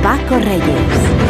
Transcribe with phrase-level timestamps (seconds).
[0.00, 1.29] Paco Reyes.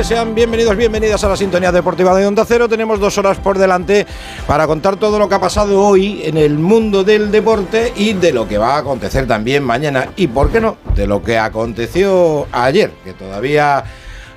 [0.00, 2.66] Sean bienvenidos, bienvenidas a la sintonía deportiva de Onda Cero.
[2.68, 4.04] Tenemos dos horas por delante
[4.48, 8.32] para contar todo lo que ha pasado hoy en el mundo del deporte y de
[8.32, 10.08] lo que va a acontecer también mañana.
[10.16, 13.84] Y por qué no, de lo que aconteció ayer, que todavía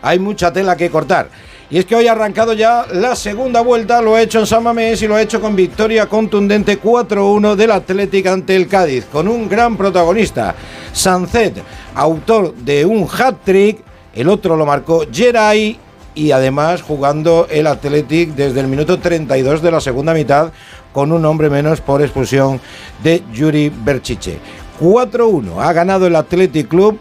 [0.03, 1.29] hay mucha tela que cortar.
[1.69, 4.61] Y es que hoy ha arrancado ya la segunda vuelta, lo ha hecho en San
[4.61, 9.27] Mamés y lo ha hecho con victoria contundente 4-1 del Atlético ante el Cádiz, con
[9.27, 10.53] un gran protagonista,
[10.91, 11.63] Sancet,
[11.95, 13.84] autor de un hat-trick
[14.15, 15.77] el otro lo marcó Geray
[16.15, 20.51] y además jugando el Athletic desde el minuto 32 de la segunda mitad
[20.93, 22.61] con un hombre menos por expulsión
[23.03, 24.39] de Yuri Berchiche.
[24.79, 26.97] 4-1 ha ganado el Athletic Club.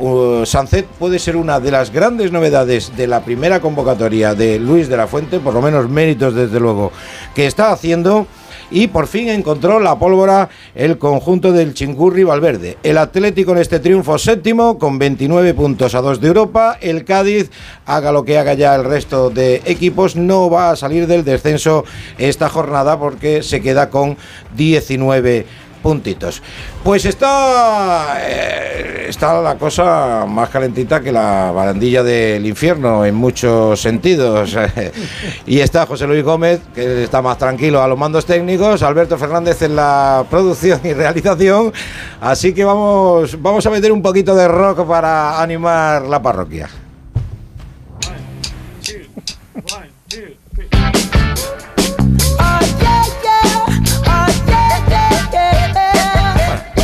[0.00, 4.88] Uh, Sancet puede ser una de las grandes novedades de la primera convocatoria de Luis
[4.88, 6.90] de la Fuente, por lo menos méritos desde luego
[7.34, 8.26] que está haciendo
[8.70, 12.78] y por fin encontró la pólvora el conjunto del Chingurri Valverde.
[12.82, 16.78] El Atlético en este triunfo séptimo con 29 puntos a 2 de Europa.
[16.80, 17.50] El Cádiz,
[17.86, 21.84] haga lo que haga ya el resto de equipos, no va a salir del descenso
[22.18, 24.16] esta jornada porque se queda con
[24.56, 25.46] 19
[25.82, 26.42] puntitos.
[26.82, 33.80] Pues está, eh, está la cosa más calentita que la barandilla del infierno en muchos
[33.80, 34.56] sentidos.
[35.46, 39.62] y está José Luis Gómez, que está más tranquilo a los mandos técnicos, Alberto Fernández
[39.62, 41.72] en la producción y realización.
[42.20, 46.68] Así que vamos, vamos a meter un poquito de rock para animar la parroquia.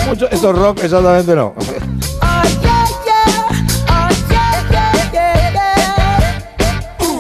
[0.06, 0.30] Mucho.
[0.30, 1.54] Esto es rock, exactamente no.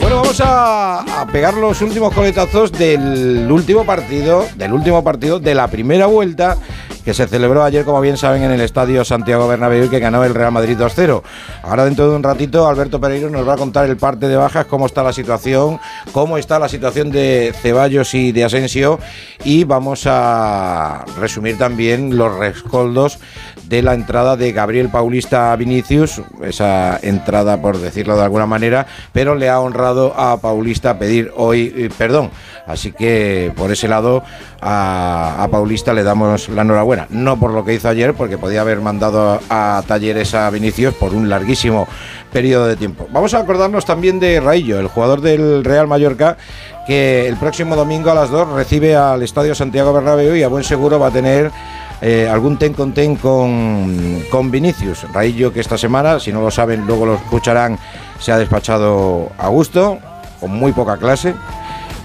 [0.00, 5.54] Bueno, vamos a, a, pegar los últimos coletazos del último partido, del último partido de
[5.54, 6.56] la primera vuelta
[7.06, 10.24] que se celebró ayer, como bien saben, en el Estadio Santiago Bernabéu y que ganó
[10.24, 11.22] el Real Madrid 2-0.
[11.62, 14.66] Ahora dentro de un ratito Alberto Pereiro nos va a contar el parte de bajas,
[14.66, 15.78] cómo está la situación,
[16.10, 18.98] cómo está la situación de Ceballos y de Asensio
[19.44, 23.20] y vamos a resumir también los rescoldos
[23.68, 29.36] de la entrada de Gabriel Paulista Vinicius, esa entrada por decirlo de alguna manera, pero
[29.36, 32.32] le ha honrado a Paulista pedir hoy eh, perdón.
[32.66, 34.24] Así que por ese lado
[34.60, 36.95] a, Paulista le damos la enhorabuena.
[37.10, 41.14] No por lo que hizo ayer, porque podía haber mandado a, talleres a Vinicius por
[41.14, 41.86] un larguísimo
[42.32, 43.08] periodo de tiempo.
[43.12, 46.36] Vamos a acordarnos también de Raillo, el jugador del Real Mallorca,
[46.86, 50.64] que el próximo domingo a las 2 recibe al Estadio Santiago Bernabéu y a buen
[50.64, 51.50] seguro va a tener
[52.00, 55.06] eh, algún ten con ten con, con Vinicius.
[55.12, 57.78] Raillo que esta semana, si no lo saben, luego lo escucharán,
[58.18, 59.98] se ha despachado a gusto,
[60.40, 61.34] con muy poca clase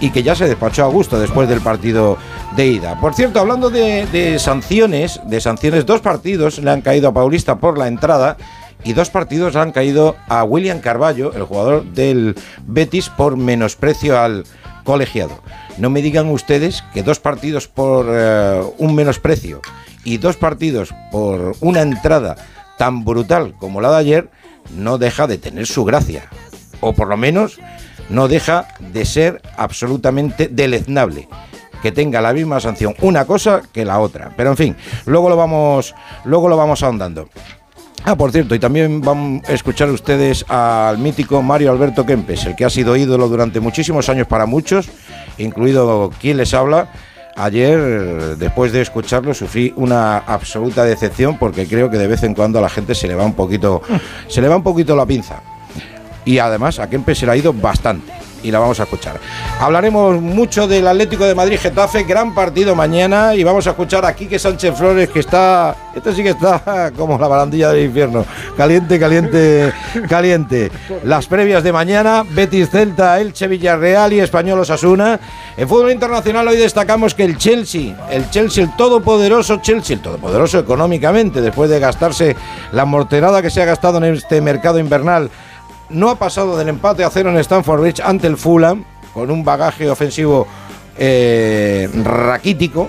[0.02, 2.18] y que ya se despachó a gusto después del partido
[2.56, 3.00] de ida.
[3.00, 7.78] Por cierto, hablando de, sanciones, de sanciones, dos partidos le han caído a Paulista por
[7.78, 8.36] la entrada
[8.82, 12.34] y dos partidos han caído a William Carballo, el jugador del
[12.66, 14.42] Betis, por menosprecio al
[14.82, 15.40] colegiado.
[15.78, 19.60] No me digan ustedes que dos partidos por eh, un menosprecio
[20.02, 22.34] y dos partidos por una entrada
[22.76, 24.30] tan brutal como la de ayer
[24.76, 26.24] no deja de tener su gracia.
[26.80, 27.60] O por lo menos
[28.12, 31.28] no deja de ser absolutamente deleznable
[31.82, 34.32] que tenga la misma sanción una cosa que la otra.
[34.36, 34.76] Pero en fin,
[35.06, 35.94] luego lo vamos,
[36.24, 37.28] luego lo vamos ahondando.
[38.04, 42.56] Ah, por cierto, y también van a escuchar ustedes al mítico Mario Alberto Kempes, el
[42.56, 44.88] que ha sido ídolo durante muchísimos años para muchos,
[45.38, 46.90] incluido quien les habla.
[47.36, 52.58] Ayer, después de escucharlo, sufrí una absoluta decepción porque creo que de vez en cuando
[52.58, 53.82] a la gente se le va un poquito,
[54.28, 55.40] se le va un poquito la pinza.
[56.24, 58.12] Y además a Kempes se le ha ido bastante.
[58.42, 59.20] y la vamos a escuchar.
[59.60, 64.14] Hablaremos mucho del Atlético de Madrid Getafe, gran partido mañana y vamos a escuchar a
[64.14, 68.24] Quique Sánchez Flores que está, este sí que está como la barandilla del infierno,
[68.56, 69.72] caliente, caliente,
[70.08, 70.72] caliente.
[71.04, 75.20] Las previas de mañana, Betis Celta, Elche Villarreal y Español Osasuna.
[75.56, 80.58] En fútbol internacional hoy destacamos que el Chelsea, el Chelsea, el todopoderoso Chelsea, el todopoderoso
[80.58, 82.34] económicamente, después de gastarse
[82.72, 85.30] la morterada que se ha gastado en este mercado invernal,
[85.92, 88.84] no ha pasado del empate a cero en Stamford Bridge ante el Fulham,
[89.14, 90.46] con un bagaje ofensivo
[90.98, 92.88] eh, raquítico,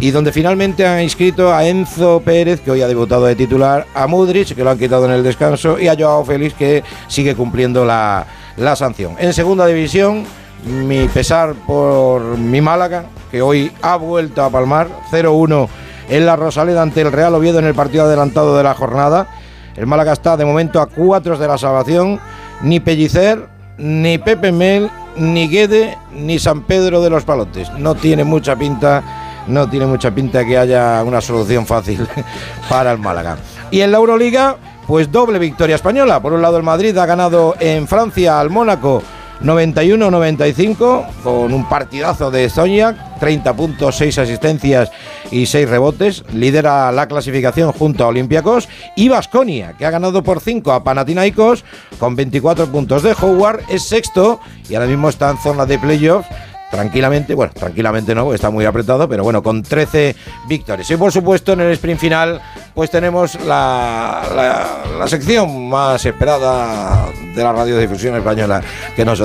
[0.00, 4.06] y donde finalmente han inscrito a Enzo Pérez, que hoy ha debutado de titular, a
[4.06, 7.84] Mudrich, que lo han quitado en el descanso, y a Joao Félix, que sigue cumpliendo
[7.84, 8.26] la,
[8.56, 9.16] la sanción.
[9.18, 10.24] En segunda división,
[10.64, 15.68] mi pesar por mi Málaga, que hoy ha vuelto a palmar 0-1
[16.08, 19.28] en la Rosaleda ante el Real Oviedo en el partido adelantado de la jornada.
[19.76, 22.20] El Málaga está de momento a cuatro de la salvación.
[22.62, 23.46] Ni Pellicer,
[23.78, 27.70] ni Pepe Mel, ni Guede, ni San Pedro de los Palotes.
[27.72, 29.02] No tiene mucha pinta,
[29.46, 32.06] no tiene mucha pinta que haya una solución fácil
[32.68, 33.36] para el Málaga.
[33.70, 34.56] Y en la Euroliga,
[34.86, 36.20] pues doble victoria española.
[36.20, 39.02] Por un lado el Madrid ha ganado en Francia al Mónaco
[39.42, 44.90] 91-95 con un partidazo de Zonia, 30 puntos, 6 asistencias
[45.30, 46.24] y 6 rebotes.
[46.34, 51.64] Lidera la clasificación junto a Olympiacos y Vasconia, que ha ganado por 5 a Panathinaikos
[51.98, 56.28] con 24 puntos de Howard, es sexto y ahora mismo está en zona de playoffs
[56.70, 60.16] tranquilamente, bueno, tranquilamente no, está muy apretado, pero bueno, con 13
[60.48, 60.90] victorias.
[60.90, 62.42] Y por supuesto en el sprint final,
[62.74, 68.60] pues tenemos la, la, sección más esperada de la radiodifusión española,
[68.96, 69.22] que no es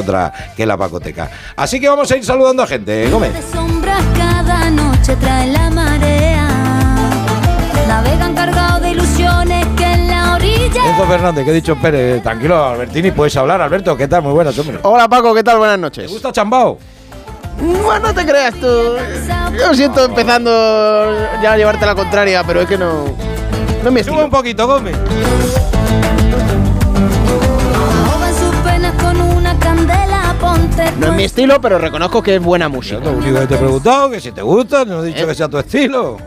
[0.56, 1.30] que la Pacoteca.
[1.56, 3.10] Así que vamos a ir saludando a gente.
[3.10, 3.34] Gómez.
[4.18, 6.48] Cada noche trae la marea,
[7.88, 10.90] navegan cargado de ilusiones que en la orilla.
[10.90, 14.24] Enzo Fernández, que he dicho Pérez, tranquilo, Albertini, puedes hablar, Alberto, ¿qué tal?
[14.24, 14.80] Muy buenas, hombre.
[14.84, 15.58] Hola Paco, ¿qué tal?
[15.58, 16.06] Buenas noches.
[16.06, 16.78] ¿Te gusta Chambao?
[17.60, 18.68] Bueno, no te creas tú.
[19.58, 20.50] Yo siento empezando
[21.42, 23.06] ya a llevarte la contraria, pero es que no.
[23.84, 24.96] No me Sube un poquito, Gómez.
[31.00, 33.00] No es mi estilo, pero reconozco que es buena música.
[33.00, 35.28] Lo único que te he preguntado, que si te gusta, no he dicho ¿Eh?
[35.28, 36.18] que sea tu estilo.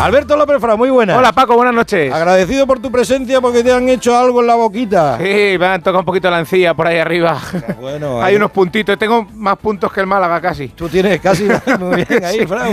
[0.00, 1.16] Alberto López Fra, muy buenas.
[1.16, 2.12] Hola Paco, buenas noches.
[2.12, 5.16] Agradecido por tu presencia porque te han hecho algo en la boquita.
[5.16, 7.40] Sí, me han tocado un poquito la encilla por ahí arriba.
[7.80, 8.98] Bueno, hay unos puntitos.
[8.98, 10.68] Tengo más puntos que el Málaga casi.
[10.68, 11.44] Tú tienes casi
[11.78, 12.66] muy bien ahí, Fra.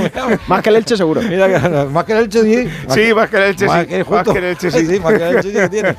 [0.47, 1.21] Más que el Elche seguro.
[1.21, 1.47] Mira,
[1.89, 2.69] más que el Elche sí.
[2.89, 4.03] Sí, más que el Elche sí.
[4.09, 4.85] más que el Elche sí.
[4.87, 5.95] sí, más que el Elche sí tiene.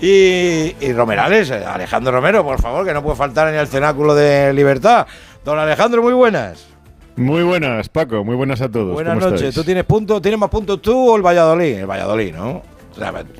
[0.00, 4.52] Y, y Romerales, Alejandro Romero, por favor, que no puede faltar en el cenáculo de
[4.52, 5.06] libertad.
[5.44, 6.73] Don Alejandro, muy buenas.
[7.16, 8.24] Muy buenas, Paco.
[8.24, 8.92] Muy buenas a todos.
[8.92, 9.54] Buenas noches.
[9.54, 10.20] ¿Tú tienes puntos?
[10.20, 11.78] ¿Tienes más puntos tú o el Valladolid?
[11.78, 12.74] El Valladolid, ¿no?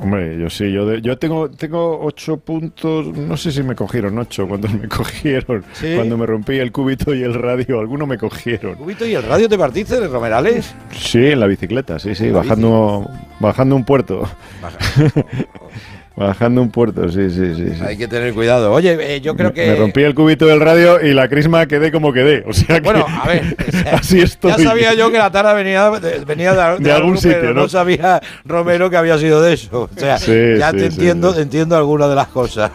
[0.00, 4.48] Hombre, yo sí, yo, yo tengo, tengo ocho puntos, no sé si me cogieron ocho
[4.48, 8.72] cuando me cogieron, cuando me rompí el cúbito y el radio, algunos me cogieron.
[8.72, 10.74] ¿El cúbito y el radio te partiste de Romerales?
[10.90, 14.28] Sí, en la bicicleta, sí, sí, bajando, bajando un puerto.
[16.16, 17.82] Bajando un puerto, sí, sí, sí.
[17.84, 18.70] Hay que tener cuidado.
[18.72, 19.66] Oye, eh, yo creo que.
[19.66, 22.44] Me rompí el cubito del radio y la crisma quedé como quedé.
[22.46, 22.84] O sea que.
[22.84, 23.56] Bueno, a ver.
[23.92, 24.52] así estoy.
[24.52, 25.90] Ya sabía yo que la tara venía,
[26.24, 27.62] venía de, algún sitio, ¿no?
[27.62, 27.68] ¿no?
[27.68, 29.90] sabía Romero que había sido de eso.
[29.92, 32.70] O sea, ya te entiendo, entiendo algunas de las cosas.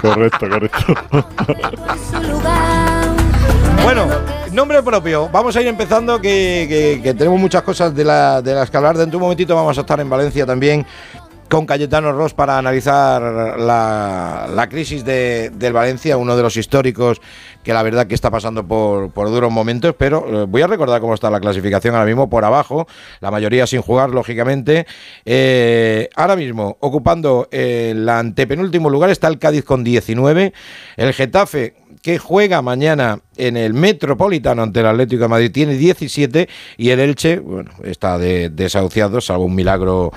[0.00, 0.94] Correcto, correcto.
[3.84, 4.08] bueno,
[4.52, 5.28] nombre propio.
[5.28, 8.96] Vamos a ir empezando, que, que, tenemos muchas cosas de, la, de las que hablar.
[8.96, 10.84] Dentro de un momentito vamos a estar en Valencia también
[11.48, 17.20] con Cayetano Ross para analizar la, crisis de, del Valencia, uno de los históricos
[17.62, 21.14] que la verdad que está pasando por, duros momentos, pero eh, voy a recordar cómo
[21.14, 22.86] está la clasificación ahora mismo por abajo,
[23.20, 24.86] la mayoría sin jugar, lógicamente.
[25.24, 30.52] Eh, ahora mismo, ocupando el antepenúltimo lugar, está el Cádiz con 19,
[30.96, 31.74] el Getafe
[32.04, 37.00] que juega mañana en el Metropolitano ante el Atlético de Madrid tiene 17 y el
[37.00, 40.12] Elche, bueno, está desahuciado, salvo un milagro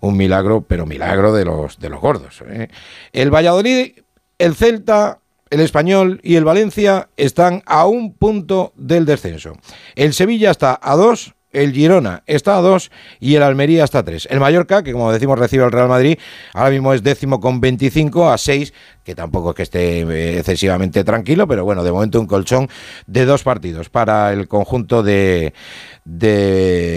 [0.00, 2.42] un milagro, pero milagro de los, de los gordos.
[2.48, 2.68] ¿eh?
[3.12, 3.92] El Valladolid,
[4.38, 9.54] el Celta, el Español y el Valencia están a un punto del descenso.
[9.94, 14.04] El Sevilla está a dos, el Girona está a dos y el Almería está a
[14.04, 14.28] tres.
[14.30, 16.18] El Mallorca, que como decimos recibe el Real Madrid,
[16.54, 18.72] ahora mismo es décimo con 25 a 6,
[19.04, 22.68] que tampoco es que esté eh, excesivamente tranquilo, pero bueno, de momento un colchón
[23.06, 25.52] de dos partidos para el conjunto de,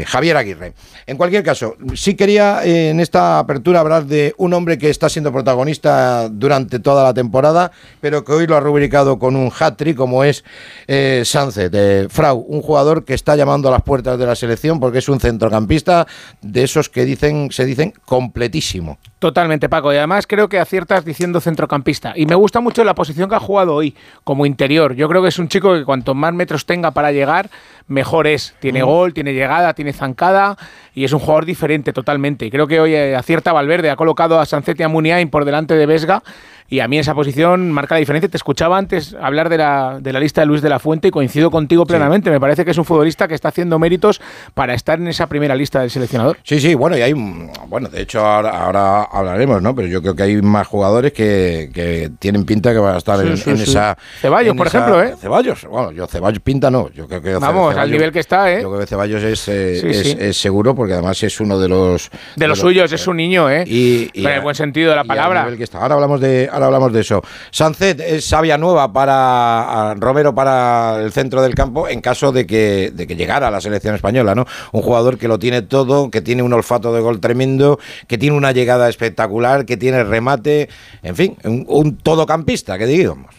[0.08, 0.74] Javier Aguirre.
[1.06, 5.10] En cualquier caso, sí quería eh, en esta apertura hablar de un hombre que está
[5.10, 9.96] siendo protagonista durante toda la temporada, pero que hoy lo ha rubricado con un hat-trick
[9.98, 10.44] como es
[10.88, 11.24] eh,
[11.72, 15.10] de Frau, un jugador que está llamando a las puertas de la selección porque es
[15.10, 16.06] un centrocampista
[16.42, 19.94] de esos que dicen se dicen completísimo Totalmente, Paco.
[19.94, 22.12] Y además creo que aciertas diciendo centrocampista.
[22.14, 23.96] Y me gusta mucho la posición que ha jugado hoy
[24.26, 24.96] como interior.
[24.96, 27.50] Yo creo que es un chico que cuanto más metros tenga para llegar,
[27.88, 28.54] mejor es.
[28.60, 30.58] Tiene gol, tiene llegada, tiene zancada
[30.94, 32.46] y es un jugador diferente totalmente.
[32.46, 33.92] Y creo que hoy eh, acierta Valverde.
[33.92, 36.22] Ha colocado a Sancet y a Muniain por delante de Vesga
[36.70, 38.30] y a mí esa posición marca la diferencia.
[38.30, 41.12] Te escuchaba antes hablar de la, de la lista de Luis de la Fuente y
[41.12, 42.30] coincido contigo plenamente.
[42.30, 44.22] Me parece que es un futbolista que está haciendo méritos
[44.54, 46.38] para estar en esa primera lista del seleccionador.
[46.44, 49.76] Sí, sí, bueno, y hay, bueno, de hecho ahora, hablaremos, ¿no?
[49.76, 53.20] Pero yo creo que hay más jugadores que, que tienen pinta que van a estar
[53.26, 53.98] en, esa...
[54.20, 55.16] Ceballos, por ejemplo, ¿eh?
[55.20, 56.90] Ceballos, bueno, yo Ceballos pinta no.
[56.92, 58.62] Yo creo que Vamos, al nivel que está, ¿eh?
[58.62, 62.10] Yo creo que Ceballos es, eh, es, seguro porque además es uno de los...
[62.36, 63.64] De, los, suyos, es un niño, ¿eh?
[63.68, 65.48] Y, en el buen sentido de la palabra.
[65.56, 65.80] Que está.
[65.80, 67.22] Ahora hablamos de ahora hablamos de eso.
[67.52, 72.92] Sancet es sabia nueva para Romero para el centro del campo en caso de que,
[72.94, 74.46] de que llegara a la selección española, ¿no?
[74.72, 78.38] Un jugador que lo tiene todo, que tiene un olfato de gol tremendo, que tiene
[78.38, 80.70] una llegada espectacular, que tiene remate,
[81.02, 83.34] en fin, un, un todocampista, que digamos.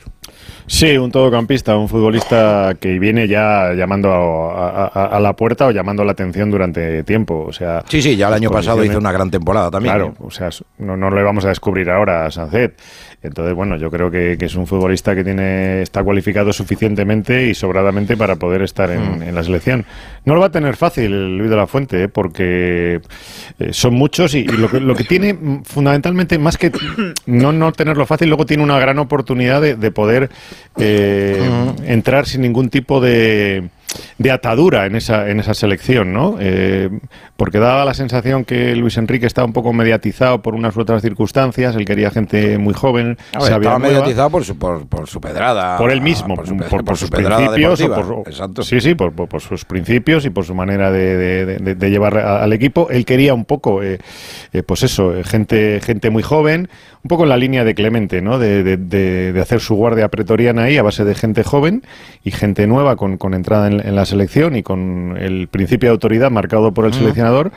[0.66, 6.12] Sí, un todocampista, un futbolista que viene ya llamando a, la puerta o llamando la
[6.12, 7.44] atención durante tiempo.
[7.47, 9.94] O sea, sí, sí, ya el año pasado hizo una gran temporada también.
[9.94, 12.75] Claro, o sea, no, no le vamos a descubrir ahora a Sancet.
[13.25, 18.18] Entonces, bueno, yo creo que, es un futbolista que tiene está cualificado suficientemente y sobradamente
[18.18, 19.35] para poder estar en, hmm.
[19.35, 19.87] la selección.
[20.26, 22.09] No lo va a tener fácil Luis de la Fuente, ¿eh?
[22.09, 23.00] porque
[23.59, 26.71] eh, son muchos y, lo, que, lo que tiene fundamentalmente, más que
[27.25, 30.28] no, no tenerlo fácil, luego tiene una gran oportunidad de, poder
[30.78, 33.68] eh, entrar sin ningún tipo de
[34.18, 36.37] de atadura en esa, en esa selección, ¿no?
[36.38, 36.88] Eh,
[37.37, 41.02] porque daba la sensación que Luis Enrique estaba un poco mediatizado por unas u otras
[41.02, 43.18] circunstancias, él quería gente muy joven.
[43.33, 45.76] estaba mediatizado por su, por, su pedrada.
[45.76, 46.47] Por él mismo, por,
[46.97, 47.78] sus principios.
[48.62, 52.88] sí, sí, por, sus principios y por su manera de, llevar al equipo.
[52.90, 53.99] Él quería un poco, eh,
[54.52, 56.68] eh, pues eso, gente, gente muy joven,
[57.02, 58.38] un poco en la línea de Clemente, ¿no?
[58.38, 61.83] De, hacer su guardia pretoriana ahí a base de gente joven
[62.23, 65.92] y gente nueva con, con entrada en, en, la selección y con el principio de
[65.92, 67.52] autoridad marcado por el seleccionador.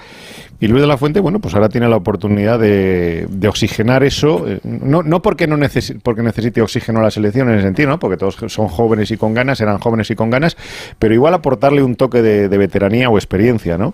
[0.60, 4.60] Y Luis de la Fuente, bueno, pues ahora tiene la oportunidad de, oxigenar eso, eh,
[4.64, 5.58] no, no porque no
[6.04, 8.00] porque necesite oxígeno a la selección en ese sentido, ¿no?
[8.00, 10.58] porque todos son jóvenes y con ganas, eran jóvenes y con ganas,
[11.00, 13.94] pero igual aportarle un toque de, veteranía o experiencia, ¿no?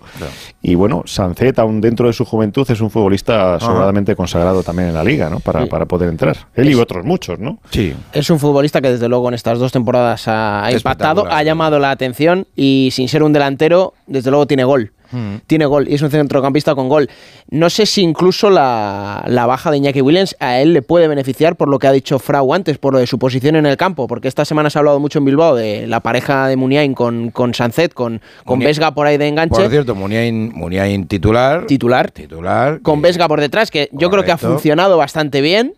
[0.62, 4.94] Y bueno, Sancet, aún dentro de su juventud, es un futbolista sobradamente consagrado también en
[4.94, 5.40] la liga, ¿no?
[5.40, 6.36] Para, para poder entrar.
[6.54, 7.58] Él y otros muchos, ¿no?
[7.70, 7.94] Sí.
[8.14, 11.90] Es un futbolista que desde luego en estas dos temporadas ha impactado, ha llamado la
[11.90, 14.93] atención y sin ser un delantero, desde luego tiene gol.
[15.10, 15.36] Mm.
[15.46, 17.08] Tiene gol y es un centrocampista con gol.
[17.50, 21.68] No sé si incluso la, baja de Iñaki Williams a él le puede beneficiar por
[21.68, 24.28] lo que ha dicho Frau antes, por lo de su posición en el campo, porque
[24.28, 27.54] esta semana se ha hablado mucho en Bilbao de la pareja de Muniain con, con
[27.54, 29.54] Sanzet, con, con Vesga por ahí de enganche.
[29.54, 31.66] Por cierto, Muniain, titular.
[31.66, 32.10] Titular.
[32.10, 32.80] Titular.
[32.82, 35.74] Con Vesga por detrás, que yo creo que ha funcionado bastante bien.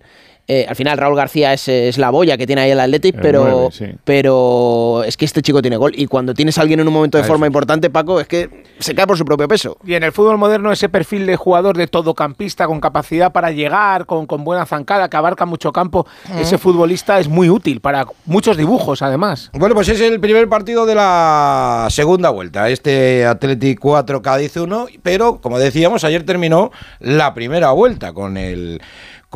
[0.48, 3.70] Eh, al final Raúl García es, la boya que tiene ahí el Athletic, pero,
[4.04, 5.92] pero es que este chico tiene gol.
[5.96, 8.94] Y cuando tienes a alguien en un momento de forma importante, Paco, es que se
[8.94, 9.76] cae por su propio peso.
[9.84, 14.06] Y en el fútbol moderno ese perfil de jugador de todocampista, con capacidad para llegar,
[14.06, 16.06] con, con buena zancada, que abarca mucho campo,
[16.38, 19.50] ese futbolista es muy útil para muchos dibujos, además.
[19.52, 22.68] Bueno, pues es el primer partido de la segunda vuelta.
[22.68, 28.80] Este Athletic 4, Cádiz 1, pero como decíamos, ayer terminó la primera vuelta con el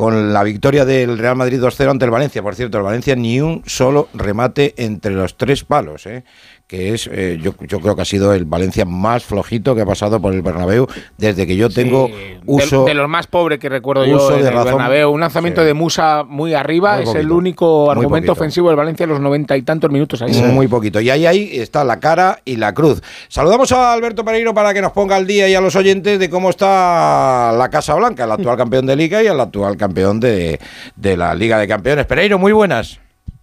[0.01, 2.41] con la victoria del Real Madrid 2-0 ante el Valencia.
[2.41, 6.07] Por cierto, el Valencia ni un solo remate entre los tres palos.
[6.07, 6.23] ¿eh?
[6.71, 9.85] Que es, eh, yo, yo, creo que ha sido el Valencia más flojito que ha
[9.85, 10.87] pasado por el Bernabéu
[11.17, 12.09] desde que yo tengo
[12.45, 12.85] uso...
[12.85, 15.11] De, los más pobres que recuerdo yo en el Bernabéu.
[15.11, 19.19] Un lanzamiento de Musa muy arriba es el único argumento ofensivo del Valencia en los
[19.19, 20.21] noventa y tantos minutos.
[20.21, 20.31] Ahí.
[20.43, 21.01] Muy poquito.
[21.01, 23.03] Y ahí, ahí está la cara y la cruz.
[23.27, 26.29] Saludamos a Alberto Pereiro para que nos ponga al día y a los oyentes de
[26.29, 30.57] cómo está la Casa Blanca, el actual campeón de Liga y el actual campeón de,
[30.95, 32.05] de la Liga de Campeones.
[32.05, 33.00] Pereiro, muy buenas.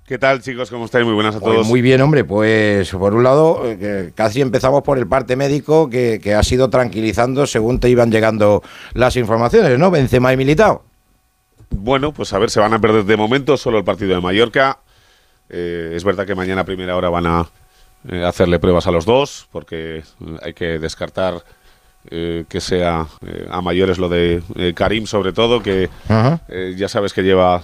[0.08, 0.70] ¿Qué tal, chicos?
[0.70, 1.04] ¿Cómo estáis?
[1.04, 1.66] Muy buenas a todos.
[1.66, 2.24] muy bien, hombre.
[2.24, 7.46] Pues por un lado, eh, casi empezamos por el parte médico que, ha sido tranquilizando
[7.46, 8.62] según te iban llegando
[8.94, 9.90] las informaciones, ¿no?
[9.90, 10.82] Benzema y Militao.
[11.68, 14.78] Bueno, pues a ver, se van a perder de momento solo el partido de Mallorca.
[15.50, 17.46] Eh, es verdad que mañana a primera hora van a
[18.10, 20.04] eh, hacerle pruebas a los dos, porque
[20.40, 21.44] hay que descartar
[22.08, 23.06] que sea
[23.50, 25.90] a mayores lo de Karim sobre todo, que
[26.74, 27.62] ya sabes que lleva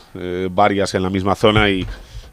[0.50, 1.86] varias en la misma zona y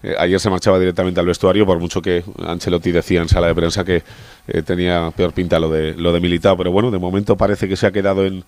[0.04, 3.56] eh, ayer se marchaba directamente al vestuario, por mucho que Ancelotti decía en sala de
[3.56, 4.04] prensa que
[4.48, 7.76] eh, tenía peor pinta lo de, lo de Militao, pero bueno, de momento parece que
[7.76, 8.44] se ha quedado en,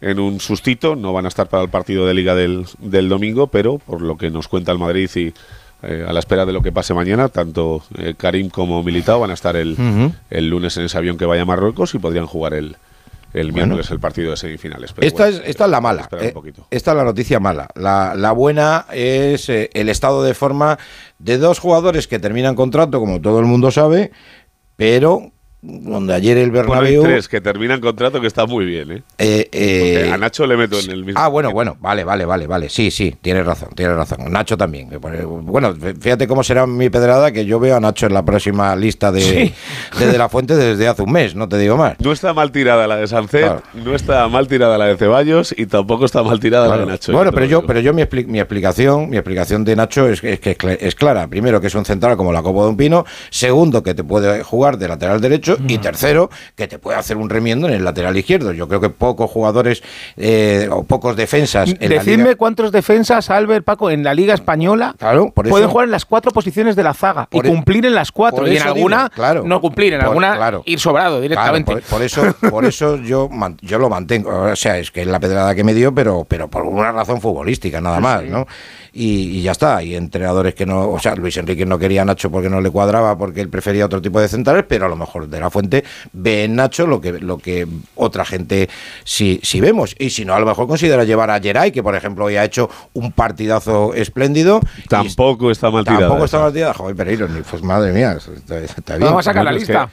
[0.00, 3.46] en un sustito, no van a estar para el partido de liga del, del domingo,
[3.46, 5.32] pero por lo que nos cuenta el Madrid y
[5.82, 7.82] eh, a la espera de lo que pase mañana, tanto
[8.16, 9.76] Karim como Militao van a estar el,
[10.30, 12.76] el lunes en ese avión que vaya a Marruecos y podrían jugar el,
[13.40, 14.94] el miércoles el partido de semifinales.
[15.00, 16.08] esta, es, esta es la mala.
[16.20, 16.34] Eh,
[16.70, 17.68] esta es la noticia mala.
[17.74, 20.78] La, la buena es eh, el estado de forma
[21.18, 24.12] de dos jugadores que terminan contrato, como todo el mundo sabe,
[24.76, 27.00] pero donde ayer el Bernabéu...
[27.00, 29.02] Bueno, tres que terminan contrato que está muy bien, ¿eh?
[29.18, 31.20] eh, eh a Nacho le meto en el mismo...
[31.20, 32.68] Ah, bueno, bueno, vale, vale, vale, vale.
[32.68, 34.30] Sí, sí, tienes razón, tienes razón.
[34.30, 34.88] Nacho también.
[35.00, 39.10] Bueno, fíjate cómo será mi pedrada que yo veo a Nacho en la próxima lista
[39.10, 39.52] de,
[39.98, 41.98] de, La Fuente desde hace un mes, no te digo más.
[41.98, 45.66] No está mal tirada la de Sancet, no está mal tirada la de Ceballos y
[45.66, 47.12] tampoco está mal tirada la de Nacho.
[47.12, 50.56] Bueno, pero yo, pero yo mi, mi explicación, mi explicación de Nacho es, es que
[50.80, 51.26] es clara.
[51.26, 53.04] Primero, que es un central como la Copa de un Pino.
[53.30, 55.47] Segundo, que te puede jugar de lateral derecho.
[55.66, 58.52] Y tercero, que te puede hacer un remiendo en el lateral izquierdo.
[58.52, 59.82] Yo creo que pocos jugadores
[60.16, 61.74] eh, o pocos defensas.
[61.80, 64.94] En Decidme cuántos defensas, Albert, Paco, en la Liga Española
[65.32, 68.46] pueden jugar en las cuatro posiciones de la zaga y e- cumplir en las cuatro.
[68.46, 69.10] Y en alguna
[69.44, 71.76] no cumplir, en alguna ir sobrado directamente.
[71.88, 73.28] por, eso, por eso yo,
[73.60, 74.30] yo lo mantengo.
[74.30, 77.20] O sea, es que es la pedrada que me dio, pero, pero por una razón
[77.20, 78.46] futbolística, nada más, ¿no?
[78.98, 79.76] Y, ya está.
[79.76, 82.70] Hay entrenadores que no, o sea, Luis Enrique no quería a Nacho porque no le
[82.70, 85.84] cuadraba, porque él prefería otro tipo de centrales, pero a lo mejor de la fuente
[86.12, 88.68] ve en Nacho lo que, lo que otra gente
[89.04, 89.94] sí, sí vemos.
[89.98, 92.44] Y si no, a lo mejor considera llevar a Geray, que por ejemplo hoy ha
[92.44, 94.60] hecho un partidazo espléndido.
[94.88, 96.00] Tampoco está mal tirada.
[96.00, 96.74] Tampoco está mal tirada.
[96.74, 99.08] Joder, Pereiro, pues madre mía, está, bien.
[99.08, 99.90] Vamos a sacar la lista.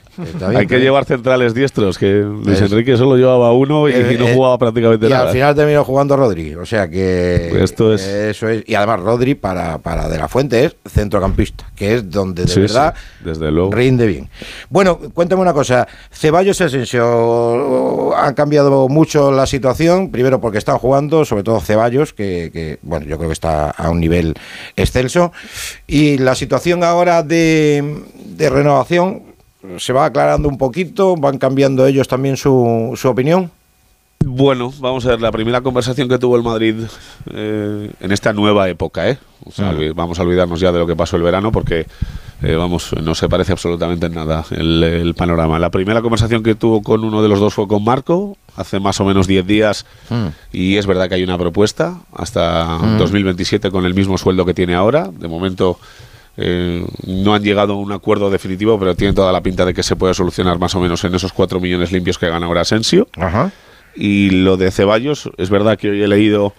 [0.55, 4.33] hay que llevar centrales diestros, que Luis Enrique solo llevaba uno y, eh, no eh,
[4.33, 5.25] jugaba prácticamente nada.
[5.25, 6.57] Y al final terminó jugando Rodríguez.
[6.57, 7.47] O sea que.
[7.50, 8.05] Pues esto es.
[8.05, 8.63] Eso es.
[8.67, 12.93] Y además, Rodri para, para De La Fuente es centrocampista, que es donde de verdad
[13.23, 13.71] desde luego.
[13.71, 14.29] rinde bien.
[14.69, 15.87] Bueno, cuéntame una cosa.
[16.11, 22.13] Ceballos y Asensio han cambiado mucho la situación, primero porque están jugando, sobre todo Ceballos,
[22.13, 24.33] que, bueno, yo creo que está a un nivel
[24.75, 25.31] excelso.
[25.87, 29.23] Y la situación ahora de, de renovación
[29.77, 33.51] se va aclarando un poquito, van cambiando ellos también su, su opinión.
[34.24, 36.75] Bueno, vamos a ver, la primera conversación que tuvo el Madrid
[37.31, 39.19] eh, en esta nueva época, ¿eh?
[39.95, 41.86] Vamos a olvidarnos ya de lo que pasó el verano porque,
[42.41, 45.60] eh, vamos, no se parece absolutamente en nada el, panorama.
[45.60, 49.00] La primera conversación que tuvo con uno de los dos fue con Marco, hace más
[49.00, 50.27] o menos 10 días, mm.
[50.51, 53.72] y es verdad que hay una propuesta hasta 2027 mm.
[53.72, 55.09] con el mismo sueldo que tiene ahora.
[55.11, 55.79] De momento...
[56.37, 59.83] Eh, no han llegado a un acuerdo definitivo, pero tiene toda la pinta de que
[59.83, 63.07] se puede solucionar más o menos en esos 4 millones limpios que gana ahora Asensio.
[63.16, 63.53] Ajá.
[63.96, 66.53] Y lo de Ceballos, es verdad que hoy he leído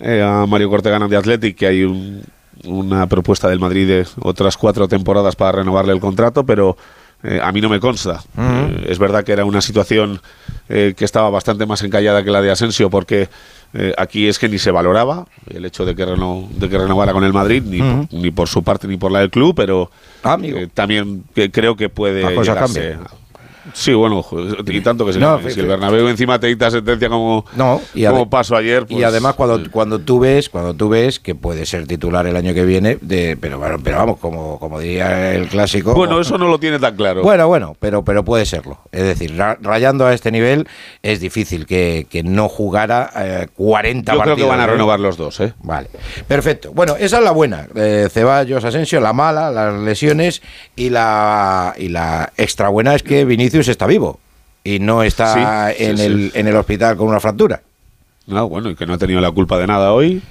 [0.00, 2.22] eh, a Mario Cortegana de Athletic que hay
[2.64, 6.76] una propuesta del Madrid de otras cuatro temporadas para renovarle el contrato, pero
[7.24, 8.22] eh, a mí no me consta.
[8.38, 10.20] Eh, es verdad que era una situación
[10.68, 13.30] que estaba bastante más encallada que la de Asensio, porque
[13.96, 17.32] aquí es que ni se valoraba el hecho de que, de que renovara con el
[17.32, 19.90] Madrid, ni, por, ni por su parte ni por la del club, pero
[20.24, 20.36] ah,
[20.74, 22.98] también creo que puede llegarse
[23.72, 24.24] Sí, bueno,
[24.66, 28.28] y tanto que si, si el Bernabéu encima te dicta sentencia como, no, y como
[28.28, 28.84] pasó ayer.
[28.88, 29.68] y pues, además cuando, eh.
[29.70, 33.36] cuando tú ves, cuando tú ves que puede ser titular el año que viene, de,
[33.40, 35.94] pero, pero vamos, como, como diría el clásico.
[35.94, 37.22] Bueno, eso no lo tiene tan claro.
[37.22, 38.78] Bueno, bueno, pero, pero puede serlo.
[38.92, 40.66] Es decir, rayando a este nivel
[41.02, 45.38] es difícil que, no jugara eh, 40 Yo creo que van a renovar los dos,
[45.40, 45.54] ¿eh?
[45.62, 45.88] Vale,
[46.26, 46.72] perfecto.
[46.72, 47.68] Bueno, esa es la buena.
[47.74, 50.42] Eh, Ceballos, Asensio, la mala, las lesiones
[50.74, 54.20] y la, y la extra buena es que Vinicius está vivo
[54.62, 57.62] y no está en, el, en el hospital con una fractura.
[58.26, 60.22] No, bueno, y que no ha tenido la culpa de nada hoy.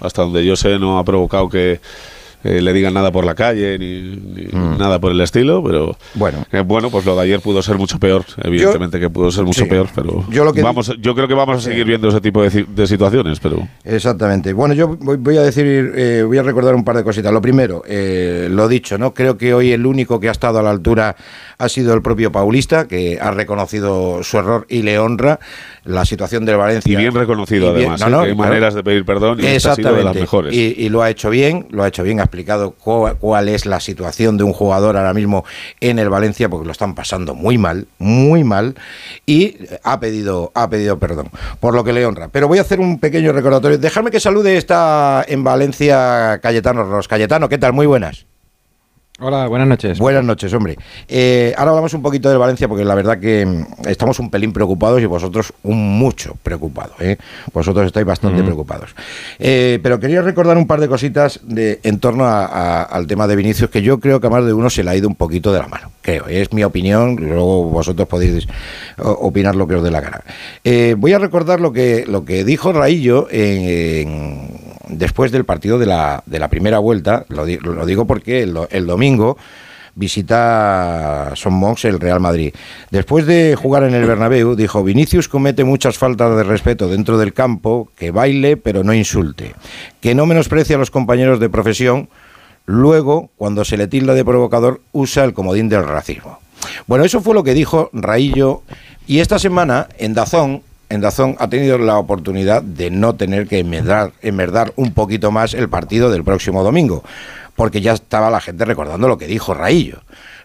[0.00, 1.80] Hasta donde yo sé, no ha provocado que
[2.46, 4.78] eh, le digan nada por la calle ni, mm.
[4.78, 7.98] nada por el estilo, pero bueno, eh, bueno, pues lo de ayer pudo ser mucho
[7.98, 11.34] peor, evidentemente que pudo ser mucho peor, pero yo, lo que vamos, yo creo que
[11.34, 14.52] vamos a seguir viendo ese tipo de, situaciones, pero exactamente.
[14.52, 17.32] Bueno, yo voy, a decir, eh, voy a recordar un par de cositas.
[17.32, 20.70] Lo primero, lo dicho, no, creo que hoy el único que ha estado a la
[20.70, 21.16] altura
[21.58, 25.40] ha sido el propio Paulista, que ha reconocido su error y le honra
[25.86, 26.92] la situación del Valencia.
[26.92, 28.00] Y bien reconocido, además.
[28.00, 28.04] ¿eh?
[28.04, 30.54] hay maneras de pedir perdón y esta ha sido de las mejores.
[30.54, 34.36] Y, lo ha hecho bien, lo ha hecho bien, ha explicado cuál, es la situación
[34.36, 35.44] de un jugador ahora mismo
[35.80, 38.74] en el Valencia, porque lo están pasando muy mal, muy mal,
[39.24, 42.28] y ha pedido, ha pedido perdón, por lo que le honra.
[42.28, 43.78] Pero voy a hacer un pequeño recordatorio.
[43.78, 47.08] Dejadme que salude esta en Valencia Cayetano Ros.
[47.08, 47.72] Cayetano, ¿qué tal?
[47.72, 48.26] Muy buenas.
[49.18, 49.98] Hola, buenas noches.
[49.98, 50.76] Buenas noches, hombre.
[51.08, 54.52] Eh, ahora hablamos un poquito de Valencia porque la verdad que mm, estamos un pelín
[54.52, 57.00] preocupados y vosotros un mucho preocupados.
[57.00, 57.16] ¿eh?
[57.50, 58.94] Vosotros estáis bastante preocupados.
[59.38, 63.70] Eh, pero quería recordar un par de cositas de, en torno al tema de Vinicius
[63.70, 65.60] que yo creo que a más de uno se le ha ido un poquito de
[65.60, 65.92] la mano.
[66.02, 68.46] Creo, es mi opinión, luego vosotros podéis
[68.98, 70.20] opinar lo que os dé la gana.
[70.98, 73.28] voy a recordar lo que, lo que dijo Raillo
[74.88, 79.05] después del partido de la, de la primera vuelta, lo, digo porque el domingo
[79.96, 82.54] visita Son Monks el Real Madrid.
[82.90, 87.32] Después de jugar en el Bernabéu, dijo, Vinicius comete muchas faltas de respeto dentro del
[87.32, 89.54] campo, que baile pero no insulte,
[90.00, 92.08] que no menosprecie a los compañeros de profesión,
[92.66, 96.38] luego, cuando se le tilda de provocador, usa el comodín del racismo.
[96.86, 98.62] Bueno, eso fue lo que dijo Raillo
[99.06, 103.58] y esta semana en Dazón en Dazón ha tenido la oportunidad de no tener que
[103.58, 107.02] enmerdar, un poquito más el partido del próximo domingo,
[107.56, 109.98] porque ya estaba la gente recordando lo que dijo Raillo.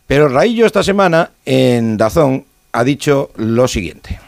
[0.07, 4.19] Pero Raillo esta semana en Dazón ha dicho lo siguiente.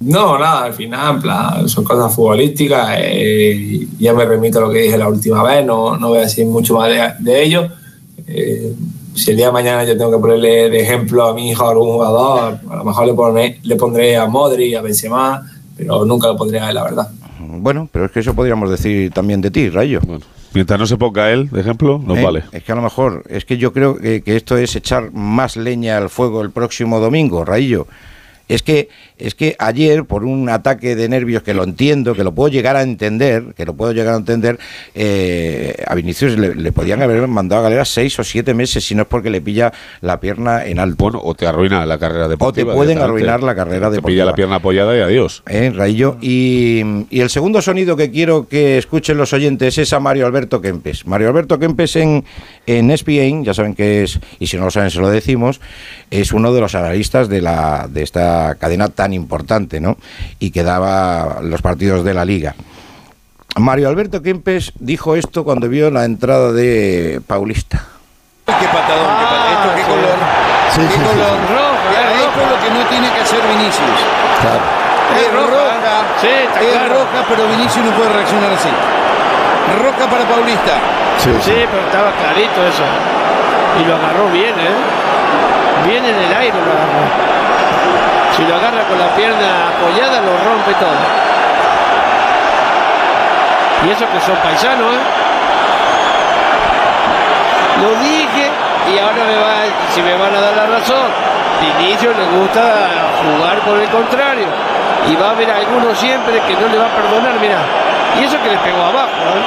[0.00, 2.96] No, nada, al final, en plan, son cosas futbolísticas.
[2.98, 6.22] Eh, ya me remito a lo que dije la última vez, no, no voy a
[6.22, 6.90] decir mucho más
[7.22, 7.68] de, ello.
[8.26, 8.74] Eh,
[9.14, 11.70] si el día de mañana yo tengo que ponerle de ejemplo a mi hijo a
[11.70, 16.26] algún jugador, a lo mejor le, pondré, le pondré a Modri, a Benzema, pero nunca
[16.26, 17.08] lo pondré a él, la verdad.
[17.38, 20.00] Bueno, pero es que eso podríamos decir también de ti, Rayo.
[20.54, 22.42] Mientras no se ponga él, de ejemplo, no eh, vale.
[22.52, 25.56] Es que a lo mejor, es que yo creo que, que, esto es echar más
[25.56, 27.86] leña al fuego el próximo domingo, Rayo.
[28.48, 28.88] Es que,
[29.22, 32.74] es que ayer, por un ataque de nervios que lo entiendo, que lo puedo llegar
[32.74, 34.58] a entender, que lo puedo llegar a entender,
[34.94, 39.02] eh, a Vinicius le, podían haber mandado a galera seis o siete meses, si no
[39.02, 40.96] es porque le pilla la pierna en alto.
[41.04, 42.72] Bueno, o te arruina la carrera deportiva.
[42.72, 44.02] O te pueden arruinar la carrera deportiva.
[44.02, 45.44] Te pilla la pierna apoyada y adiós.
[45.46, 46.16] Eh, Raillo.
[46.20, 50.60] Y, y, el segundo sonido que quiero que escuchen los oyentes es a Mario Alberto
[50.60, 51.06] Kempes.
[51.06, 52.24] Mario Alberto Kempes en,
[52.66, 55.60] en ESPN, ya saben que es, y si no lo saben se lo decimos,
[56.10, 59.96] es uno de los analistas de, la, de esta cadena tan importante, ¿no?
[60.38, 62.54] Y que daba los partidos de la liga.
[63.56, 67.84] Mario Alberto Kempes dijo esto cuando vio la entrada de Paulista.
[68.46, 70.18] Qué patadón, qué ¿Esto qué color?
[70.72, 71.36] Sí, ¿Qué sí, color?
[71.36, 74.00] Sí, Roja, esto es lo que no tiene que hacer Vinicius.
[74.40, 74.82] Claro.
[75.12, 78.72] Es roja, sí, está es roja, pero Vinicius no puede reaccionar así.
[79.84, 80.74] Roja para Paulista.
[81.18, 82.84] Sí, sí, pero estaba clarito eso.
[83.80, 84.76] Y lo agarró bien, ¿eh?
[85.86, 87.41] Bien en el aire lo agarró.
[88.42, 90.98] Si lo agarra con la pierna apoyada, lo rompe todo.
[93.86, 95.04] Y eso que son paisanos, ¿eh?
[97.86, 98.50] Lo dije
[98.90, 99.62] y ahora me va,
[99.94, 101.06] si me van a dar la razón.
[101.78, 102.90] inicio le gusta
[103.22, 104.48] jugar por el contrario.
[105.06, 107.62] Y va a haber algunos siempre que no le va a perdonar, mira.
[108.18, 109.44] Y eso que le pegó abajo, ¿eh?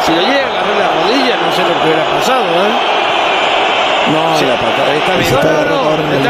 [0.00, 3.09] Si lo llega a agarrar la rodilla, no sé lo que hubiera pasado, ¿eh?
[4.08, 5.34] No, la patada está bien.
[5.34, 5.40] Está,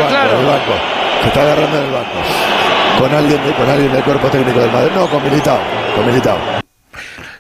[0.09, 0.37] claro.
[1.23, 2.11] Se está agarrando en el banco.
[2.99, 4.91] Con alguien, con alguien del cuerpo técnico del Madrid.
[4.95, 5.59] No, con Militao.
[5.97, 6.70] Con Militao.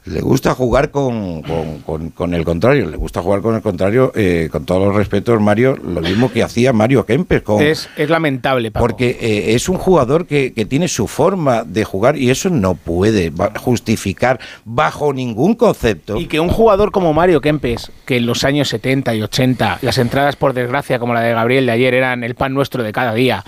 [0.04, 4.64] Le gusta jugar con, con, el contrario, le gusta jugar con el contrario, eh, con
[4.64, 7.42] todos los respetos, Mario, lo mismo que hacía Mario Kempes.
[7.42, 11.84] Con, es, es lamentable, Porque eh, es un jugador que, que, tiene su forma de
[11.84, 16.16] jugar y eso no puede justificar bajo ningún concepto.
[16.16, 19.98] Y que un jugador como Mario Kempes, que en los años 70 y 80, las
[19.98, 23.12] entradas por desgracia como la de Gabriel de ayer eran el pan nuestro de cada
[23.12, 23.44] día,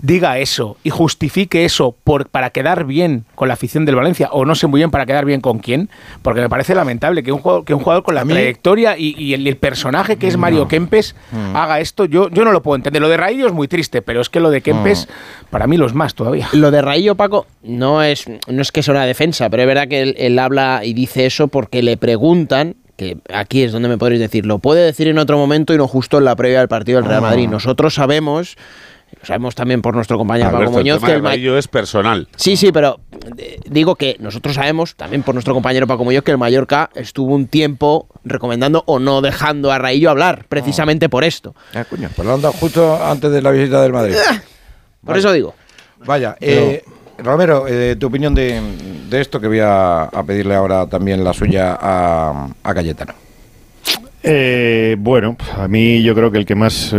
[0.00, 4.44] diga eso y justifique eso por, para quedar bien con la afición del Valencia, o
[4.44, 5.90] no sé muy bien para quedar bien con quién,
[6.22, 9.56] porque me parece lamentable que un jugador, que un jugador con la trayectoria y, el,
[9.56, 11.56] personaje que es Mario Kempes mm.
[11.56, 12.04] haga esto.
[12.04, 13.02] Yo, yo no lo puedo entender.
[13.02, 15.46] Lo de Raillo es muy triste, pero es que lo de Kempes, mm.
[15.50, 16.48] para mí, lo es más todavía.
[16.52, 19.88] Lo de Raillo, Paco, no es, no es que sea una defensa, pero es verdad
[19.88, 24.20] que él, habla y dice eso porque le preguntan que aquí es donde me podréis
[24.20, 27.00] decir, lo puede decir en otro momento y no justo en la previa del partido
[27.00, 27.48] del Real Madrid.
[27.48, 28.56] Nosotros sabemos
[29.20, 32.28] lo sabemos también por nuestro compañero Paco Muñoz que el mayor es personal.
[32.36, 33.00] Sí, sí, pero
[33.36, 37.34] eh, digo que nosotros sabemos también por nuestro compañero Paco Muñoz que el Mallorca estuvo
[37.34, 41.54] un tiempo recomendando o no dejando a Raillo hablar, precisamente por esto.
[41.74, 44.14] Ah, coño, pues lo han dado justo antes de la visita del Madrid.
[44.28, 44.40] Ah,
[45.04, 45.54] por eso digo.
[46.04, 46.84] Vaya, eh,
[47.18, 48.60] Romero, eh, tu opinión de,
[49.10, 53.14] esto, que voy a, pedirle ahora también la suya a, a Cayetano.
[54.98, 56.94] bueno, a mí yo creo que el que más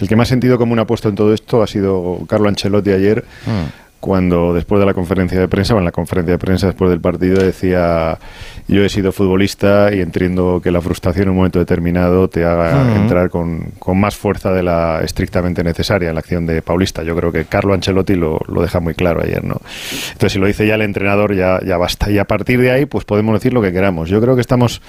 [0.00, 3.24] el que más sentido común ha puesto en todo esto ha sido Carlo Ancelotti ayer,
[3.46, 4.00] mm.
[4.00, 7.00] cuando después de la conferencia de prensa, o en la conferencia de prensa después del
[7.00, 8.18] partido, decía,
[8.66, 12.84] yo he sido futbolista y entiendo que la frustración en un momento determinado te haga
[12.84, 12.96] mm.
[12.96, 17.02] entrar con, más fuerza de la estrictamente necesaria en la acción de Paulista.
[17.02, 19.60] Yo creo que Carlo Ancelotti lo, lo deja muy claro ayer, ¿no?
[20.12, 22.10] Entonces, si lo dice ya el entrenador, ya, ya basta.
[22.10, 24.08] Y a partir de ahí, pues podemos decir lo que queramos.
[24.08, 24.82] Yo creo que estamos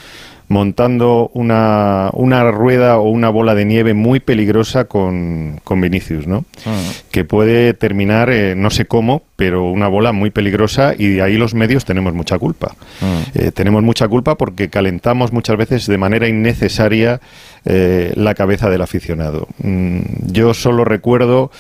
[0.48, 6.46] montando una, una, rueda o una bola de nieve muy peligrosa con, con Vinicius, ¿no?
[6.66, 6.82] Ah.
[7.12, 11.38] Que puede terminar, eh, no sé cómo, pero una bola muy peligrosa y de ahí
[11.38, 12.76] los medios tenemos mucha culpa.
[13.02, 13.24] Ah.
[13.34, 17.22] Eh, tenemos mucha culpa porque calentamos muchas veces de manera innecesaria
[17.66, 19.48] eh, la cabeza del aficionado.
[19.64, 20.00] Mm,
[20.32, 21.52] yo solo recuerdo...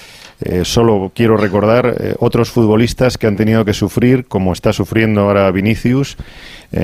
[0.63, 6.17] solo quiero recordar otros futbolistas que han tenido que sufrir, como está sufriendo ahora Vinicius,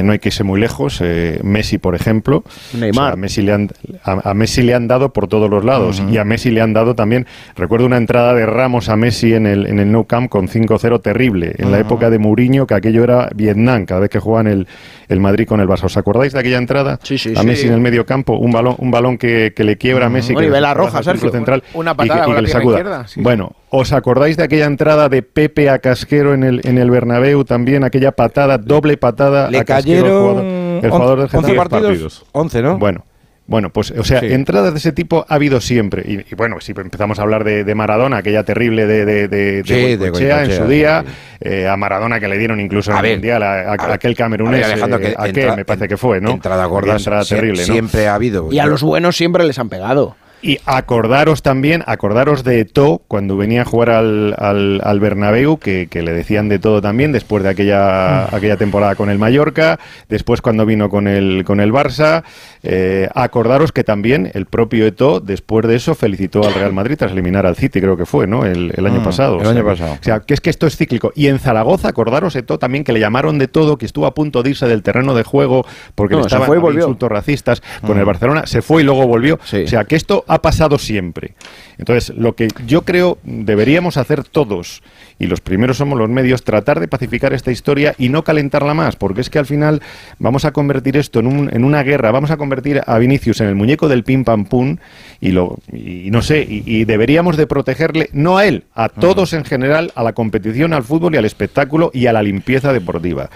[0.04, 1.02] no hay que irse muy lejos.
[1.44, 2.44] Messi, por ejemplo.
[2.74, 3.14] Neymar.
[3.14, 3.70] a, Messi le han,
[4.04, 6.02] a, Messi le han dado por todos los lados.
[6.10, 7.28] Y a Messi le han dado también.
[7.56, 11.02] Recuerdo una entrada de Ramos a Messi en el, en el Nou Camp con 5-0
[11.02, 11.54] terrible.
[11.58, 14.68] En la época de Mourinho, que aquello era Vietnam, cada vez que jugaban el,
[15.08, 15.86] el Madrid con el Barça.
[15.86, 17.00] ¿Os acordáis de aquella entrada?
[17.04, 19.78] Sí, sí, a Messi en el medio campo, un balón, un balón que, que le
[19.78, 20.36] quiebra a Messi.
[20.36, 21.32] que la roja, Sergio.
[21.32, 23.06] Central una patada y que, le sacuda.
[23.18, 27.44] Bueno, ¿os acordáis de aquella entrada de Pepe a Casquero en el, en el Bernabéu
[27.46, 27.84] también?
[27.84, 30.40] Aquella patada, doble patada le a Casquero,
[30.84, 32.78] el jugador, del 11 partidos, 11, ¿no?
[32.78, 33.06] Bueno,
[33.48, 36.04] bueno, pues, o sea, entradas de ese tipo ha habido siempre.
[36.06, 40.68] Y, bueno, si empezamos a hablar de, Maradona, aquella terrible de, de, de, en su
[40.68, 41.04] día,
[41.40, 45.32] eh, a Maradona que le dieron incluso en el Mundial, a, aquel camerunés, eh, a,
[45.34, 46.32] qué me parece que fue, ¿no?
[46.32, 48.52] Entrada gorda, terrible, Siempre ha habido.
[48.52, 50.16] Y a los buenos siempre les han pegado.
[50.44, 56.14] Y acordaros también, acordaros de To cuando venía a jugar al, al, Bernabéu, que, le
[56.14, 58.36] decían de todo también, después de aquella, mm.
[58.36, 62.24] aquella temporada con el Mallorca, después cuando vino con el, con el Barça.
[62.64, 67.12] Eh, acordaros que también el propio Eto, después de eso, felicitó al Real Madrid tras
[67.12, 68.46] eliminar al City, creo que fue, ¿no?
[68.46, 69.42] El, año mm, pasado.
[69.42, 69.94] El año pasado.
[69.94, 71.12] O sea, que es que esto es cíclico.
[71.16, 74.42] Y en Zaragoza, acordaros Eto también que le llamaron de todo, que estuvo a punto
[74.42, 78.08] de irse del terreno de juego porque le estaban insultos racistas con el mm.
[78.08, 79.36] Barcelona, se fue y luego volvió.
[79.36, 81.34] O sea, que esto ha pasado siempre.
[81.78, 84.82] Entonces, lo que yo creo deberíamos hacer todos,
[85.20, 88.96] y los primeros somos los medios, tratar de pacificar esta historia y no calentarla más,
[88.96, 89.82] porque es que al final
[90.20, 93.48] vamos a convertir esto en, un, en una guerra, vamos a convertir a Vinicius en
[93.48, 94.78] el muñeco del pim pam pum,
[95.20, 99.44] y, lo, y no sé, y, deberíamos de protegerle, no a él, a todos en
[99.44, 103.30] general, a la competición, al fútbol y al espectáculo y a la limpieza deportiva.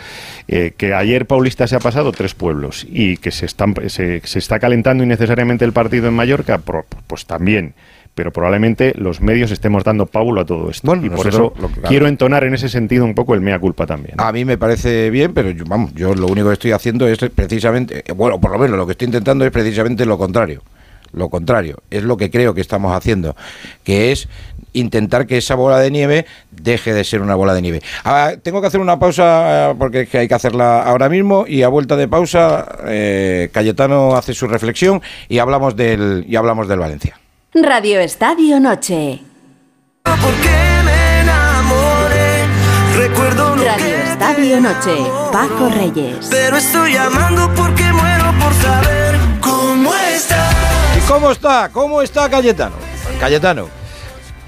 [0.48, 4.40] Eh, que ayer Paulista se ha pasado tres pueblos y que se, están, se, se
[4.40, 6.60] está calentando innecesariamente el partido en Mallorca,
[7.08, 7.76] pues también
[8.16, 10.96] pero probablemente los medios estemos dando pábulo a todo esto.
[10.96, 11.54] y por eso
[11.88, 14.16] quiero entonar en ese sentido un poco el mea culpa también.
[14.18, 17.20] A mí me parece bien, pero yo, vamos, yo lo único que estoy haciendo es
[17.36, 20.64] precisamente, bueno, por lo menos lo que estoy intentando es precisamente lo contrario.
[21.12, 23.38] Lo contrario, es lo que creo que estamos haciendo,
[23.84, 24.28] que es
[24.76, 27.82] intentar que esa bola de nieve deje de ser una bola de nieve.
[28.44, 31.96] tengo que hacer una pausa eh, porque hay que hacerla ahora mismo y a vuelta
[31.96, 37.20] de pausa eh, Cayetano hace su reflexión y hablamos del y hablamos del Valencia.
[37.54, 39.22] Radio Estadio Noche.
[42.96, 44.96] Recuerdo Radio Estadio Noche.
[45.32, 46.28] Paco Reyes.
[46.30, 50.50] Pero estoy llamando porque muero por saber cómo está.
[50.98, 51.70] ¿Y cómo está?
[51.72, 52.76] ¿Cómo está Cayetano?
[53.20, 53.85] Cayetano.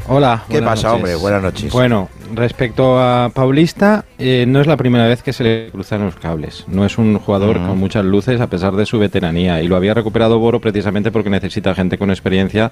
[0.10, 0.44] Hola.
[0.50, 1.16] ¿Qué pasa, hombre?
[1.16, 1.72] Buenas noches.
[1.74, 6.16] Bueno, respecto a Paulista, eh, no es la primera vez que se le cruzan los
[6.16, 6.64] cables.
[6.68, 9.62] No es un jugador con muchas luces a pesar de su veteranía.
[9.62, 12.72] Y lo había recuperado Boro precisamente porque necesita gente con experiencia,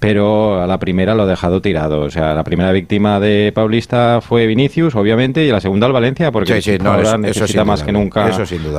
[0.00, 2.00] pero a la primera lo ha dejado tirado.
[2.00, 6.32] O sea, la primera víctima de Paulista fue Vinicius, obviamente, y la segunda al Valencia,
[6.32, 8.28] porque ahora necesita más que nunca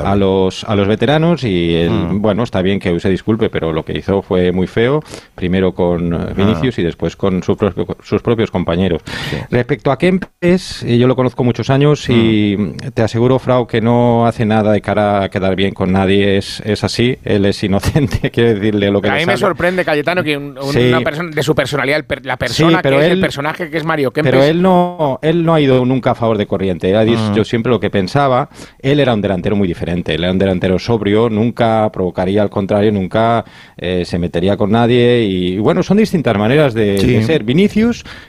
[0.04, 1.46] a los, a los veteranos.
[1.46, 5.02] Y bueno, está bien que se disculpe, pero lo que hizo fue muy feo.
[5.36, 6.34] Primero con ah.
[6.36, 9.02] Vinicius y después con su propio sus propios compañeros.
[9.50, 12.92] Respecto a Kempes, eh, yo lo conozco muchos años y mm.
[12.94, 16.38] te aseguro, Frau, que no hace nada de cara a quedar bien con nadie.
[16.38, 20.24] Es, es así, él es inocente, quiere decirle lo que A mí me sorprende, Cayetano,
[20.24, 24.12] que una persona, de su personalidad, la persona que es el personaje que es Mario
[24.12, 24.32] Kempes.
[24.32, 26.90] Pero él no, él no ha ido nunca a favor de corriente.
[26.90, 27.36] Él ha dicho mm.
[27.36, 28.50] yo siempre lo que pensaba.
[28.80, 30.16] Él era un delantero muy diferente.
[30.16, 33.44] Él era un delantero sobrio, nunca provocaría al contrario, nunca
[33.78, 35.24] eh, se metería con nadie.
[35.24, 37.44] Y, bueno, son distintas maneras de, de ser.
[37.44, 37.83] Vinicius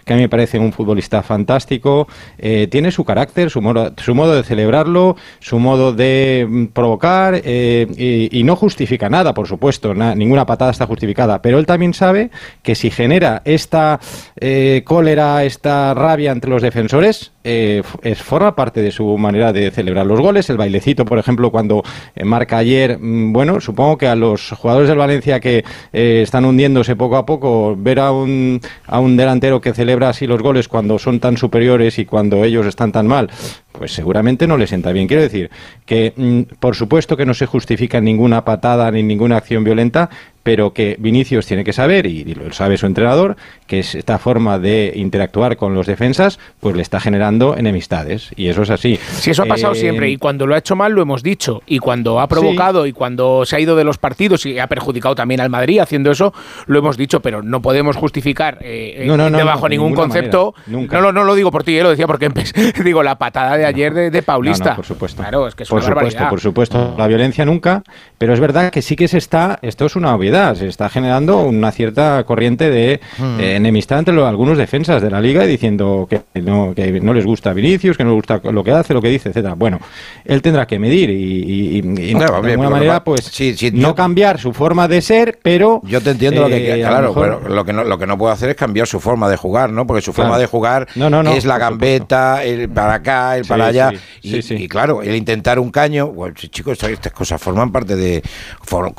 [0.05, 2.09] que a mí me parece un futbolista fantástico.
[2.39, 7.41] Eh, tiene su carácter, su modo, su modo de celebrarlo, su modo de mm, provocar
[7.45, 9.95] eh, y, no justifica nada, por supuesto.
[9.95, 11.41] ninguna patada está justificada.
[11.41, 12.31] Pero él también sabe
[12.63, 14.01] que si genera esta
[14.41, 20.07] eh, cólera, esta rabia entre los defensores, es, forma parte de su manera de celebrar
[20.07, 20.49] los goles.
[20.51, 21.83] El bailecito, por ejemplo, cuando
[22.25, 27.17] marca ayer, mm, bueno, supongo que a los jugadores del Valencia que están hundiéndose poco
[27.17, 31.21] a poco, ver a un, a un delantero que celebra así los goles cuando son
[31.21, 33.31] tan superiores y cuando ellos están tan mal,
[33.73, 35.07] pues seguramente no le sienta bien.
[35.07, 35.51] Quiero decir
[35.85, 40.11] que, mm, por supuesto que no se justifica ninguna patada ni ninguna acción violenta,
[40.45, 44.93] pero que Vinicius tiene que saber, y lo sabe su entrenador, que esta forma de
[44.95, 48.31] interactuar con los defensas, pues le está generando enemistades.
[48.37, 48.99] Y eso es así.
[49.13, 50.11] Sí, eso ha pasado eh, siempre.
[50.11, 51.63] Y cuando lo ha hecho mal, lo hemos dicho.
[51.67, 55.15] Y cuando ha provocado y cuando se ha ido de los partidos y ha perjudicado
[55.15, 56.35] también al Madrid haciendo eso,
[56.67, 57.21] lo hemos dicho.
[57.21, 60.55] Pero no podemos justificar eh, eh, no, bajo ningún concepto.
[60.67, 62.31] No, no, lo digo por ti, lo decía porque
[62.85, 64.77] digo la patada de ayer de, Paulista.
[64.77, 65.23] por supuesto.
[65.23, 66.95] Claro, es que es por supuesto, por supuesto.
[66.99, 67.83] La violencia nunca.
[68.19, 69.59] Pero es verdad que sí que se está.
[69.63, 73.41] Esto es una obviedad rivalidad, se está generando una cierta corriente de hmm.
[73.41, 77.53] eh, enemistad entre algunos defensas de la liga diciendo que no, que no les gusta
[77.53, 79.55] Vinicius, que no les gusta lo que hace, lo que dice, etcétera.
[79.55, 79.81] Bueno,
[80.25, 83.31] él tendrá que medir y, de alguna manera, pues,
[83.73, 85.81] no cambiar su forma de ser, pero...
[85.85, 86.75] Yo te entiendo lo que...
[86.75, 89.29] Eh, claro, pero lo que, no, lo que no puedo hacer es cambiar su forma
[89.29, 89.87] de jugar, ¿no?
[89.87, 90.89] Porque su forma de jugar
[91.35, 93.93] es la gambeta, el para acá, el para allá.
[94.23, 96.09] y, claro, el intentar un caño...
[96.09, 98.23] Bueno, chicos, estas cosas forman parte de...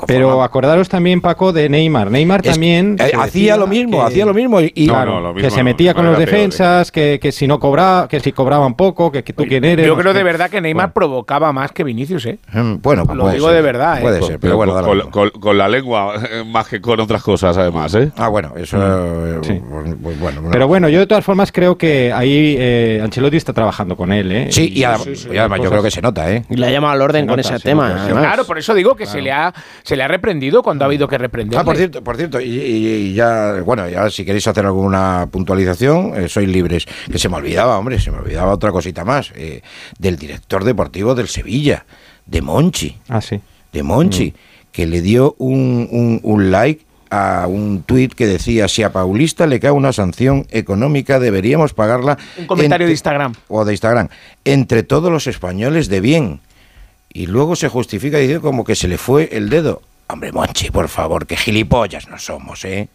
[0.06, 2.08] pero acordaros también, Paco, de Neymar.
[2.08, 2.96] Neymar también...
[3.00, 4.60] Eh, hacía lo mismo, hacía lo mismo.
[4.60, 4.88] Y,
[5.40, 9.10] que se metía con los defensas, que, que, si no cobraba, que si cobraban poco,
[9.10, 9.84] que, tú quién eres.
[9.84, 12.38] Yo creo de verdad que Neymar provocaba más que Vinicius, ¿eh?
[12.52, 14.02] Mm, bueno, lo digo de verdad, ¿eh?
[14.02, 18.12] Puede ser, pero bueno, con, la lengua eh, más que con otras cosas, además, ¿eh?
[18.16, 18.76] Ah, bueno, eso.
[18.76, 18.82] Mm.
[18.82, 23.52] Eh, pues, bueno, pero bueno, yo de todas formas creo que ahí eh, Ancelotti está
[23.52, 24.46] trabajando con él, ¿eh?
[24.52, 26.44] Sí, y, además, yo creo que se nota, ¿eh?
[26.48, 28.06] Y le ha llamado al orden con ese tema.
[28.08, 31.08] Claro, por eso digo que se le ha se le ha reprendido cuando ha habido
[31.08, 31.58] que reprender.
[31.58, 36.48] Ah, por cierto, por cierto, y, ya, bueno, ya si queréis hacer alguna puntualización, sois
[36.48, 36.86] libres.
[37.10, 39.32] Que se me olvidaba, hombre, se me olvidaba otra cosita más.
[39.98, 41.84] del director deportivo del Sevilla,
[42.26, 42.98] de Monchi.
[43.08, 43.40] Ah, sí.
[43.72, 44.66] De Monchi, mm.
[44.72, 49.60] que le dio un, un, like a un tuit que decía si a Paulista le
[49.60, 54.08] cae una sanción económica deberíamos pagarla un comentario de Instagram o de Instagram
[54.44, 56.40] entre todos los españoles de bien
[57.12, 60.88] y luego se justifica diciendo como que se le fue el dedo hombre Monchi por
[60.88, 62.88] favor que gilipollas no somos eh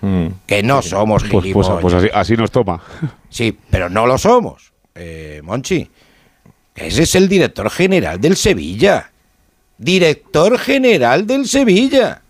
[0.00, 0.26] mm.
[0.46, 2.80] que no somos pues, pues, gilipollas pues, así, así, nos toma
[3.28, 5.88] sí pero no lo somos eh, Monchi
[6.78, 9.10] ese es el director general del Sevilla.
[9.76, 12.22] Director general del Sevilla.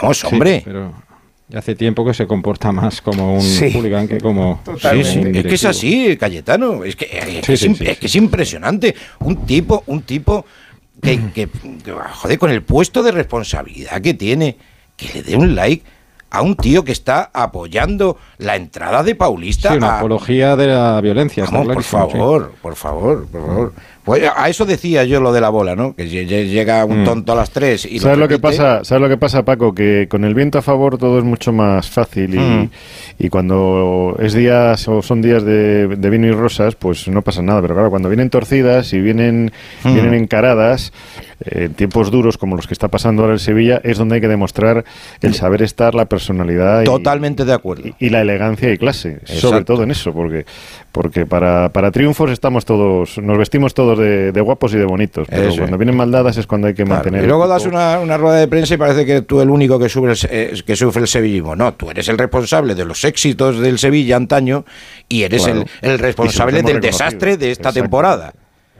[0.00, 0.62] Vamos, hombre.
[0.64, 0.94] pero
[1.54, 4.62] hace tiempo que se comporta más como un hooligan que como.
[4.80, 5.22] Sí, sí.
[5.34, 6.84] Es que es así, Cayetano.
[6.84, 7.08] Es que,
[8.00, 8.94] es, impresionante.
[9.20, 10.44] Un tipo, un tipo
[11.00, 11.48] que, que,
[12.12, 14.56] joder, con el puesto de responsabilidad que tiene,
[14.96, 15.84] que le dé un like
[16.30, 19.70] a un tío que está apoyando la entrada de Paulista.
[19.70, 21.44] Sí, una apología de la violencia.
[21.44, 23.72] por favor, por favor, por favor.
[24.10, 25.94] Pues a eso decía yo lo de la bola, ¿no?
[25.94, 27.04] Que llega un mm.
[27.04, 28.82] tonto a las tres y ¿Sabes lo, que pasa?
[28.82, 29.72] ¿Sabes lo que pasa, Paco?
[29.72, 32.70] Que con el viento a favor todo es mucho más fácil y, mm.
[33.20, 37.62] y cuando es días o son días de, vino y rosas, pues no pasa nada.
[37.62, 39.52] Pero claro, cuando vienen torcidas y vienen,
[39.84, 39.94] mm.
[39.94, 40.92] vienen encaradas,
[41.40, 44.20] en eh, tiempos duros como los que está pasando ahora en Sevilla, es donde hay
[44.20, 44.84] que demostrar
[45.22, 46.84] el saber estar, la personalidad.
[46.84, 47.90] Totalmente de acuerdo.
[47.98, 50.44] Y, la elegancia y clase, sobre todo en eso, porque,
[50.92, 55.54] porque para, para triunfos estamos todos, nos vestimos todos de, guapos y de bonitos, pero
[55.54, 57.24] cuando vienen maldadas es cuando hay que mantener.
[57.24, 60.12] Y luego das una, rueda de prensa y parece que tú el único que, sufre
[60.12, 61.54] el, eh, que sufre el sevillismo.
[61.56, 64.64] No, tú eres el responsable de los éxitos del Sevilla antaño
[65.08, 68.34] y eres el, responsable del desastre de esta temporada.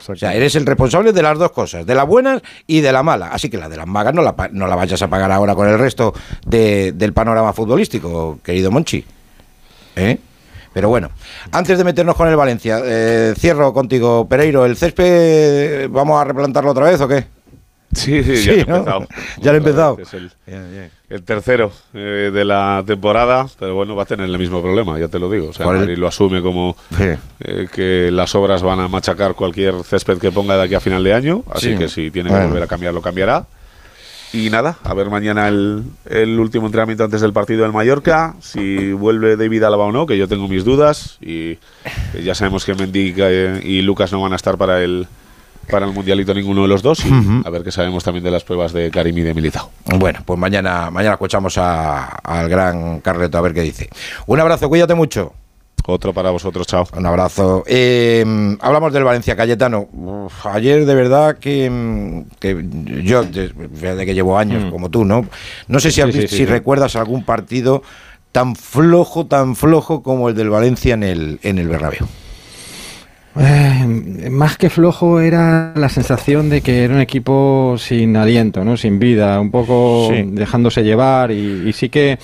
[0.08, 3.02] O sea, eres el responsable de las dos cosas, de la buena y de la
[3.02, 3.28] mala.
[3.28, 5.68] Así que la de las magas no la, no la vayas a pagar ahora con
[5.68, 6.14] el resto
[6.46, 9.04] del panorama futbolístico, querido Monchi.
[9.96, 10.18] ¿Eh?
[10.72, 11.10] Pero bueno,
[11.50, 14.64] antes de meternos con el Valencia, eh, cierro contigo, Pereiro.
[14.64, 17.24] ¿El césped vamos a replantarlo otra vez o qué?
[17.92, 19.08] Sí, sí, ya he empezado.
[19.40, 19.98] ya he empezado.
[19.98, 24.98] Es el, tercero eh, de la temporada, pero bueno, va a tener el mismo problema,
[24.98, 25.48] ya te lo digo.
[25.48, 30.18] O sea, Madrid lo asume como eh, que las obras van a machacar cualquier césped
[30.18, 32.66] que ponga de aquí a final de año, así que si tiene que volver a
[32.68, 33.46] cambiar, lo cambiará.
[34.32, 35.82] Y nada, a ver mañana el,
[36.38, 40.28] último entrenamiento antes del partido del Mallorca, si vuelve David Alaba o no, que yo
[40.28, 41.58] tengo mis dudas, y
[42.22, 43.14] ya sabemos que Mendy
[43.64, 45.08] y Lucas no van a estar para el,
[45.70, 47.10] para el mundialito ninguno de los dos y
[47.44, 49.70] a ver qué sabemos también de las pruebas de Karim y de Militao.
[49.98, 53.88] Bueno, pues mañana mañana escuchamos al gran Carleto a ver qué dice.
[54.26, 55.32] Un abrazo, cuídate mucho.
[55.86, 56.86] Otro para vosotros, chao.
[56.96, 57.64] Un abrazo.
[57.66, 58.24] Eh,
[58.60, 59.88] hablamos del Valencia Cayetano.
[60.44, 62.24] ayer de verdad que,
[63.02, 64.70] yo, desde que llevo años mm.
[64.70, 65.26] como tú, ¿no?
[65.68, 67.82] No sé si, si recuerdas algún partido
[68.32, 72.06] tan flojo, tan flojo como el del Valencia en el, en el Bernabéu.
[73.38, 78.76] Eh, más que flojo era la sensación de que era un equipo sin aliento, ¿no?
[78.76, 82.18] sin vida, un poco dejándose llevar y, sí que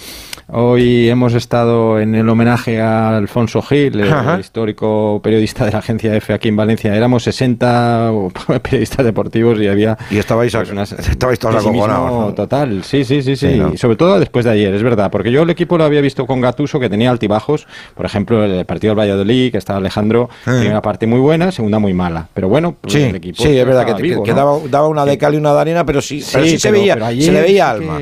[0.49, 6.15] hoy hemos estado en el homenaje a Alfonso Gil, el histórico periodista de la agencia
[6.15, 6.95] EFE aquí en Valencia.
[6.95, 8.13] Éramos 60
[8.63, 9.97] periodistas deportivos y había...
[10.11, 12.35] Y estabais, pues, estabais todos acojonados.
[12.35, 13.61] Total, sí, sí, sí, sí.
[13.77, 16.41] Sobre todo después de ayer, es verdad, porque yo el equipo lo había visto con
[16.41, 21.07] Gatuso que tenía altibajos, por ejemplo el partido del Valladolid, que estaba Alejandro, primera parte
[21.07, 22.29] muy buena, segunda muy mala.
[22.35, 25.37] Pero bueno, pues sí, el equipo sí, es verdad que, daba, una de cal y
[25.37, 27.99] una de arena, pero sí, pero sí, se, veía, se le veía alma.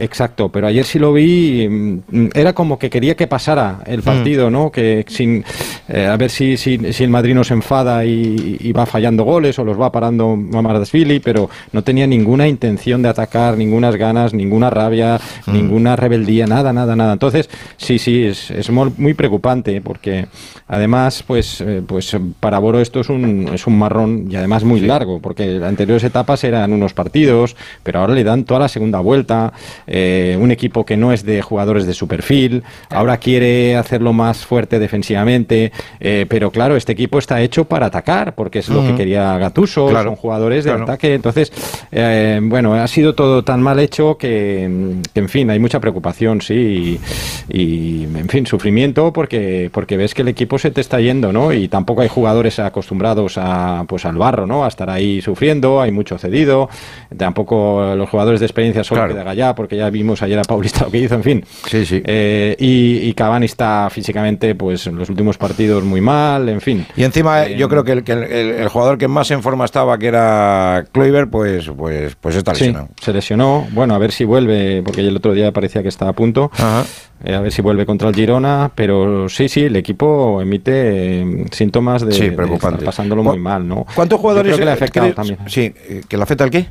[0.00, 4.02] Exacto, pero ayer sí lo vi, mm, era como que quería que pasara el hmm.
[4.02, 4.72] partido, ¿no?
[4.72, 5.44] Que sin
[5.88, 9.64] eh, a ver si, si, el Madrid no se enfada y, va fallando goles o
[9.64, 15.20] los va parando Mamardashvili, pero no tenía ninguna intención de atacar, ninguna ganas, ninguna rabia,
[15.46, 15.52] mm.
[15.52, 17.12] ninguna rebeldía, nada, nada, nada.
[17.12, 20.26] Entonces, sí, sí, es, es muy preocupante porque
[20.68, 25.20] además, pues, pues para Boro esto es un, es un marrón y además muy largo,
[25.20, 29.52] porque las anteriores etapas eran unos partidos, pero ahora le dan toda la segunda vuelta,
[29.90, 34.78] un equipo que no es de jugadores de su perfil, ahora quiere hacerlo más fuerte
[34.78, 39.38] defensivamente, eh, pero claro, este equipo está hecho para atacar, porque es lo que quería
[39.38, 41.52] Gatuso, son jugadores de ataque, entonces,
[41.92, 47.00] eh, bueno, ha sido todo tan mal hecho que, en fin, hay mucha preocupación, sí,
[47.48, 51.52] y, en fin, sufrimiento porque, porque ves que el equipo se te está yendo, ¿no?
[51.52, 54.64] Y tampoco hay jugadores acostumbrados a, pues, al barro, ¿no?
[54.64, 56.68] A estar ahí sufriendo, hay mucho cedido,
[57.16, 60.90] tampoco los jugadores de experiencia son de Gallá, porque ya vimos ayer a Paulista lo
[60.90, 61.44] que hizo, en fin.
[61.66, 62.02] Sí, sí.
[62.04, 66.86] Eh, y, y, Cavani está físicamente, pues en los últimos partidos muy mal, en fin.
[66.96, 69.98] Y encima eh, yo creo que, el, que el, jugador que más en forma estaba,
[69.98, 72.88] que era Kluivert, pues, pues, pues está lesionado.
[73.00, 73.66] se lesionó.
[73.72, 76.50] Bueno, a ver si vuelve, porque el otro día parecía que estaba a punto.
[77.22, 82.04] Eh, a ver si vuelve contra el Girona, pero sí, sí, el equipo emite síntomas
[82.04, 82.84] de, sí, preocupante.
[82.84, 83.86] pasándolo muy mal, ¿no?
[83.94, 85.38] ¿Cuántos jugadores que le ha afectado también?
[85.46, 85.74] Sí,
[86.08, 86.68] que le afecta al qué?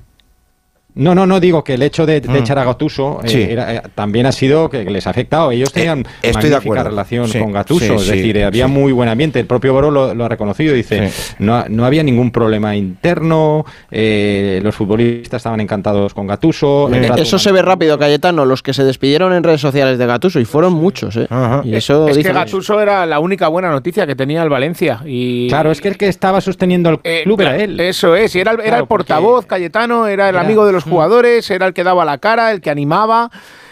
[0.95, 2.35] No, no, no digo que el hecho de, mm.
[2.35, 5.51] echar a Gattuso eh, eh, también ha sido que les ha afectado.
[5.51, 9.39] Ellos tenían eh, magnífica relación con Gattuso, es decir, había muy buen ambiente.
[9.39, 15.39] El propio Boro lo, ha reconocido, dice, no, no, había ningún problema interno, los futbolistas
[15.39, 16.89] estaban encantados con Gattuso.
[16.91, 20.45] Eso se ve rápido, Cayetano, los que se despidieron en redes sociales de Gattuso, y
[20.45, 21.17] fueron muchos.
[21.63, 25.01] Y eso es que Gattuso era la única buena noticia que tenía el Valencia.
[25.05, 25.47] Y...
[25.49, 27.79] Claro, es que el que estaba sosteniendo el club era él.
[27.79, 31.67] Eso es, y era, era el portavoz, Cayetano, era el amigo de los jugadores, era
[31.67, 33.31] el que daba la cara, el que animaba.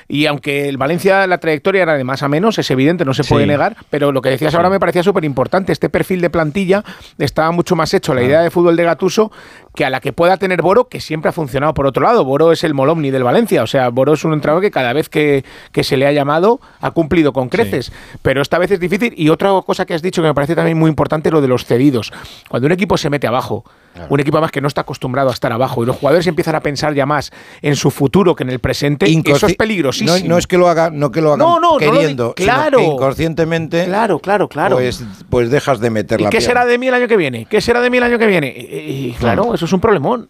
[0.10, 3.26] Y aunque el Valencia, la trayectoria era de más a menos, es evidente, no se
[3.26, 5.74] puede negar, pero lo que decías ahora me parecía súper importante.
[5.74, 6.84] Este perfil de plantilla
[7.18, 9.32] estaba mucho más hecho, la idea de fútbol de Gatuso,
[9.76, 12.24] que a la que pueda tener Boro, que siempre ha funcionado por otro lado.
[12.24, 15.10] Boro es el Molomni del Valencia, o sea, Boro es un entrenador que cada vez
[15.10, 15.44] que,
[15.74, 17.92] se le ha llamado ha cumplido con creces,
[18.22, 19.14] pero esta vez es difícil.
[19.18, 21.66] Y otra cosa que has dicho que me parece también muy importante, lo de los
[21.66, 22.14] cedidos.
[22.48, 23.66] Cuando un equipo se mete abajo,
[24.10, 26.62] un equipo más que no está acostumbrado a estar abajo y los jugadores empiezan a
[26.62, 27.32] pensar ya más
[27.62, 30.28] en su futuro que en el presente, eso es peligrosísimo.
[30.28, 31.48] No, es que lo haga, no que lo hagan
[31.80, 33.86] queriendo, claro, inconscientemente.
[33.86, 34.78] Claro, claro, claro.
[34.78, 37.46] Pues, pues dejas de meter ¿Y qué será de mí el año que viene?
[37.46, 38.48] ¿Qué será de mí el año que viene?
[38.48, 40.30] Y, claro, eso es un problemón.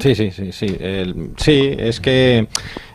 [0.00, 0.78] Sí, sí, sí, sí.
[1.38, 2.46] sí, es que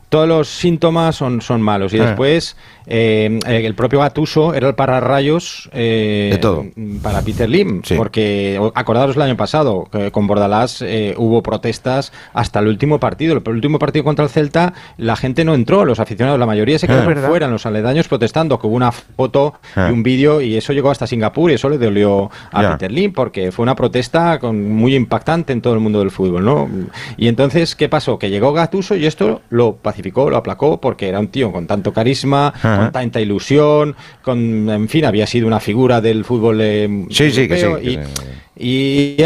[0.09, 1.91] todos los síntomas son, son malos.
[1.91, 2.05] Y ah.
[2.05, 2.55] después
[2.85, 6.65] eh, el propio Gatuso era el pararrayos eh, de todo.
[7.01, 12.59] para Peter Lim, porque acordaros el año pasado, que con Bordalás eh, hubo protestas hasta
[12.59, 13.33] el último partido.
[13.37, 16.87] El último partido contra el Celta, la gente no entró, los aficionados, la mayoría se
[16.87, 17.27] quedaron ah.
[17.27, 19.89] fuera, en los aledaños protestando, que hubo una foto y ah.
[19.91, 23.51] un vídeo y eso llegó hasta Singapur y eso le dolió a Peter Lim, porque
[23.51, 26.43] fue una protesta con, muy impactante en todo el mundo del fútbol.
[26.43, 26.69] ¿no?
[27.17, 28.17] Y entonces, ¿qué pasó?
[28.19, 31.93] Que llegó Gatuso y esto lo pacificó, lo aplacó, porque era un tío con tanto
[31.93, 37.31] carisma, con tanta ilusión, con, en fin, había sido una figura del fútbol eh, sí,
[37.31, 37.99] sí, que sí, y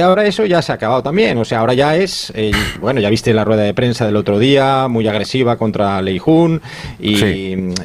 [0.02, 1.38] ahora eso ya se ha acabado también.
[1.38, 2.32] O sea, ahora ya es.
[2.36, 6.62] Eh, bueno, ya viste la rueda de prensa del otro día, muy agresiva contra Leijun.
[7.00, 7.16] Y,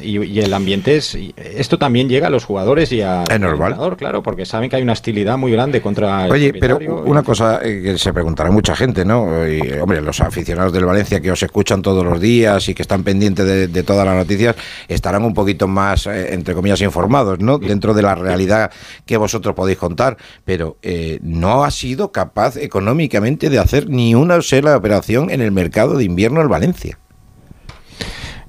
[0.01, 1.17] y, el ambiente es.
[1.35, 3.23] Esto también llega a los jugadores y a.
[3.23, 3.75] Es normal.
[3.97, 6.27] Claro, porque saben que hay una hostilidad muy grande contra.
[6.27, 9.47] Oye, pero una cosa eh, que se preguntará mucha gente, ¿no?
[9.47, 13.03] Y, hombre, los aficionados del Valencia que os escuchan todos los días y que están
[13.03, 14.55] pendientes de, todas las noticias
[14.87, 17.57] estarán un poquito más, eh, entre comillas, informados, ¿no?
[17.57, 18.71] Dentro de la realidad
[19.05, 20.15] que vosotros podéis contar.
[20.45, 20.77] Pero.
[20.81, 25.97] Eh, no ha sido capaz económicamente de hacer ni una sola operación en el mercado
[25.97, 26.97] de invierno en Valencia.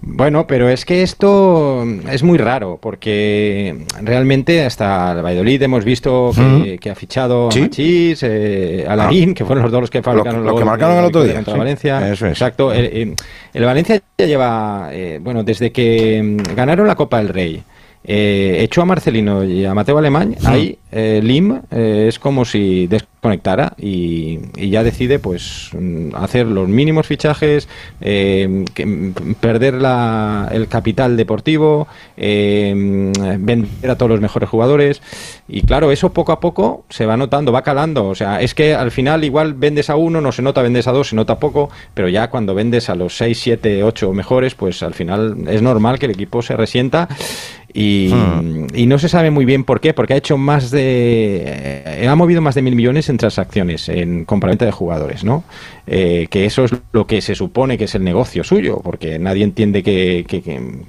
[0.06, 6.30] Bueno, pero es que esto es muy raro, porque realmente hasta el Valladolid hemos visto
[6.78, 9.34] que, ha fichado a Machís, eh, a Larín, ah.
[9.34, 11.36] que fueron los dos los que fabricaron que marcaron el otro día.
[11.36, 12.10] Contra Valencia.
[12.10, 12.72] Exacto.
[12.72, 13.16] El,
[13.54, 17.62] Valencia ya lleva, eh, bueno, desde que mm, ganaron la Copa del Rey,
[18.04, 22.86] eh, echó a Marcelino y a Mateo Alemán, ahí eh, Lim eh, es como si
[23.24, 24.38] desconectara y,
[24.70, 27.68] ya decide pues mm, hacer los mínimos fichajes,
[28.00, 28.64] eh,
[29.40, 35.00] perder la, el capital deportivo, vender a todos los mejores jugadores
[35.48, 38.74] y claro, eso poco a poco se va notando, va calando, o sea, es que
[38.74, 41.70] al final igual vendes a uno, no se nota, vendes a dos, se nota poco,
[41.94, 45.98] pero ya cuando vendes a los 6, 7, 8 mejores, pues al final es normal
[45.98, 47.08] que el equipo se resienta
[47.74, 48.66] Hmm.
[48.72, 51.42] Y, no se sabe muy bien por qué, porque ha hecho más de.
[51.44, 55.44] Eh, ha movido más de mil millones en transacciones, en compraventa de jugadores, ¿no?
[55.86, 59.44] Eh, que eso es lo que se supone que es el negocio suyo, porque nadie
[59.44, 60.24] entiende qué,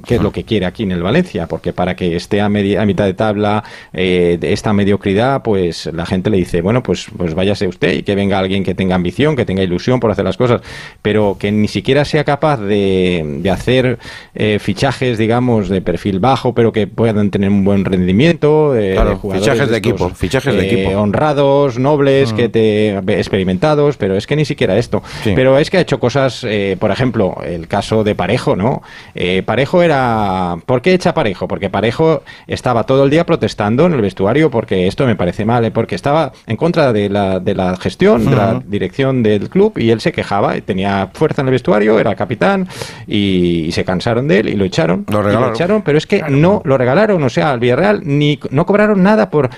[0.08, 2.86] es lo que quiere aquí en el Valencia, porque para que esté a, media, a
[2.86, 7.68] mitad de tabla eh, esta mediocridad, pues la gente le dice, bueno, pues, pues váyase
[7.68, 10.62] usted y que venga alguien que tenga ambición, que tenga ilusión por hacer las cosas,
[11.02, 14.00] pero que ni siquiera sea capaz de, hacer
[14.34, 18.98] eh, fichajes, digamos, de perfil bajo, pero que puedan tener un buen rendimiento, de
[19.34, 20.98] fichajes de equipo, fichajes de equipo.
[21.00, 25.04] honrados, nobles, que te experimentados, pero es que ni siquiera esto.
[25.24, 28.82] Pero es que ha hecho cosas, eh, por ejemplo, el caso de Parejo, ¿no?
[29.14, 30.56] Eh, Parejo era.
[30.66, 31.48] ¿Por qué echa Parejo?
[31.48, 35.66] Porque Parejo estaba todo el día protestando en el vestuario porque esto me parece mal,
[35.66, 35.72] ¿eh?
[35.72, 39.90] porque estaba en contra de la, de la gestión, de la dirección del club y
[39.90, 42.68] él se quejaba, tenía fuerza en el vestuario, era capitán
[43.08, 45.06] y, se cansaron de él y lo echaron.
[45.10, 45.54] Lo regalaron.
[45.54, 49.30] echaron, pero es que no lo regalaron, o sea, al Villarreal ni no cobraron nada
[49.30, 49.50] por,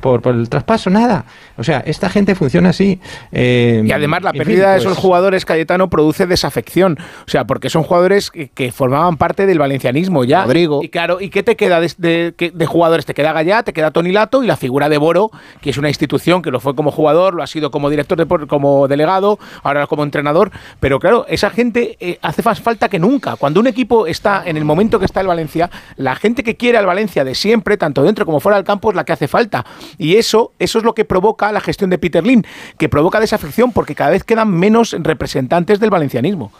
[0.00, 1.24] por, por, el traspaso, nada.
[1.56, 3.00] O sea, esta gente funciona así.
[3.32, 6.98] y además la pérdida de esos jugadores, Cayetano, produce desafección.
[7.26, 10.44] O sea, porque son jugadores que, formaban parte del valencianismo ya.
[10.44, 10.80] Rodrigo.
[10.82, 13.06] Y claro, ¿y qué te queda de, de, jugadores?
[13.06, 15.30] Te queda Gallá, te queda Tony Lato y la figura de Boro,
[15.62, 18.46] que es una institución que lo fue como jugador, lo ha sido como director, de,
[18.46, 20.50] como delegado, ahora como entrenador.
[20.80, 23.36] Pero claro, esa gente eh, hace más falta que nunca.
[23.36, 26.78] Cuando un equipo está en el momento que está el Valencia, la gente que quiere
[26.78, 29.64] al Valencia de siempre, tanto dentro como fuera del campo, es la que hace falta.
[29.96, 33.72] Y eso, eso es lo que provoca la gestión de Peter Lin, que provoca desafección
[33.72, 36.52] porque cada vez quedan menos representantes del valencianismo.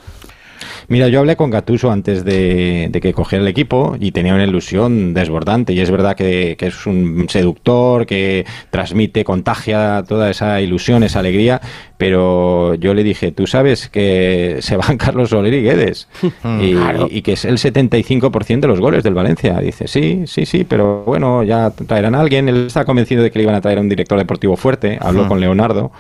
[0.89, 5.13] Mira, yo hablé con Gatuso antes de, que cogiera el equipo y tenía una ilusión
[5.13, 5.75] desbordante.
[5.75, 11.61] Y es verdad que, es un seductor, que transmite, contagia toda esa ilusión, esa alegría.
[11.99, 16.09] Pero yo le dije, tú sabes que se van Carlos Soler y Guedes
[16.61, 16.75] y,
[17.11, 19.61] y, que es el 75% de los goles del Valencia.
[19.61, 22.49] Dice, sí, sí, sí, pero bueno, ya traerán a alguien.
[22.49, 24.99] Él está convencido de que le iban a traer a un director deportivo fuerte.
[25.01, 25.93] Habló con Leonardo.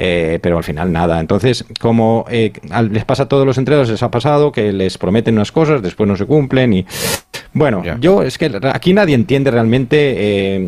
[0.00, 1.18] Eh, pero al final nada.
[1.18, 2.52] Entonces, como eh,
[2.88, 6.08] les pasa a todos los entrenos, les ha pasado que les prometen unas cosas, después
[6.08, 6.86] no se cumplen y...
[7.52, 9.96] Bueno, yo es que aquí nadie entiende realmente
[10.58, 10.66] eh,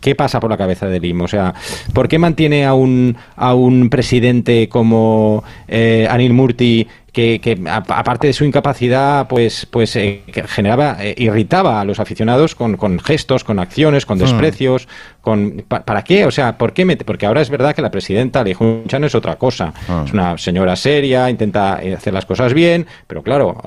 [0.00, 1.20] qué, pasa por la cabeza de Lim.
[1.20, 1.54] O sea,
[1.92, 8.44] ¿por qué mantiene a un, a un presidente como Anil Murti que, aparte de su
[8.44, 14.16] incapacidad, pues, pues eh, generaba, eh, irritaba a los aficionados con, gestos, con acciones, con
[14.16, 14.22] hmm.
[14.22, 14.88] desprecios,
[15.20, 16.24] con ¿para qué?
[16.24, 16.86] O sea, ¿por qué?
[17.04, 18.42] Porque ahora es verdad que la presidenta
[18.86, 19.74] Chano es otra cosa.
[19.86, 20.04] Hmm.
[20.06, 23.58] Es una señora seria, intenta eh, hacer las cosas bien, pero claro,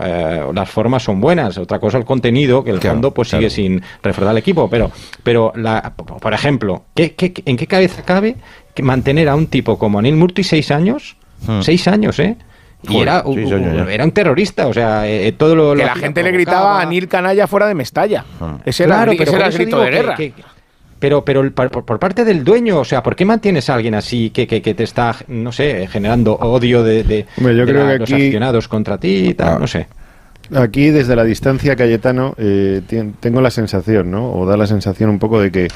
[0.54, 1.58] las formas son buenas.
[1.60, 4.70] Otra cosa el contenido, que el fondo pues sigue sin refrendar el equipo.
[4.70, 4.92] Pero,
[5.24, 7.16] pero la, por ejemplo, ¿qué,
[7.46, 8.38] en qué cabeza cabe
[8.82, 11.16] mantener a un tipo como Anil Murti seis años?
[11.46, 11.62] Hmm.
[11.62, 12.38] Seis años, ¿eh?
[12.90, 15.76] Y era, un terrorista, o sea, eh, todo lo.
[15.76, 18.26] Que la gente le gritaba a Nil Canalla fuera de Mestalla.
[18.40, 18.58] Ah.
[18.66, 20.18] Ese era, el grito de guerra.
[21.00, 24.48] pero, pero por, parte del dueño, o sea, ¿por qué mantienes a alguien así que,
[24.48, 29.60] que, te está, no sé, generando odio de, de, los aficionados contra ti y tal?
[29.60, 29.88] No sé.
[30.54, 32.82] Aquí, desde la distancia, Cayetano, eh,
[33.20, 34.32] tengo la sensación, ¿no?
[34.32, 35.68] O da la sensación un poco de que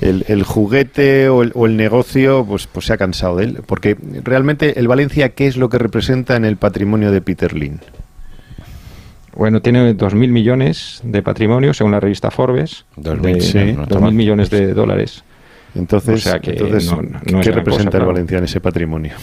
[0.00, 3.60] el, juguete o el, negocio pues, pues se ha cansado de él.
[3.66, 7.80] Porque realmente el Valencia, ¿qué es lo que representa en el patrimonio de Peter Lin?
[9.34, 12.84] Bueno, tiene 2.000 millones de patrimonio, según la revista Forbes.
[12.96, 15.24] 2.000 millones de dólares.
[15.74, 19.14] Entonces, ¿qué representa el Valencia en ese patrimonio?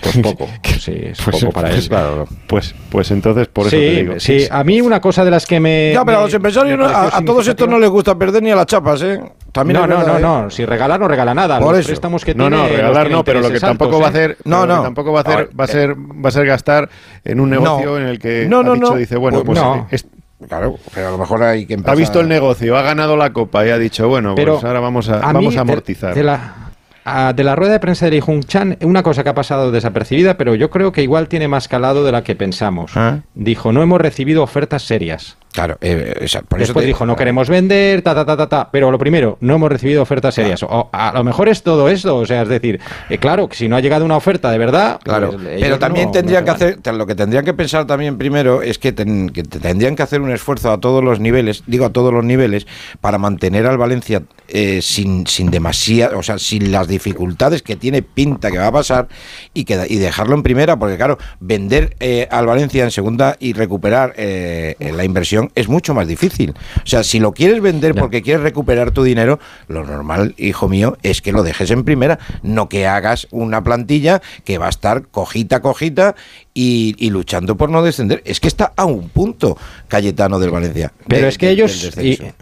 [0.00, 2.24] Pues poco, sí, es pues poco para pues, él.
[2.46, 4.14] Pues, pues entonces, por eso te digo.
[4.18, 5.92] Sí, a mí una cosa de las que me.
[5.94, 8.66] No, pero a los empresarios, a, todos estos no les gusta perder ni a las
[8.66, 9.20] chapas, ¿eh?
[9.52, 10.20] También no, no, no, ¿eh?
[10.20, 11.60] no, si regalar no regala nada.
[11.60, 14.10] Por los préstamos que no, tiene, no, regalar no, pero lo que tampoco va a
[14.10, 16.88] hacer, no, no, tampoco va a hacer, va a ser, va a ser gastar
[17.24, 20.06] en un negocio en el que no, ha dicho, dice, bueno, pues, pues
[20.48, 21.94] Claro, pero a lo mejor hay que empezar.
[21.94, 25.08] Ha visto el negocio, ha ganado la copa y ha dicho, bueno, pues ahora vamos
[25.08, 26.14] a, vamos a amortizar.
[26.14, 26.63] de la,
[27.04, 30.36] de la rueda de prensa de Li Hung Chan, una cosa que ha pasado desapercibida,
[30.38, 32.92] pero yo creo que igual tiene más calado de la que pensamos.
[32.96, 33.20] ¿Ah?
[33.34, 35.36] Dijo, no hemos recibido ofertas serias.
[35.54, 38.68] Claro, eh, por Después dijo, no queremos vender, ta, ta, ta, ta, ta.
[38.72, 40.64] Pero lo primero, no hemos recibido ofertas serias.
[40.64, 43.68] O, a lo mejor es todo esto, o sea, es decir, eh, claro, que si
[43.68, 44.98] no ha llegado una oferta de verdad.
[45.04, 48.80] Claro, pues, pero también tendrían que hacer, lo que tendrían que pensar también primero es
[48.80, 52.66] que, tendrían que hacer un esfuerzo a todos los niveles, digo a todos los niveles,
[53.00, 58.02] para mantener al Valencia eh, sin, sin demasiada, o sea, sin las dificultades que tiene
[58.02, 59.06] pinta que va a pasar
[59.52, 61.96] y, que, y dejarlo en primera, porque claro, vender
[62.32, 66.54] al Valencia en segunda y recuperar la inversión es mucho más difícil.
[66.76, 69.38] O sea, si lo quieres vender porque quieres recuperar tu dinero,
[69.68, 74.22] lo normal, hijo mío, es que lo dejes en primera, no que hagas una plantilla
[74.44, 76.14] que va a estar cojita, cojita
[76.54, 78.22] y, luchando por no descender.
[78.24, 80.92] Es que está a un punto Cayetano del Valencia.
[81.08, 81.92] Pero es que ellos,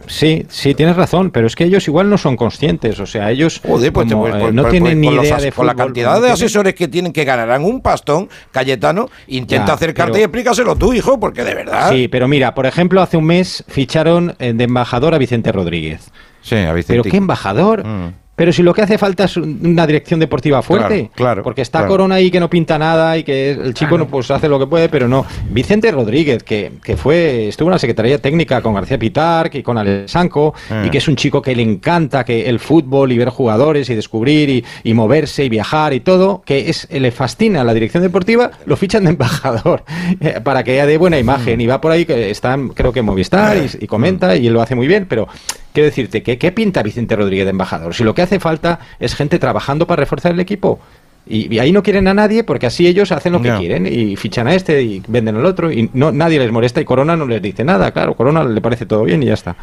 [0.06, 3.58] sí, sí, tienes razón, pero es que ellos igual no son conscientes, o sea, ellos
[3.60, 7.12] pues, pues, no pues, tienen ni idea de Con la cantidad de asesores que tienen
[7.12, 11.90] que ganarán un pastón, Cayetano, intenta acercarte y explícaselo tú, hijo, porque de verdad.
[11.90, 16.10] Sí, pero mira, por ejemplo, hace un mes ficharon eh, de embajador a Vicente Rodríguez.
[16.42, 17.02] Sí, a Vicente.
[17.02, 17.86] Pero qué embajador.
[17.86, 18.14] Mm.
[18.42, 22.16] Pero si lo que hace falta es una dirección deportiva fuerte, claro, porque está Corona
[22.16, 24.88] ahí que no pinta nada y que el chico no pues hace lo que puede,
[24.88, 25.24] pero no.
[25.50, 29.78] Vicente Rodríguez, que, que fue estuvo en la Secretaría Técnica con García Pitar y con
[29.78, 33.88] Alessanco, y que es un chico que le encanta que el fútbol y ver jugadores
[33.90, 38.50] y descubrir y, moverse y viajar y todo, que es le fascina la dirección deportiva,
[38.66, 39.84] lo fichan de embajador
[40.20, 41.60] eh, para que haya de buena imagen.
[41.60, 44.52] Y va por ahí que está creo que en Movistar y, y comenta y él
[44.52, 45.28] lo hace muy bien, pero
[45.72, 47.94] quiero decirte que qué pinta Vicente Rodríguez de embajador.
[47.94, 50.80] Si lo que hace falta es gente trabajando para reforzar el equipo.
[51.24, 54.48] Y, ahí no quieren a nadie porque así ellos hacen lo que quieren y fichan
[54.48, 57.40] a este y venden al otro y no nadie les molesta y Corona no les
[57.40, 59.54] dice nada, claro, Corona le parece todo bien y ya está.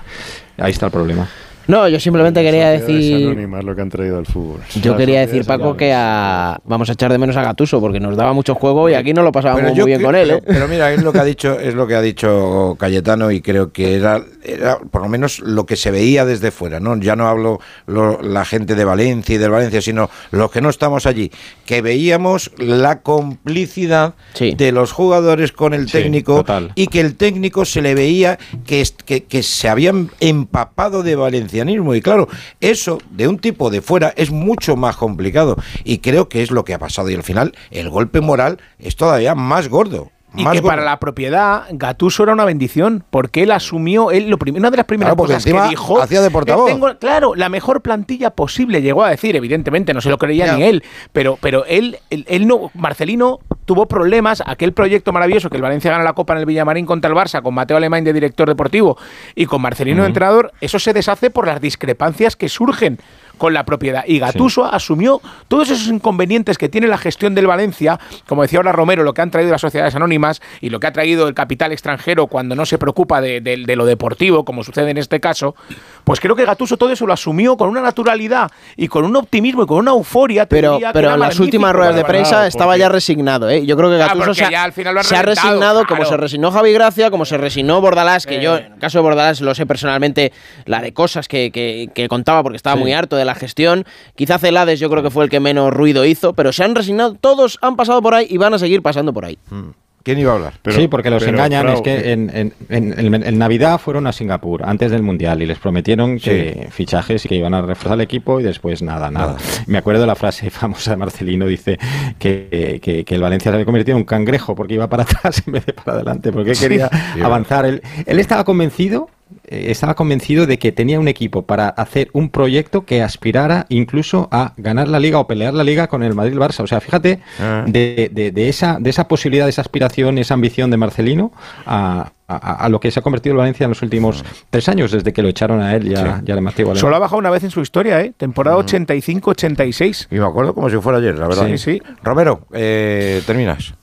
[0.58, 1.28] Ahí está el problema.
[1.70, 3.38] No, yo simplemente quería decir.
[3.64, 4.60] lo que han traído al fútbol.
[4.82, 8.34] Yo quería decir, Paco, que vamos a echar de menos a Gatuso porque nos daba
[8.34, 10.32] mucho juego y aquí no lo pasábamos muy bien con él.
[10.32, 10.42] ¿eh?
[10.44, 13.72] Pero, mira, es lo que ha dicho, es lo que ha dicho Cayetano y creo
[13.72, 16.80] que era, era por lo menos lo que se veía desde fuera.
[16.80, 16.98] ¿no?
[16.98, 21.06] Ya no hablo la gente de Valencia y del Valencia, sino los que no estamos
[21.06, 21.32] allí,
[21.68, 26.44] que veíamos la complicidad de los jugadores con el técnico
[26.74, 31.59] y que el técnico se le veía que, que, que se habían empapado de Valencia
[31.68, 32.28] y claro,
[32.62, 35.58] eso de un tipo de fuera es mucho más complicado.
[35.84, 37.10] Y creo que es lo que ha pasado.
[37.10, 40.12] Y al final, el golpe moral es todavía más gordo.
[40.36, 44.70] Y que para la propiedad, Gatuso era una bendición, porque él asumió, él lo una
[44.70, 46.02] de las primeras cosas que dijo.
[46.02, 46.98] Hacía de portavoz.
[47.00, 50.84] claro, la mejor plantilla posible, llegó a decir, evidentemente, no se lo creía ni él,
[51.14, 56.04] pero, pero él, él, no, Marcelino tuvo problemas, aquel proyecto maravilloso que el Valencia gana
[56.04, 58.98] la Copa en el Villamarín contra el Barça, con Mateo Alemán de director deportivo
[59.36, 63.00] y con Marcelino de entrenador, eso se deshace por las discrepancias que surgen
[63.40, 64.04] con la propiedad.
[64.06, 68.72] Y Gatuso asumió todos esos inconvenientes que tiene la gestión del Valencia, como decía ahora
[68.72, 71.72] Romero, lo que han traído las sociedades anónimas y lo que ha traído el capital
[71.72, 73.42] extranjero cuando no se preocupa de,
[73.76, 75.56] lo deportivo, como sucede en este caso,
[76.04, 79.64] pues creo que Gatuso todo eso lo asumió con una naturalidad y con un optimismo
[79.64, 80.46] y con una euforia.
[80.46, 83.50] Pero, pero en las últimas ruedas de prensa estaba ya resignado.
[83.50, 83.66] ¿eh?
[83.66, 87.82] Yo creo que Gatuso se, ha, resignado como se resignó Javi Gracia, como se resignó
[87.82, 90.34] Bordalás, que yo, en el caso de Bordalás, lo sé personalmente,
[90.66, 93.86] la de cosas que, que, contaba porque estaba muy harto de la gestión.
[94.16, 97.16] Quizá Celades yo creo que fue el que menos ruido hizo, pero se han resignado,
[97.16, 99.38] todos han pasado por ahí y van a seguir pasando por ahí.
[99.50, 99.70] Mm.
[100.02, 100.54] ¿Quién iba a hablar?
[100.70, 101.68] sí, porque los engañan.
[101.68, 107.26] es que en, Navidad fueron a Singapur antes del Mundial y les prometieron que fichajes
[107.26, 109.38] y que iban a reforzar el equipo y después nada, nada.
[109.68, 111.78] Me acuerdo de la frase famosa de Marcelino, dice
[112.18, 115.54] que, que, el Valencia se había convertido en un cangrejo porque iba para atrás en
[115.54, 116.90] vez de para adelante, porque quería
[117.22, 117.66] avanzar.
[117.66, 119.10] Él, él estaba convencido
[119.50, 124.54] estaba convencido de que tenía un equipo para hacer un proyecto que aspirara incluso a
[124.58, 126.64] ganar la liga o pelear la liga con el Madrid-Barça.
[126.64, 127.66] O sea, fíjate ah.
[127.68, 131.32] de, de, esa, de esa posibilidad, de esa aspiración, esa ambición de Marcelino
[131.66, 134.30] a, a, lo que se ha convertido el Valencia en los últimos ah.
[134.50, 137.18] tres años, desde que lo echaron a él ya, ya le mató Solo ha bajado
[137.18, 138.14] una vez en su historia, ¿eh?
[138.16, 140.08] Temporada 85-86.
[140.10, 140.16] Mm.
[140.16, 141.48] Y me acuerdo como si fuera ayer, la verdad.
[141.48, 141.82] Sí, sí.
[142.04, 143.74] Romero, eh, terminas.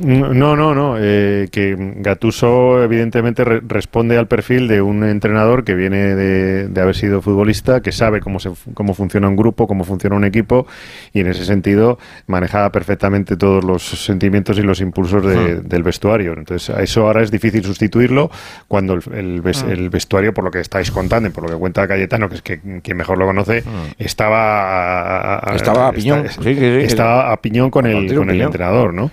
[0.00, 0.96] No, no, no.
[0.98, 7.22] Eh, que Gatuso evidentemente responde al perfil de un entrenador que viene de, haber sido
[7.22, 10.66] futbolista, que sabe cómo, se, cómo funciona un grupo, cómo funciona un equipo
[11.12, 15.68] y en ese sentido manejaba perfectamente todos los sentimientos y los impulsos hmm.
[15.68, 16.32] del vestuario.
[16.32, 18.30] Entonces, a eso ahora es difícil sustituirlo
[18.68, 19.70] cuando el, hmm.
[19.70, 22.42] el, vestuario, por lo que estáis contando y por lo que cuenta Cayetano, que es
[22.42, 23.92] que quien mejor lo conoce, hmm.
[23.98, 29.10] estaba a, estaba a piñón, estaba a piñón con el, con el entrenador, ¿no?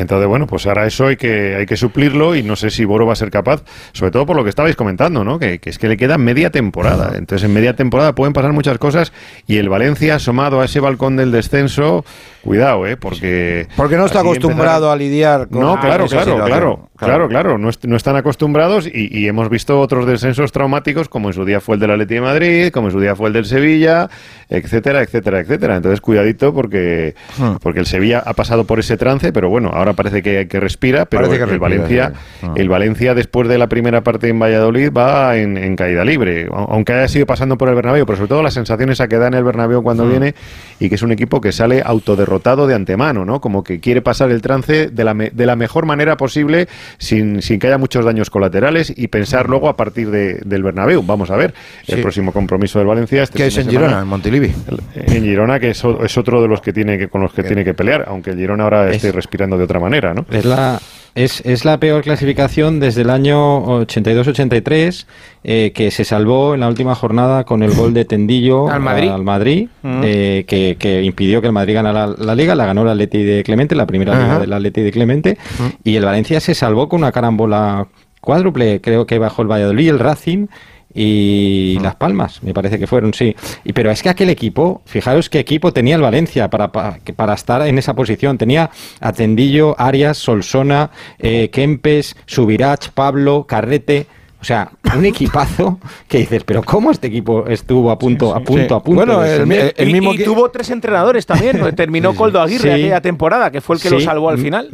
[0.00, 3.06] Entonces, bueno, pues ahora eso hay que, hay que suplirlo y no sé si Boro
[3.06, 5.38] va a ser capaz, sobre todo por lo que estabais comentando, ¿no?
[5.38, 7.12] Que, es que le queda media temporada.
[7.16, 9.12] Entonces, en media temporada pueden pasar muchas cosas
[9.46, 12.04] y el Valencia asomado a ese balcón del descenso,
[12.42, 12.96] cuidado, ¿eh?
[12.96, 13.68] Porque...
[13.76, 15.60] Porque no está acostumbrado a lidiar con...
[15.60, 20.50] No, claro, claro, claro, claro, claro, no, no están acostumbrados y, hemos visto otros descensos
[20.50, 23.14] traumáticos como en su día fue el del Atleti de Madrid, como en su día
[23.14, 24.08] fue el del Sevilla,
[24.48, 25.76] etcétera, etcétera, etcétera.
[25.76, 27.56] Entonces, cuidadito porque, hmm.
[27.62, 31.06] porque el Sevilla ha pasado por ese trance, pero bueno, ahora parece que, que respira,
[31.06, 32.12] pero el, Valencia,
[32.42, 32.52] ah.
[32.56, 37.08] el Valencia después de la primera parte en Valladolid va en, caída libre, aunque haya
[37.08, 39.44] sido pasando por el Bernabéu, pero sobre todo las sensaciones a que da en el
[39.44, 40.10] Bernabéu cuando mm.
[40.10, 40.34] viene
[40.78, 43.40] y que es un equipo que sale autoderrotado de antemano, ¿no?
[43.40, 46.68] Como que quiere pasar el trance de la, de la mejor manera posible
[46.98, 51.02] sin, sin que haya muchos daños colaterales y pensar luego a partir de, del Bernabéu.
[51.02, 51.54] Vamos a ver
[51.86, 53.22] el próximo compromiso del Valencia.
[53.22, 54.52] Este que es en Girona, en Montilivi.
[54.94, 57.74] En Girona, que es, otro de los que tiene que, con los que tiene que
[57.74, 60.26] pelear, aunque el Girona ahora esté respirando de otra manera, ¿no?
[60.30, 60.80] Es la,
[61.14, 65.06] Es, es la peor clasificación desde el año 82-83,
[65.42, 69.08] eh, que se salvó en la última jornada con el gol de Tendillo al Madrid,
[69.08, 72.54] al Madrid eh, que, que, impidió que el Madrid ganara la, liga.
[72.54, 75.38] La ganó el Atleti de Clemente, la primera liga del Atleti de Clemente.
[75.84, 77.88] Y el Valencia se salvó con una carambola
[78.20, 80.46] cuádruple, creo que bajo el Valladolid, el Racing
[80.92, 83.36] y Las Palmas, me parece que fueron, sí.
[83.64, 87.66] Y, pero es que aquel equipo, fijaros qué equipo tenía el Valencia para, para, estar
[87.66, 88.38] en esa posición.
[88.38, 88.70] Tenía
[89.00, 94.06] Atendillo, Arias, Solsona, eh, Kempes, Subirach, Pablo, Carrete.
[94.40, 95.78] O sea, un equipazo
[96.08, 99.04] que dices, pero ¿cómo este equipo estuvo a punto, a punto, a punto?
[99.04, 101.60] Bueno, el, mismo y, tuvo tres entrenadores también.
[101.76, 104.70] Terminó Coldo Aguirre aquella temporada, que fue el que lo salvó al final.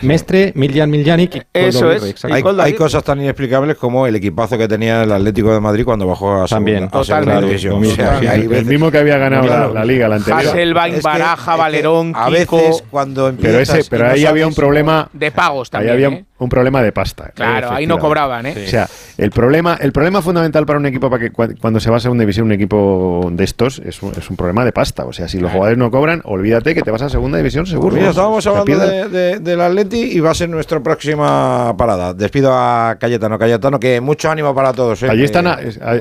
[0.00, 1.46] Mestre, Miljan Miljanic.
[1.52, 2.24] Eso es.
[2.24, 6.42] Hay, cosas tan inexplicables como el equipazo que tenía el Atlético de Madrid cuando bajó
[6.42, 7.84] a También, segunda, división.
[7.84, 10.46] el mismo que había ganado la, liga la anterior.
[10.46, 15.08] Hasselbaink, Baraja, Valerón, A veces cuando Pero, ese, pero ahí había un problema...
[15.12, 15.90] De pagos también.
[15.90, 16.24] Ahí había ¿eh?
[16.42, 17.30] Un problema de pasta.
[17.34, 18.64] Claro, ahí no cobraban, ¿eh?
[18.66, 18.88] O sea,
[19.18, 22.22] el problema, el problema fundamental para un equipo para que cuando se va a segunda
[22.22, 25.04] división un equipo de estos es un, es un problema de pasta.
[25.04, 27.94] O sea, si los jugadores no cobran, olvídate que te vas a segunda división seguro.
[27.96, 32.14] Mira, estábamos hablando de, del Atleti y va a ser nuestra próxima parada.
[32.14, 33.38] Despido a Cayetano.
[33.38, 35.02] Cayetano, que mucho ánimo para todos.
[35.02, 35.10] ¿eh?
[35.10, 35.58] Allí están, a,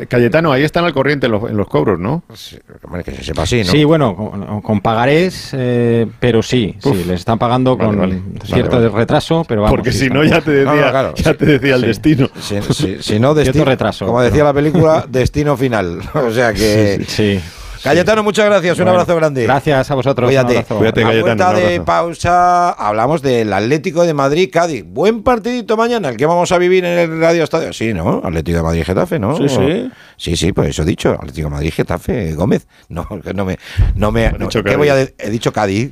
[0.08, 2.24] Cayetano, ahí están al corriente en los, en los cobros, ¿no?
[2.34, 2.58] Sí,
[3.04, 3.72] que se sepa así, ¿no?
[3.72, 9.62] Sí, bueno, con, pagarés, eh, pero sí, sí, les están pagando con cierto retraso, pero
[9.62, 9.76] vamos.
[9.76, 12.30] Porque si no, ya te decía, ya te decía el destino.
[12.40, 14.06] Si, no, destino, retraso.
[14.06, 16.00] Como decía la película, destino final.
[16.14, 17.04] O sea que...
[17.08, 17.42] sí.
[17.84, 19.44] Cayetano, muchas gracias, un abrazo grande.
[19.44, 20.28] Gracias a vosotros.
[20.28, 20.64] Cuídate.
[20.66, 21.46] Cuídate, Cayetano.
[21.46, 24.86] A de pausa, hablamos del Atlético de Madrid-Cádiz.
[24.86, 27.74] Buen partidito mañana, el que vamos a vivir en el Radio Estadio.
[27.74, 28.22] Sí, ¿no?
[28.24, 29.36] Atlético de Madrid-Getafe, ¿no?
[29.36, 29.92] Sí, sí.
[30.16, 31.14] Sí, sí, pues eso he dicho.
[31.14, 32.68] Atlético de Madrid-Getafe, Gómez.
[32.88, 33.58] No, que no me...
[33.96, 34.32] No me
[34.64, 35.92] ¿qué voy a he dicho Cádiz.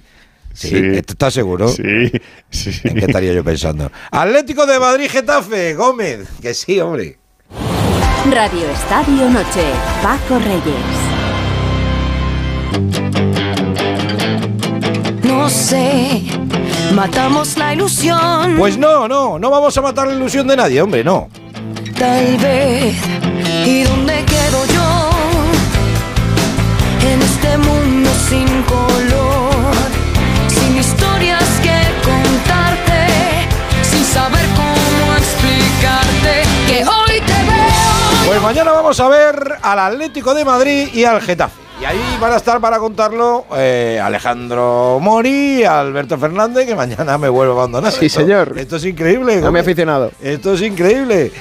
[0.54, 1.70] Sí, ¿estás seguro?
[1.70, 2.12] Sí,
[2.50, 2.72] sí.
[2.84, 3.92] ¿En qué estaría yo pensando?
[4.12, 6.28] Atlético de Madrid-Getafe, Gómez.
[6.42, 7.18] Que sí, hombre.
[8.30, 9.64] Radio Estadio Noche,
[10.04, 11.10] Paco Reyes.
[15.24, 16.24] No sé,
[16.94, 18.56] matamos la ilusión.
[18.58, 21.30] Pues no, no, no vamos a matar la ilusión de nadie, hombre, no.
[21.98, 22.96] Tal vez,
[23.66, 25.19] ¿y dónde quedo yo?
[38.50, 41.62] Mañana vamos a ver al Atlético de Madrid y al Getafe.
[41.80, 47.30] Y ahí van a estar para contarlo eh, Alejandro Mori, Alberto Fernández, que mañana me
[47.30, 47.92] vuelve a abandonar.
[47.92, 48.56] Sí, señor.
[48.58, 49.40] Esto es increíble.
[49.40, 50.12] No me he aficionado.
[50.20, 51.32] Esto es increíble.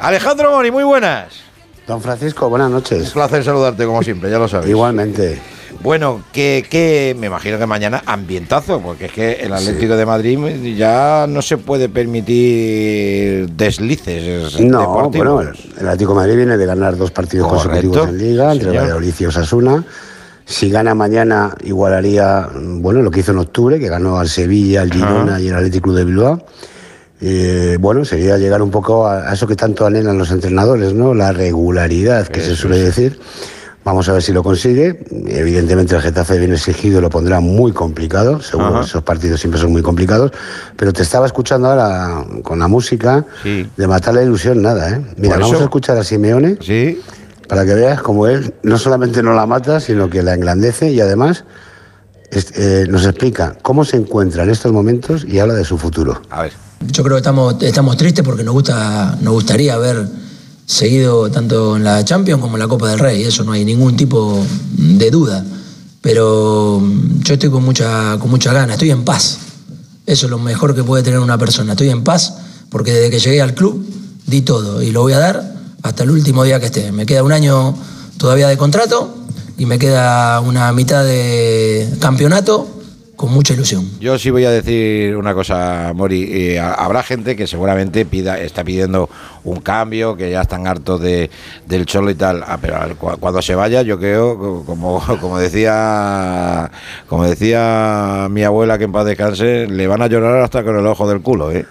[0.00, 1.42] Alejandro Mori, muy buenas.
[1.86, 3.06] Don Francisco, buenas noches.
[3.06, 4.68] Un placer saludarte como siempre, ya lo sabes.
[4.68, 5.40] Igualmente.
[5.80, 10.38] Bueno, que, me imagino que mañana ambientazo, porque es que el Atlético de Madrid
[10.76, 14.60] ya no se puede permitir deslices.
[14.60, 18.76] No, bueno, el Atlético de Madrid viene de ganar dos partidos consecutivos en Liga, entre
[18.76, 19.84] Valladolid y Osasuna.
[20.44, 24.92] Si gana mañana, igualaría bueno lo que hizo en octubre, que ganó al Sevilla, al
[24.92, 26.44] Girona y el Atlético de Bilbao.
[27.20, 31.14] Eh, bueno, sería llegar un poco a, eso que tanto anhelan los entrenadores, ¿no?
[31.14, 33.18] La regularidad que se suele decir.
[33.88, 35.00] Vamos a ver si lo consigue.
[35.28, 39.80] Evidentemente el Getafe bien exigido lo pondrá muy complicado, seguro esos partidos siempre son muy
[39.80, 40.30] complicados,
[40.76, 45.02] pero te estaba escuchando ahora con la música de matar la ilusión, nada, ¿eh?
[45.16, 47.00] Mira, vamos a escuchar a Simeone sí.
[47.48, 51.00] para que veas cómo él no solamente no la mata, sino que la engrandece y
[51.00, 51.44] además
[52.30, 56.20] eh, nos explica cómo se encuentra en estos momentos y habla de su futuro.
[56.28, 56.52] A ver.
[56.92, 60.06] Yo creo que estamos, estamos tristes porque nos, gusta, nos gustaría ver
[60.68, 63.96] seguido tanto en la Champions como en la Copa del Rey, eso no hay ningún
[63.96, 64.44] tipo
[64.76, 65.44] de duda.
[66.02, 69.38] Pero mm, yo estoy con mucha, con mucha gana, estoy en paz.
[70.06, 71.72] Eso es lo mejor que puede tener una persona.
[71.72, 72.34] Estoy en paz
[72.70, 73.84] porque desde que llegué al club
[74.26, 76.92] di todo y lo voy a dar hasta el último día que esté.
[76.92, 77.74] Me queda un año
[78.18, 79.16] todavía de contrato
[79.56, 82.77] y me queda una mitad de campeonato
[83.18, 83.84] con mucha ilusión.
[83.98, 86.22] Yo sí voy a decir una cosa, Mori.
[86.30, 89.10] Eh, habrá gente que seguramente pida, está pidiendo
[89.42, 91.28] un cambio, que ya están hartos de,
[91.66, 92.44] del cholo y tal.
[92.46, 96.70] Ah, pero cuando se vaya, yo creo, como, como decía
[97.08, 100.86] como decía mi abuela que en paz descanse, le van a llorar hasta con el
[100.86, 101.66] ojo del culo, ¿eh?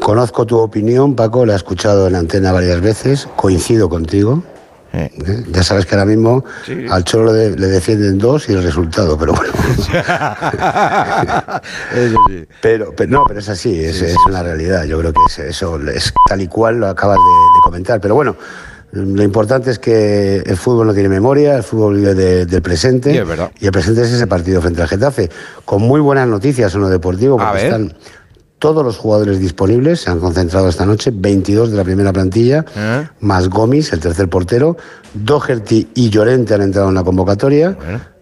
[0.00, 4.42] Conozco tu opinión, Paco, la he escuchado en antena varias veces, coincido contigo.
[4.94, 5.10] Eh,
[5.48, 6.44] ya sabes que ahora mismo
[6.90, 9.50] al Cholo le, defienden dos y el resultado, pero bueno.
[12.60, 14.84] pero, pero, no, pero es así, es, una realidad.
[14.84, 18.02] Yo creo que eso es tal y cual lo acabas de, comentar.
[18.02, 18.36] Pero bueno,
[18.92, 23.14] lo importante es que el fútbol no tiene memoria, el fútbol vive del presente.
[23.14, 25.30] Y, el presente es ese partido frente al Getafe.
[25.64, 27.94] Con muy buenas noticias en lo deportivo, porque están
[28.62, 33.08] todos los jugadores disponibles se han concentrado esta noche, 22 de la primera plantilla, ¿Eh?
[33.18, 34.76] más Gomis, el tercer portero,
[35.14, 37.76] Doherty y Llorente han entrado en la convocatoria.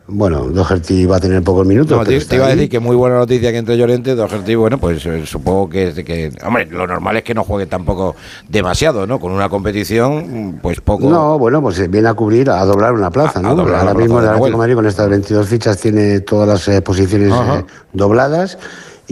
[0.07, 1.97] Bueno, Doherty va a tener pocos minutos.
[1.97, 5.05] No, te, iba a decir que muy buena noticia que entre Llorente, Doherty, bueno, pues
[5.05, 8.17] eh, supongo que, que, hombre, lo normal es que no juegue tampoco
[8.49, 9.21] demasiado, ¿no?
[9.21, 11.11] Con una competición, pues poco.
[11.11, 13.51] No, bueno, pues viene a cubrir, a doblar una plaza, ¿no?
[13.51, 17.65] Ahora mismo el Atlético Madrid con estas 22 fichas tiene todas las eh, posiciones eh,
[17.93, 18.57] dobladas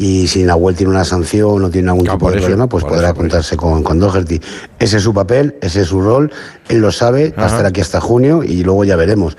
[0.01, 3.12] y si Nahuel tiene una sanción o no tiene algún tipo de problema, pues podrá
[3.14, 4.40] contarse con, con Doherty.
[4.78, 6.30] Ese es su papel, ese es su rol,
[6.68, 9.36] él lo sabe, va a estar aquí hasta junio y luego ya veremos.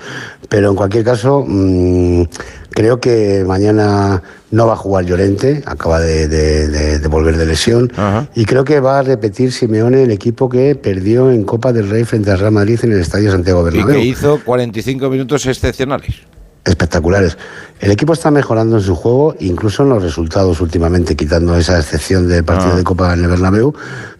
[0.50, 2.24] Pero en cualquier caso, mmm,
[2.68, 7.90] creo que mañana no va a jugar Llorente, acaba de, de, de, volver de lesión,
[8.34, 12.04] y creo que va a repetir Simeone el equipo que perdió en Copa del Rey
[12.04, 13.96] frente al Real Madrid en el Estadio Santiago Bernabéu.
[13.96, 16.16] Y que hizo 45 minutos excepcionales
[16.64, 17.36] espectaculares.
[17.80, 22.28] El equipo está mejorando en su juego, incluso en los resultados últimamente, quitando esa excepción
[22.28, 22.76] del partido ah.
[22.76, 23.72] de Copa en el Bernabéu.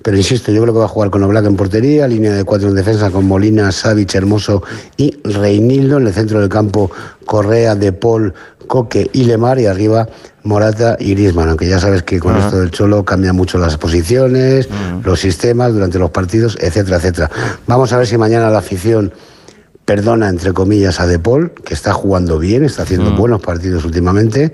[0.03, 2.69] Pero insisto, yo creo que va a jugar con Oblak en portería, línea de cuatro
[2.69, 4.63] en defensa con Molina, Savic, Hermoso
[4.97, 5.99] y Reinildo.
[5.99, 6.91] En el centro del campo,
[7.27, 8.33] Correa, De Paul,
[8.67, 9.59] Coque y Lemar.
[9.61, 10.09] Y arriba,
[10.43, 11.51] Morata y Griezmann.
[11.51, 14.71] Aunque ya sabes que con esto del Cholo cambia mucho las posiciones,
[15.05, 17.31] los sistemas durante los partidos, etcétera, etcétera.
[17.67, 19.13] Vamos a ver si mañana la afición
[19.91, 24.53] perdona, entre comillas, a De Paul, que está jugando bien, está haciendo buenos partidos últimamente.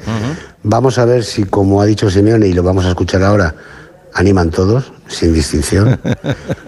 [0.62, 3.54] Vamos a ver si, como ha dicho Simeone, y lo vamos a escuchar ahora,
[4.14, 6.00] animan todos, sin distinción.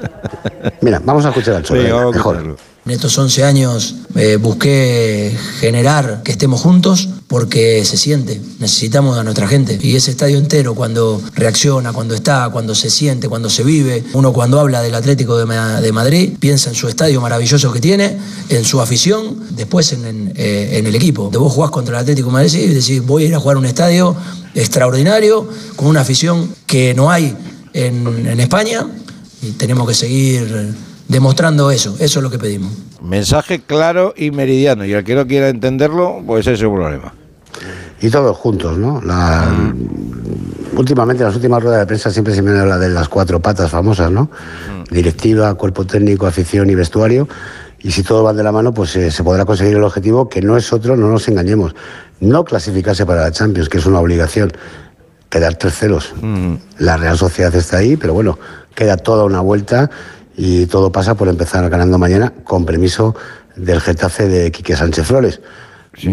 [0.83, 2.57] Mira, vamos a escuchar al Cholo, mejor.
[2.89, 9.25] En estos 11 años eh, busqué generar que estemos juntos porque se siente, necesitamos a
[9.25, 9.79] nuestra gente.
[9.83, 14.33] Y ese estadio entero cuando reacciona, cuando está, cuando se siente, cuando se vive, uno
[14.33, 18.17] cuando habla del Atlético de, Madrid piensa en su estadio maravilloso que tiene,
[18.49, 21.29] en su afición, después en, eh, el equipo.
[21.29, 23.67] Vos jugás contra el Atlético de Madrid y decís voy a ir a jugar un
[23.67, 24.17] estadio
[24.55, 27.37] extraordinario, con una afición que no hay
[27.75, 28.87] en, en España
[29.43, 30.75] y tenemos que seguir
[31.09, 31.97] demostrando eso.
[31.99, 32.73] Eso es lo que pedimos.
[33.03, 34.85] Mensaje claro y meridiano.
[34.85, 37.13] Y el que no quiera entenderlo, pues ese es su problema.
[38.01, 39.01] Y todos juntos, ¿no?
[39.03, 39.49] La,
[40.79, 43.69] Últimamente, en las últimas ruedas de prensa siempre se me habla de las cuatro patas
[43.69, 44.31] famosas, ¿no?
[44.93, 47.29] Directiva, cuerpo técnico, afición y vestuario.
[47.81, 50.41] Y si todo va de la mano, pues eh, se podrá conseguir el objetivo, que
[50.41, 51.75] no es otro, no nos engañemos.
[52.21, 54.53] No clasificarse para la Champions, que es una obligación.
[55.31, 56.15] Quedar terceros.
[56.79, 58.39] La Real Sociedad está ahí, pero bueno,
[58.77, 59.91] queda toda una vuelta
[60.39, 63.15] y todo pasa por empezar ganando mañana con permiso
[63.57, 65.41] del Getafe de Quique Sánchez Flores.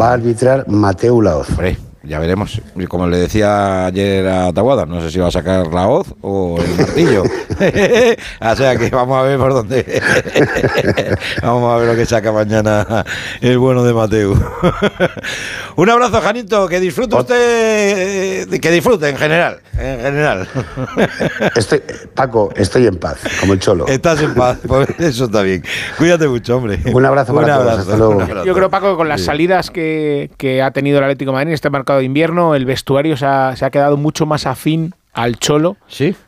[0.01, 1.47] Va a arbitrar Mateo Laoz.
[2.05, 2.61] Ya veremos.
[2.87, 6.57] Como le decía ayer a Taguada, no sé si va a sacar la hoz o
[6.61, 7.23] el martillo.
[8.41, 9.83] o sea que vamos a ver por dónde.
[11.41, 13.05] vamos a ver lo que saca mañana
[13.41, 14.33] el bueno de Mateo.
[15.75, 16.67] Un abrazo, Janito.
[16.67, 18.59] Que disfrute usted.
[18.59, 19.59] Que disfrute en general.
[19.77, 20.47] En general.
[21.55, 21.81] Estoy,
[22.13, 23.87] Paco, estoy en paz, como el cholo.
[23.87, 24.59] Estás en paz.
[24.67, 25.63] Pues eso está bien.
[25.97, 26.79] Cuídate mucho, hombre.
[26.93, 27.79] Un abrazo para todos.
[27.79, 28.43] Hasta luego.
[28.43, 31.53] Yo creo, Paco, que con las salidas que, que ha tenido el Atlético de Madrid
[31.53, 35.77] este de invierno, el vestuario se ha, quedado mucho más afín al cholo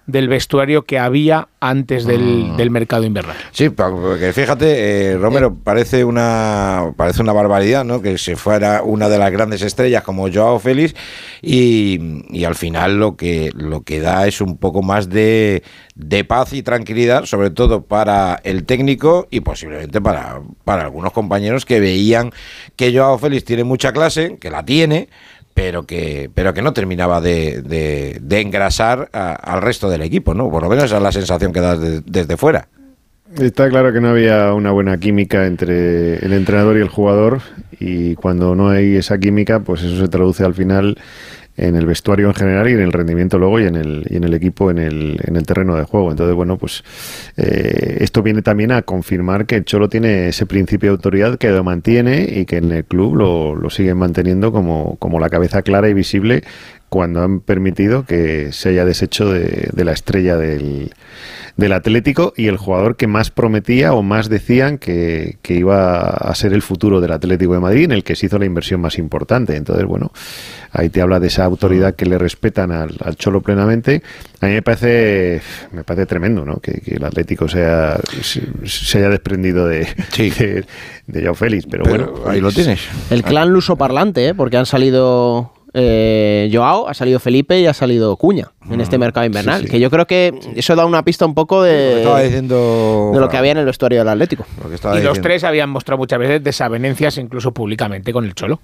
[0.05, 2.69] del vestuario que había antes del, ah.
[2.69, 3.35] mercado invernal.
[3.51, 8.01] Sí, porque fíjate, eh, Romero, parece una parece una barbaridad, ¿no?
[8.01, 10.95] Que se fuera una de las grandes estrellas como Joao Félix
[11.41, 15.63] y, al final lo que lo que da es un poco más de,
[15.95, 21.65] de, paz y tranquilidad, sobre todo para el técnico y posiblemente para, para algunos compañeros
[21.65, 22.31] que veían
[22.77, 25.09] que Joao Félix tiene mucha clase, que la tiene,
[25.57, 30.51] pero que, pero que no terminaba de, de, engrasar al resto del equipo, ¿no?
[30.51, 32.67] Por lo menos esa es la sensación que da desde fuera.
[33.35, 37.41] Está claro que no había una buena química entre el entrenador y el jugador
[37.79, 40.95] y cuando no hay esa química, pues eso se traduce al final
[41.57, 44.23] en el vestuario en general y en el rendimiento luego y en el, y en
[44.23, 46.11] el equipo en el, en el terreno de juego.
[46.11, 46.83] Entonces, bueno, pues
[47.35, 51.63] eh, esto viene también a confirmar que Cholo tiene ese principio de autoridad que lo
[51.63, 55.89] mantiene y que en el club lo, lo siguen manteniendo como, como la cabeza clara
[55.89, 56.43] y visible
[56.89, 60.91] cuando han permitido que se haya deshecho de, de la estrella del,
[61.57, 66.53] del Atlético y el jugador que más prometía o más decían que, iba a ser
[66.53, 69.55] el futuro del Atlético de Madrid, en el que se hizo la inversión más importante.
[69.55, 70.11] Entonces, bueno,
[70.71, 74.03] ahí te habla de esa autoridad que le respetan al, Cholo plenamente.
[74.39, 76.57] A mí me parece, me parece tremendo, ¿no?
[76.57, 79.87] Que, el Atlético sea, se, haya desprendido de,
[81.07, 82.13] de, Joao Félix, pero, bueno.
[82.27, 82.81] Ahí lo tienes.
[83.09, 84.35] El clan luso parlante, ¿eh?
[84.35, 88.99] Porque han salido eh, Joao, ha salido Felipe y ha salido Cuña en este mm,
[88.99, 89.67] mercado invernal.
[89.69, 93.29] Que yo creo que eso da una pista un poco de, lo diciendo, de lo
[93.29, 94.45] que había en el vestuario del Atlético.
[94.95, 98.59] y los tres habían mostrado muchas veces desavenencias, incluso públicamente, con el Cholo.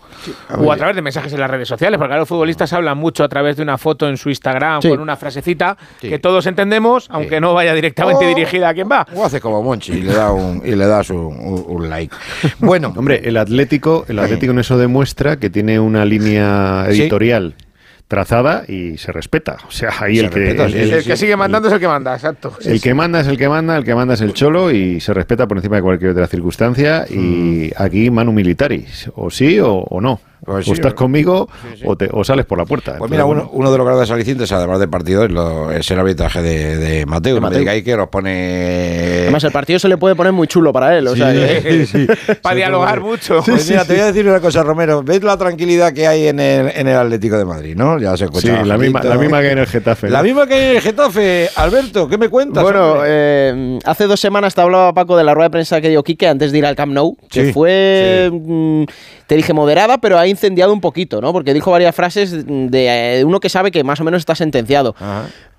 [0.58, 3.30] o a través de mensajes en las redes sociales, porque los futbolistas hablan mucho a
[3.30, 7.54] través de una foto en su Instagram con una frasecita que todos entendemos, aunque no
[7.54, 9.06] vaya directamente dirigida a quien va.
[9.16, 12.16] O hace como Monchi y le da un, y le das un, like.
[12.60, 17.56] Bueno, hombre, el Atlético, el Atlético en eso demuestra que tiene una línea editorial
[18.08, 19.58] trazada y se respeta.
[19.68, 22.54] O sea, ahí el, que, el, que sigue mandando es el que manda, exacto.
[22.64, 25.14] el que manda es el que manda, el que manda es el cholo y se
[25.14, 27.06] respeta por encima de cualquier otra circunstancia.
[27.10, 27.72] Y mm.
[27.78, 30.20] aquí manu militaris, o sí o no.
[30.46, 31.48] Pues o estás conmigo
[31.86, 32.98] O, te, o, sales por la puerta.
[32.98, 35.24] Pues mira, uno, uno, de los grandes alicientes, además del partido,
[35.72, 37.36] es, el arbitraje de, de Mateo.
[37.36, 37.84] De Mateo.
[37.84, 39.22] que os pone.
[39.24, 41.08] Además, el partido se le puede poner muy chulo para él.
[41.08, 41.34] O sea,
[42.42, 43.42] para dialogar mucho.
[43.46, 45.04] Pues mira, te voy a decir una cosa, Romero.
[45.04, 47.74] ¿Ves la tranquilidad que hay en el, en el Atlético de Madrid?
[47.76, 48.00] ¿no?
[48.00, 48.62] Ya se escucha.
[48.62, 50.10] Sí, la misma, la misma que en el Getafe.
[50.10, 51.50] La misma que en el Getafe.
[51.56, 52.64] Alberto, ¿qué me cuentas?
[52.64, 56.04] Bueno, eh, hace dos semanas te hablaba Paco de la rueda de prensa que dio
[56.04, 58.30] Quique antes de ir al Camp Nou, que fue.
[58.32, 58.84] Mm,
[59.28, 61.32] te dije moderada, pero ha incendiado un poquito, ¿no?
[61.32, 64.96] Porque dijo varias frases de, eh, uno que sabe que más o menos está sentenciado.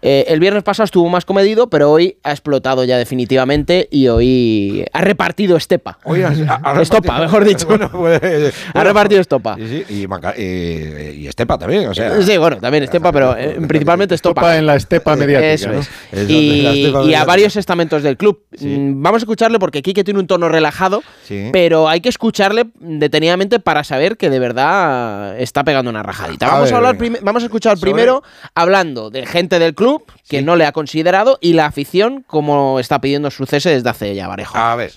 [0.06, 4.84] Eh, el viernes pasado estuvo más comedido, pero hoy ha explotado ya definitivamente y hoy
[4.92, 5.98] ha repartido estepa.
[6.04, 6.22] Hoy
[6.82, 7.66] estopa, mejor dicho.
[7.66, 9.56] Pues, ha repartido estopa.
[9.58, 12.20] y, estepa también, o sea.
[12.20, 14.42] Sí, bueno, también estepa, pero eh, principalmente estopa.
[14.42, 15.54] Estopa en la estepa mediática.
[15.54, 16.28] Eso es.
[16.28, 18.42] Y, a varios estamentos del club.
[18.60, 21.02] Mm, vamos a escucharle porque Kike tiene un tono relajado,
[21.50, 26.48] pero hay que escucharle detenidamente para saber que de verdad está pegando una rajadita.
[26.48, 28.22] Vamos a, hablar vamos a escuchar primero
[28.54, 29.93] hablando de gente del club
[30.28, 34.14] que no le ha considerado y la afición como está pidiendo su cese desde hace
[34.14, 34.92] ya varios A ver.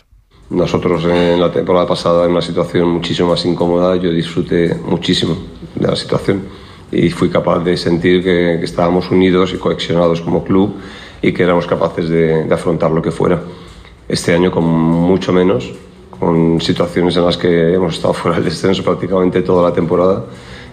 [0.49, 5.37] Nosotros en la temporada pasada en una situación muchísimo más incómoda, yo disfruté muchísimo
[5.75, 6.47] de la situación
[6.89, 10.75] y fui capaz de sentir que, estábamos unidos y cohesionados como club
[11.21, 13.41] y que éramos capaces de, de, afrontar lo que fuera.
[14.07, 15.73] Este año con mucho menos,
[16.17, 20.23] con situaciones en las que hemos estado fuera del descenso prácticamente toda la temporada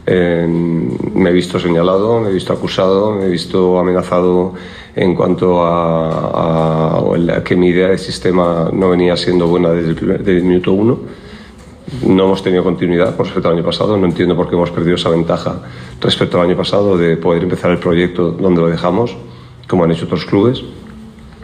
[0.07, 4.55] me he visto señalado, me he visto acusado, me he visto amenazado
[4.97, 7.03] en cuanto a,
[7.45, 10.99] que mi idea de sistema no venía siendo buena desde el, minuto uno.
[12.07, 13.97] No hemos tenido continuidad con respecto al año pasado.
[13.97, 15.61] No entiendo por qué hemos perdido esa ventaja
[16.01, 19.17] respecto al año pasado de poder empezar el proyecto donde lo dejamos,
[19.69, 20.63] como han hecho otros clubes.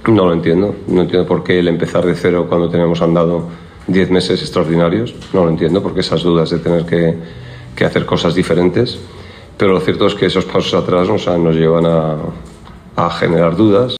[0.06, 0.74] No lo entiendo.
[0.88, 3.48] No entiendo por qué el empezar de cero cuando tenemos andado
[3.86, 5.14] 10 meses extraordinarios.
[5.32, 7.16] No lo entiendo porque esas dudas de tener que
[7.74, 8.98] que hacer cosas diferentes,
[9.56, 12.16] pero lo cierto es que esos pasos atrás nos, nos llevan a,
[12.96, 13.96] a generar dudas.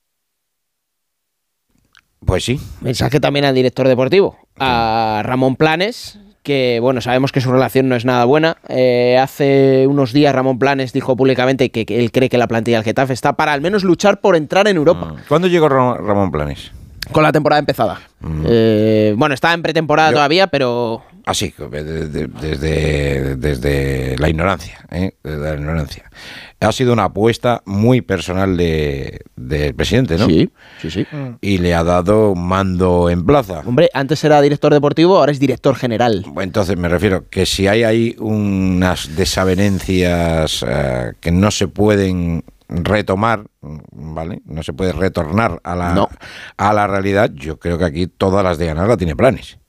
[2.24, 2.60] Pues sí.
[2.80, 7.96] Mensaje también al director deportivo, a Ramón Planes, que bueno, sabemos que su relación no
[7.96, 8.56] es nada buena.
[8.68, 12.84] Eh, hace unos días Ramón Planes dijo públicamente que, él cree que la plantilla del
[12.84, 15.14] Getafe está para al menos luchar por entrar en Europa.
[15.16, 15.22] Ah.
[15.28, 16.72] ¿Cuándo llegó Ramón Planes?
[17.12, 18.00] Con la temporada empezada.
[18.20, 18.44] Mm.
[18.46, 25.14] Eh, bueno, está en pretemporada todavía, pero Así, desde, desde la ignorancia, ¿eh?
[25.22, 26.10] desde la ignorancia.
[26.58, 30.26] Ha sido una apuesta muy personal del presidente, ¿no?
[30.26, 30.50] Sí,
[30.82, 31.06] sí, sí.
[31.12, 31.36] Mm.
[31.40, 33.62] Y le ha dado mando en plaza.
[33.64, 36.26] Hombre, antes era director deportivo, ahora es director general.
[36.40, 43.44] Entonces me refiero que si hay ahí unas desavenencias eh, que no se pueden retomar,
[43.92, 44.42] ¿vale?
[44.46, 46.08] No se puede retornar a la,
[46.56, 47.30] a la realidad.
[47.32, 49.60] Yo creo que aquí todas las de ganar la tiene planes.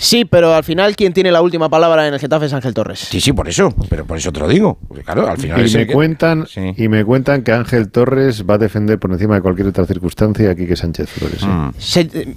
[0.00, 3.00] Sí, pero al final quien tiene la última palabra en el Getafe es Ángel Torres.
[3.00, 4.78] Sí, sí, por eso, pero por eso te lo digo.
[5.04, 6.46] claro, al final y me cuentan
[6.76, 10.50] y me cuentan que Ángel Torres va a defender por encima de cualquier otra circunstancia
[10.52, 11.42] aquí que Sánchez Flores.
[11.42, 11.46] ¿eh?
[11.46, 11.72] Mm.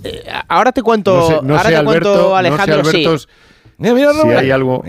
[0.04, 3.06] Eh, ahora te cuento, ahora te cuento Alejandro, sí.
[3.82, 4.40] Mira, Romero.
[4.40, 4.84] Si hay algo.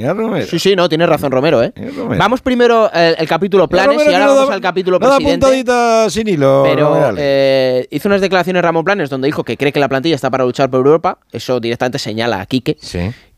[0.47, 1.73] Sí, sí, no, tienes razón, Romero, ¿eh?
[2.19, 5.31] Vamos primero el, el capítulo planes y ahora vamos al capítulo presidente.
[5.31, 6.63] puntadita sin hilo.
[6.65, 10.31] Pero eh, hizo unas declaraciones Ramón Planes donde dijo que cree que la plantilla está
[10.31, 11.19] para luchar por Europa.
[11.33, 12.77] Eso directamente señala a Quique.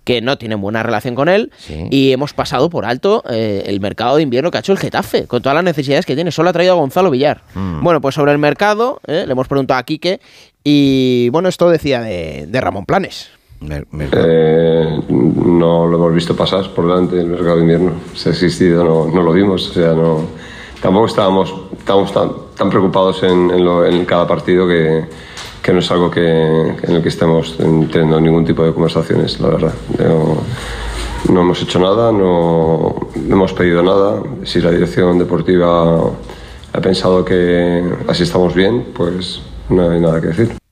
[0.05, 1.51] que no tienen buena relación con él
[1.91, 5.27] y hemos pasado por alto eh, el mercado de invierno que ha hecho el Getafe,
[5.27, 6.31] con todas las necesidades que tiene.
[6.31, 7.41] Solo ha traído a Gonzalo Villar.
[7.55, 7.83] Mm.
[7.83, 10.21] Bueno, pues sobre el mercado, eh, le hemos preguntado a Quique
[10.63, 13.31] y bueno, esto decía de, de Ramón Planes.
[13.63, 17.93] Eh, no lo hemos visto pasar por delante del mercado de invierno.
[18.15, 19.71] Si ha existido, no, lo vimos.
[19.71, 20.21] O sea, no,
[20.83, 25.05] tampoco estábamos, estábamos tan, tan preocupados en, cada partido que,
[25.63, 29.75] que, no es algo en el que estemos teniendo ningún tipo de conversaciones, la verdad.
[31.31, 34.23] No, hemos hecho nada, no hemos pedido nada.
[34.45, 36.11] Si la dirección deportiva
[36.75, 39.41] ha pensado que así estamos bien, pues
[39.71, 40.64] no hay nada que decir.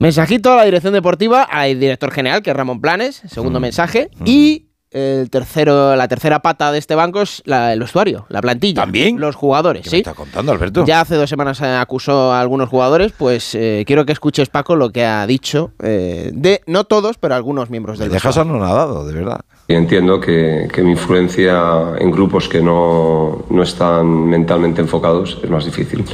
[0.00, 3.62] Mensajito a la dirección deportiva, al director general, que es Ramón Planes, segundo mm.
[3.62, 4.24] mensaje, mm.
[4.26, 8.82] y el tercero, la tercera pata de este banco es la, el vestuario, la plantilla.
[8.82, 9.20] ¿También?
[9.20, 9.96] Los jugadores, ¿Qué sí.
[9.96, 10.84] me está contando, Alberto?
[10.86, 14.90] Ya hace dos semanas acusó a algunos jugadores, pues eh, quiero que escuches, Paco, lo
[14.90, 19.40] que ha dicho eh, de, no todos, pero algunos miembros del dejas anonadado, de verdad.
[19.66, 21.60] Y entiendo que, que mi influencia
[21.98, 26.04] en grupos que no, no están mentalmente enfocados es más difícil.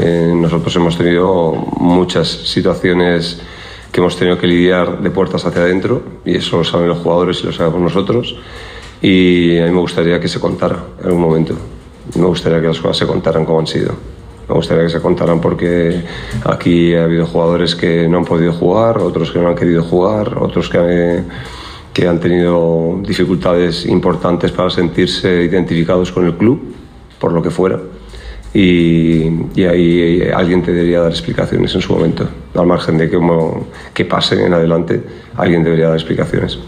[0.00, 3.40] Eh, nosotros hemos tenido muchas situaciones
[3.92, 7.40] que hemos tenido que lidiar de puertas hacia adentro y eso lo saben los jugadores
[7.42, 8.36] y lo sabemos nosotros
[9.00, 11.54] y a mí me gustaría que se contara en algún momento.
[12.16, 13.92] Me gustaría que las cosas se contaran como han sido.
[14.48, 16.02] Me gustaría que se contaran porque
[16.44, 20.38] aquí ha habido jugadores que no han podido jugar, otros que no han querido jugar,
[20.38, 21.22] otros que,
[21.92, 26.74] que han tenido dificultades importantes para sentirse identificados con el club,
[27.18, 27.78] por lo que fuera.
[28.54, 32.28] Y, y ahí alguien te debería dar explicaciones en su momento.
[32.54, 35.02] Al margen de como, que pase en adelante,
[35.36, 36.58] alguien debería dar explicaciones.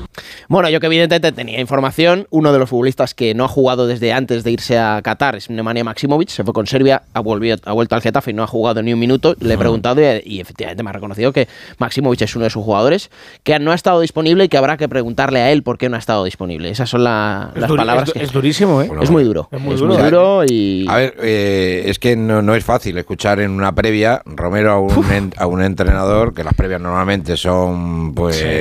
[0.49, 4.13] Bueno, yo que evidentemente tenía información, uno de los futbolistas que no ha jugado desde
[4.13, 7.73] antes de irse a Qatar es Nemanja Maximovic, se fue con Serbia, ha, volvido, ha
[7.73, 9.35] vuelto al Getafe y no ha jugado ni un minuto.
[9.41, 11.49] Le he preguntado y, y, efectivamente me ha reconocido que
[11.79, 13.11] Maximovic es uno de sus jugadores
[13.43, 15.97] que no ha estado disponible y que habrá que preguntarle a él por qué no
[15.97, 16.71] ha estado disponible.
[16.71, 18.09] Esas son la, las palabras.
[18.09, 18.23] Es, que...
[18.23, 18.87] es durísimo, ¿eh?
[18.87, 19.49] Bueno, es muy duro.
[19.51, 20.87] Es muy es duro, muy duro y.
[20.89, 24.79] A ver, eh, es que no, no, es fácil escuchar en una previa, Romero, a
[24.79, 28.37] un, en, a un entrenador, que las previas normalmente son, pues.
[28.37, 28.56] Sí.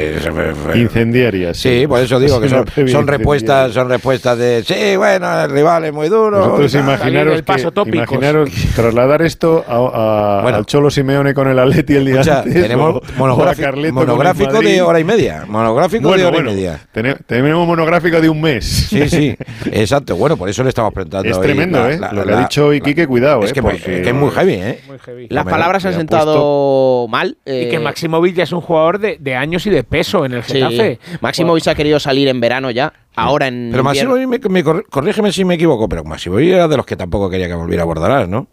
[0.76, 1.58] Incendiarias.
[1.58, 5.50] Sí, sí, por eso digo que son, son respuestas, son respuestas de sí, bueno, el
[5.50, 6.40] rival es muy duro.
[6.40, 11.60] Vosotros imaginaros, paso que, imaginaros trasladar esto a, a, bueno, al Cholo Simeone con el
[11.60, 12.62] Atleti el día escucha, antes.
[12.62, 15.46] Tenemos monográfico, monográfico de hora y media.
[15.48, 16.80] Monográfico bueno, de hora bueno, y media.
[17.28, 18.66] Tenemos monográfico de un mes.
[18.66, 19.36] Sí, sí,
[19.72, 20.16] exacto.
[20.16, 21.30] Bueno, por eso le estamos preguntando.
[21.30, 22.00] Es tremendo, la, ¿eh?
[22.00, 23.54] La, Lo que ha dicho Iquique, cuidado, es ¿eh?
[23.54, 24.02] que, Porque...
[24.02, 24.80] que es muy heavy, ¿eh?
[24.88, 25.28] Muy heavy.
[25.30, 27.38] Las palabras han sentado mal.
[27.46, 27.66] Eh...
[27.66, 30.44] Y que Maximovic ya es un jugador de, de, años y de peso en el
[30.44, 31.00] Getafe.
[31.02, 31.18] Sí.
[31.22, 32.94] Maximovic ha querido salir en verano ya.
[33.16, 33.70] Ahora en.
[33.72, 37.30] Pero Maximovic, me, me, corrígeme si me equivoco, pero Maximovic era de los que tampoco
[37.30, 38.48] quería que volviera a Bordalás, ¿no?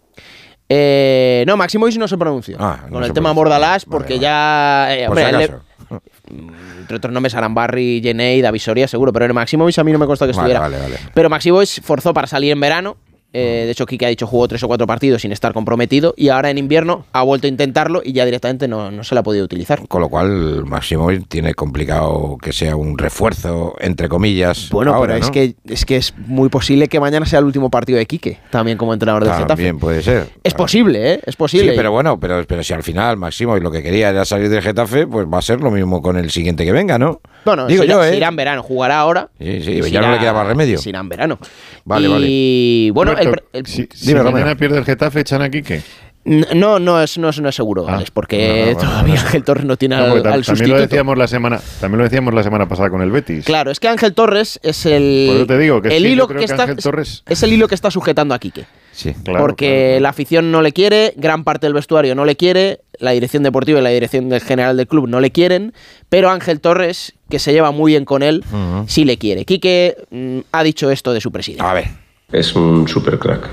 [0.68, 4.22] Eh, no, Maximovic no se pronunció ah, no con se el tema Bordalás porque vale,
[4.22, 4.86] ya.
[4.94, 6.00] Eh, Por hombre, si le,
[6.80, 10.06] entre otros nombres Arambarri, Jenei, David Soria, seguro, pero en Maximovic a mí no me
[10.06, 10.60] consta que vale, estuviera.
[10.60, 11.10] Vale, vale.
[11.12, 12.96] Pero Maximovic forzó para salir en verano.
[13.32, 16.28] Eh, de hecho, Kike ha dicho jugó tres o cuatro partidos sin estar comprometido y
[16.28, 19.24] ahora en invierno ha vuelto a intentarlo y ya directamente no, no se la ha
[19.24, 19.86] podido utilizar.
[19.88, 24.68] Con lo cual, Maximovic tiene complicado que sea un refuerzo, entre comillas.
[24.70, 25.24] Bueno, ahora, pero ¿no?
[25.26, 28.38] es, que, es que es muy posible que mañana sea el último partido de Quique,
[28.50, 29.48] también como entrenador del Getafe.
[29.48, 30.28] También puede ser.
[30.44, 31.20] Es posible, ¿eh?
[31.24, 31.70] Es posible.
[31.70, 34.62] Sí, pero bueno, pero, pero si al final Maximovic lo que quería era salir del
[34.62, 37.20] Getafe, pues va a ser lo mismo con el siguiente que venga, ¿no?
[37.44, 38.16] Bueno, Digo se, yo, se ¿eh?
[38.16, 39.28] irá en verano, jugará ahora.
[39.38, 40.78] Sí, sí, ya no le queda más remedio.
[40.78, 41.38] Se irá en verano.
[41.84, 42.90] Vale, y, vale.
[42.92, 45.82] bueno, Roberto, el, el, si, Dime, si mañana pierde el Getafe, echan a Quique.
[46.24, 49.20] No, no es, no es, no es seguro, Ah, Alex, porque no, no, todavía no,
[49.20, 49.26] no.
[49.26, 50.74] Ángel Torres no tiene No, al, al también sustituto.
[50.76, 53.44] lo decíamos la semana, también lo decíamos la semana pasada con el Betis.
[53.44, 56.36] Claro, es que Ángel Torres es el, eso te digo que el sí, hilo que,
[56.36, 58.66] que está Ángel Torres- es el hilo que está sujetando a Quique.
[58.92, 59.14] Sí.
[59.24, 62.80] Claro, porque claro, la afición no le quiere, gran parte del vestuario no le quiere,
[63.00, 65.72] la dirección deportiva y la dirección del general del club no le quieren,
[66.08, 68.44] pero Ángel Torres, que se lleva muy bien con él,
[68.86, 69.44] sí le quiere.
[69.44, 71.64] Quique mm, ha dicho esto de su presidente.
[71.64, 71.86] A ver.
[72.30, 73.48] es un super crack.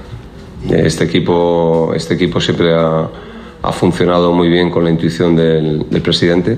[0.69, 3.09] Este equipo, este equipo siempre ha,
[3.61, 6.57] ha funcionado muy bien con la intuición del, del presidente.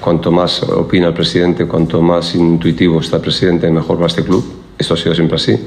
[0.00, 4.44] Cuanto más opina el presidente, cuanto más intuitivo está el presidente, mejor va este club.
[4.78, 5.58] Esto ha sido siempre así.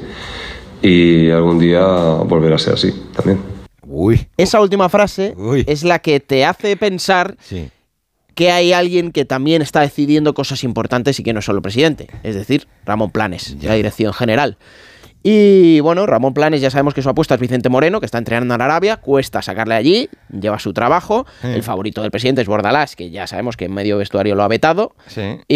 [0.82, 3.38] Y algún día volverá a ser así también.
[3.86, 4.26] Uy.
[4.36, 5.64] Esa última frase Uy.
[5.66, 7.68] es la que te hace pensar Sí.
[8.34, 12.08] que hay alguien que también está decidiendo cosas importantes y que no es solo presidente,
[12.24, 14.56] es decir, Ramón Planes, la dirección general.
[15.26, 18.54] Y bueno, Ramón Planes ya sabemos que su apuesta es Vicente Moreno, que está entrenando
[18.54, 21.26] en Arabia, cuesta sacarle allí, lleva su trabajo.
[21.40, 21.48] Sí.
[21.48, 24.48] El favorito del presidente es Bordalás, que ya sabemos que en medio vestuario lo ha
[24.48, 24.92] vetado.
[25.06, 25.22] Sí.
[25.48, 25.54] Y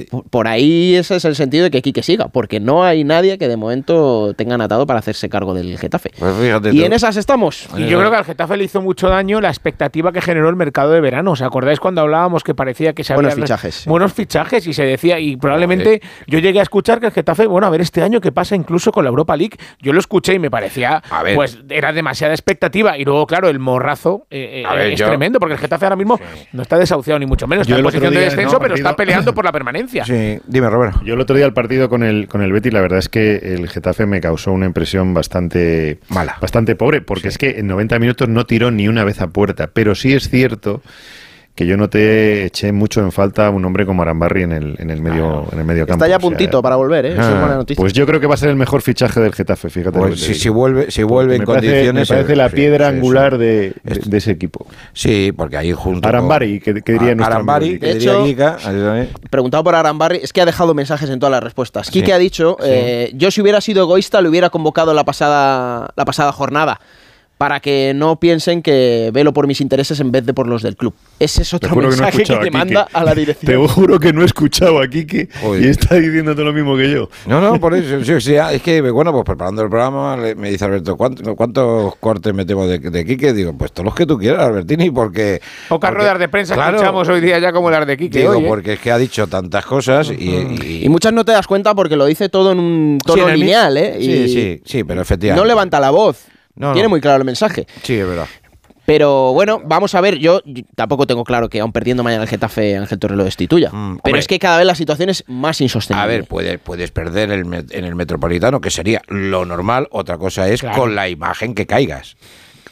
[0.00, 3.38] Y- por- ahí ese es el sentido de que Quique siga, porque no hay nadie
[3.38, 6.10] que de momento tengan atado para hacerse cargo del Getafe.
[6.18, 6.84] Pues fíjate Y tú.
[6.84, 7.68] en esas estamos.
[7.76, 10.56] Y yo creo que al Getafe le hizo mucho daño la expectativa que generó el
[10.56, 11.30] mercado de verano.
[11.30, 13.84] ¿Os acordáis cuando hablábamos que parecía que se Buenos había- fichajes.
[13.86, 17.68] Buenos fichajes y se decía, y probablemente yo llegué a escuchar que el Getafe, bueno,
[17.68, 19.56] a ver este año qué pasa incluso con la Europa League.
[19.80, 21.34] Yo lo escuché y me parecía, A ver.
[21.36, 22.96] pues era demasiada expectativa.
[22.96, 25.84] Y luego, claro, el morrazo eh, eh, A ver, es yo- tremendo, porque el Getafe
[25.84, 26.18] ahora mismo
[26.52, 27.66] no está desahuciado ni mucho menos.
[27.66, 30.04] Yo Está en posición de descenso, no, pero está peleando por la permanencia.
[30.06, 31.02] Sí, dime, Roberto.
[31.04, 33.36] Yo el otro día el partido con el con el Betis, la verdad es que
[33.36, 36.36] el Getafe me causó una impresión bastante Mala.
[36.40, 39.70] bastante pobre, porque es que en 90 minutos no tiró ni una vez a puerta,
[39.72, 40.82] pero sí es cierto
[41.60, 45.02] que yo noté, eché mucho en falta un hombre como Arambarri en el, en el
[45.02, 46.02] medio, en el medio campo.
[46.02, 47.10] Está ya puntito para volver, ¿eh?
[47.10, 47.78] es buena noticia.
[47.78, 49.98] Pues yo creo que va a ser el mejor fichaje del Getafe, fíjate.
[49.98, 52.08] Pues si, si, vuelve, si vuelve en condiciones.
[52.08, 54.66] me parece la piedra angular de, de, ese equipo.
[54.94, 56.08] Sí, porque ahí junto.
[56.08, 58.56] Arambari, que, que diría nuestro Arambari, que diría Giga,
[59.28, 61.90] Preguntado por Arambari, es que ha dejado mensajes en todas las respuestas.
[61.90, 66.04] Quique ha dicho: eh, Yo, si hubiera sido egoísta, lo hubiera convocado la pasada, la
[66.06, 66.80] pasada jornada
[67.40, 70.76] para que no piensen que velo por mis intereses en vez de por los del
[70.76, 70.92] club.
[71.18, 73.50] Ese es otro mensaje que, te manda a la dirección.
[73.50, 77.08] Te juro que no he escuchado a Kike y está diciéndote lo mismo que yo.
[77.24, 77.96] No, no, por eso.
[77.96, 83.06] es que, bueno, pues preparando el programa me dice Alberto, ¿cuántos, cortes metemos de, de
[83.06, 83.32] Quique?
[83.32, 85.40] Digo, pues todos los que tú quieras, Albertini, porque...
[85.66, 88.18] Pocas ruedas de prensa claro, escuchamos hoy día ya como las de Quique.
[88.18, 91.74] Digo, porque es que ha dicho tantas cosas y, y, muchas no te das cuenta
[91.74, 93.96] porque lo dice todo en un tono lineal, ¿eh?
[93.98, 95.40] sí, sí, sí, pero efectivamente.
[95.40, 96.26] No levanta la voz.
[96.54, 97.66] Tiene muy claro el mensaje.
[97.82, 98.26] Sí, es verdad.
[98.90, 100.42] Pero bueno, vamos a ver, yo,
[100.74, 103.70] tampoco tengo claro que aún perdiendo mañana el Getafe Ángel Torres lo destituya.
[103.70, 106.02] Mm, pero es que cada vez la situación es más insostenible.
[106.02, 109.86] A ver, puedes, puedes perder en el Metropolitano, que sería lo normal.
[109.92, 112.16] Otra cosa es con la imagen que caigas.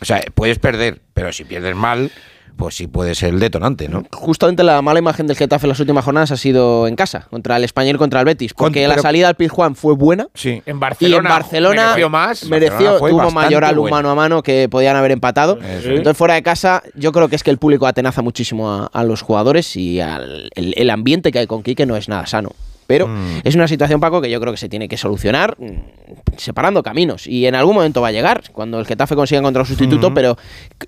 [0.00, 2.10] O sea, puedes perder, pero si pierdes mal,
[2.58, 4.04] pues sí puede ser el detonante, ¿no?
[4.12, 7.56] Justamente la mala imagen del Getafe en las últimas jornadas ha sido en casa, contra
[7.56, 10.28] el Español y contra el Betis, porque la salida al Pizjuán fue buena.
[10.34, 10.60] Sí.
[10.66, 12.44] En Barcelona, y en Barcelona mereció más.
[12.44, 15.58] Mereció, tuvo mayor al mano a mano que podían haber empatado.
[15.62, 19.22] Entonces, fuera de casa, yo creo que es que el público atenaza muchísimo a, los
[19.22, 22.50] jugadores y al, el, ambiente que hay con Quique no es nada sano.
[22.88, 23.42] Pero mm.
[23.44, 27.26] es una situación, Paco, que yo creo que se tiene que solucionar mm, separando caminos.
[27.26, 30.14] Y en algún momento va a llegar, cuando el Getafe consiga encontrar un sustituto, mm.
[30.14, 30.38] pero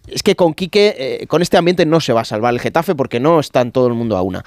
[0.08, 2.94] es que con Quique, eh, con este ambiente no se va a salvar el Getafe
[2.94, 4.42] porque no está en todo el mundo a una.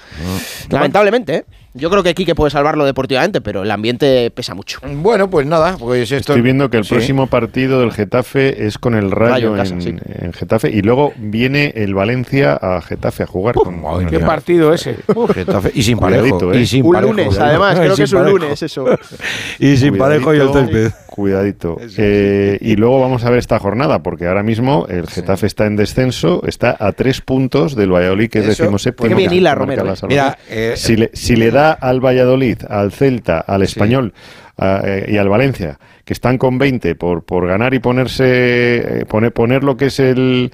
[0.68, 1.44] Lamentablemente, ¿eh?
[1.76, 4.78] Yo creo que Quique puede salvarlo deportivamente, pero el ambiente pesa mucho.
[4.86, 6.32] Bueno, pues nada, pues esto...
[6.32, 10.82] Estoy viendo que el próximo partido del Getafe es con el Rayo, en, Getafe y
[10.82, 13.56] luego viene el Valencia a Getafe a jugar.
[13.56, 14.96] con, ¿Qué partido ese?
[15.34, 15.72] Getafe.
[15.74, 16.52] Y sin parejo.
[16.52, 16.60] ¿eh?
[16.60, 18.86] Y sin un lunes, además, creo que es un lunes eso.
[19.58, 20.92] y sin parejo y el césped.
[21.14, 21.76] Cuidadito.
[21.96, 25.76] Eh, y luego vamos a ver esta jornada, porque ahora mismo el Getafe está en
[25.76, 29.16] descenso, está a tres puntos del Valladolid, que es decimoséptimo.
[29.16, 29.88] Qué bien Romero.
[29.88, 29.96] ¿eh?
[30.08, 30.36] Mira,
[30.74, 34.12] si, le, si le da al Valladolid, al Celta, al Español
[34.60, 39.32] eh, y al Valencia que están con 20 por, por ganar y ponerse eh, poner,
[39.32, 40.52] poner lo que es el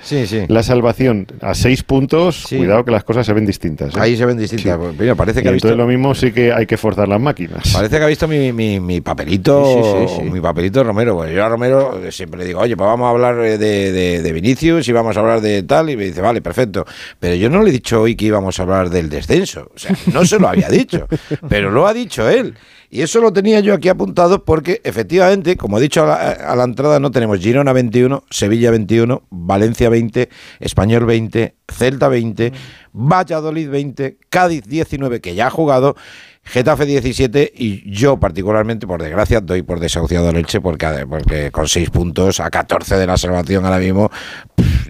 [0.49, 3.95] la salvación a 6 puntos, cuidado que las cosas se ven distintas.
[3.95, 3.99] ¿eh?
[4.01, 4.79] Ahí se ven distintas.
[4.99, 5.75] Mira, parece que ha visto...
[5.75, 7.73] lo mismo sí que hay que forzar las máquinas.
[7.73, 11.17] Parece que ha visto mi, mi, mi papelito, mi papelito Romero.
[11.17, 14.33] Pues yo a Romero siempre le digo, oye, pues vamos a hablar de, de, de,
[14.33, 16.85] Vinicius y vamos a hablar de tal, y me dice, vale, perfecto.
[17.19, 19.71] Pero yo no le he dicho hoy que íbamos a hablar del descenso.
[19.75, 21.09] O sea, no se lo había dicho,
[21.49, 22.55] pero lo ha dicho él.
[22.93, 26.99] Y eso lo tenía yo aquí apuntado porque efectivamente, como he dicho a la, entrada,
[26.99, 32.53] no tenemos Girona 21, Sevilla 21, Valencia 20, Español 20, Celta 20,
[32.93, 35.95] Valladolid 20, Cádiz 19, que ya ha jugado,
[36.43, 41.69] Getafe 17 y yo particularmente, por desgracia, doy por desahuciado a Leche porque, porque con
[41.69, 44.11] 6 puntos a 14 de la salvación ahora mismo,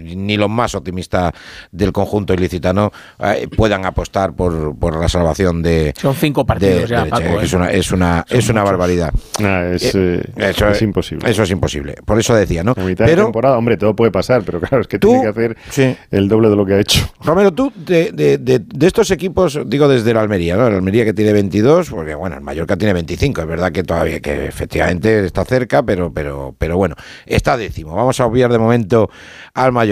[0.01, 1.33] ni los más optimistas
[1.71, 5.93] del conjunto ilicitano eh, puedan apostar por, por, la salvación de...
[5.99, 7.07] Son cinco partidos ya,
[7.41, 9.13] Es una, es una, es una barbaridad.
[9.39, 11.29] es, eh, eso es, imposible.
[11.29, 11.95] Eso es imposible.
[12.05, 12.73] Por eso decía, ¿no?
[12.75, 15.57] pero, temporada, hombre, todo puede pasar, pero claro, es que tiene que hacer
[16.11, 17.07] el doble de lo que ha hecho.
[17.23, 20.69] Romero, tú, de, de, de, estos equipos, digo desde la Almería, ¿no?
[20.69, 24.19] La Almería que tiene 22, porque bueno, el Mallorca tiene 25, es verdad que todavía,
[24.19, 26.95] que efectivamente está cerca, pero, pero, pero bueno,
[27.25, 27.95] está décimo.
[27.95, 29.09] Vamos a obviar de momento
[29.53, 29.90] al Mallorca.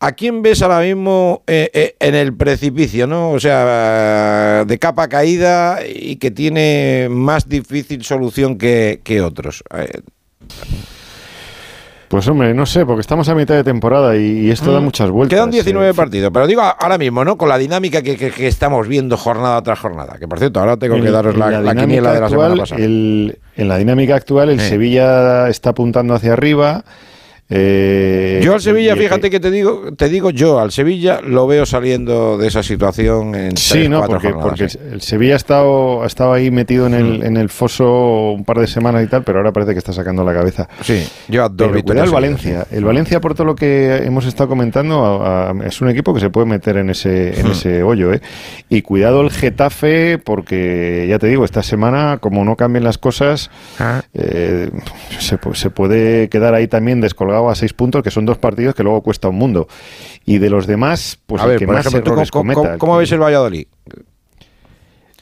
[0.00, 3.30] ¿A quién ves ahora mismo eh, eh, en el precipicio, no?
[3.30, 9.62] O sea, de capa caída y que tiene más difícil solución que, que otros.
[9.74, 10.00] Eh,
[12.08, 14.84] pues hombre, no sé, porque estamos a mitad de temporada y, esto da mm.
[14.84, 15.36] muchas vueltas.
[15.36, 17.36] Quedan 19 partidos, pero digo ahora mismo, ¿no?
[17.36, 20.16] Con la dinámica que, estamos viendo jornada tras jornada.
[20.18, 22.80] Que por cierto, ahora tengo que daros la, la, quiniela de la semana pasada.
[22.80, 26.84] en la dinámica actual, el Sevilla está apuntando hacia arriba.
[27.50, 31.64] Eh, yo al Sevilla, fíjate que te digo, te digo yo, al Sevilla lo veo
[31.64, 36.34] saliendo de esa situación en Sí, no, porque, porque el Sevilla ha estado, ha estado
[36.34, 37.24] ahí metido en el, mm.
[37.24, 40.24] en el foso un par de semanas y tal, pero ahora parece que está sacando
[40.24, 40.68] la cabeza.
[40.82, 42.66] Sí, yo a dos el Valencia.
[42.70, 45.24] El Valencia, por todo lo que hemos estado comentando,
[45.64, 47.52] es un equipo que se puede meter en ese, en mm.
[47.52, 48.12] ese hoyo.
[48.12, 48.20] ¿eh?
[48.68, 53.50] Y cuidado el Getafe, porque ya te digo, esta semana, como no cambien las cosas,
[53.78, 54.02] ah.
[54.12, 54.70] eh,
[55.18, 58.82] se, se puede quedar ahí también descolgado a seis puntos, que son dos partidos que
[58.82, 59.68] luego cuesta un mundo.
[60.24, 62.16] Y de los demás, pues a ver, que más ejemplo,
[62.78, 63.66] ¿cómo, ves el Valladolid?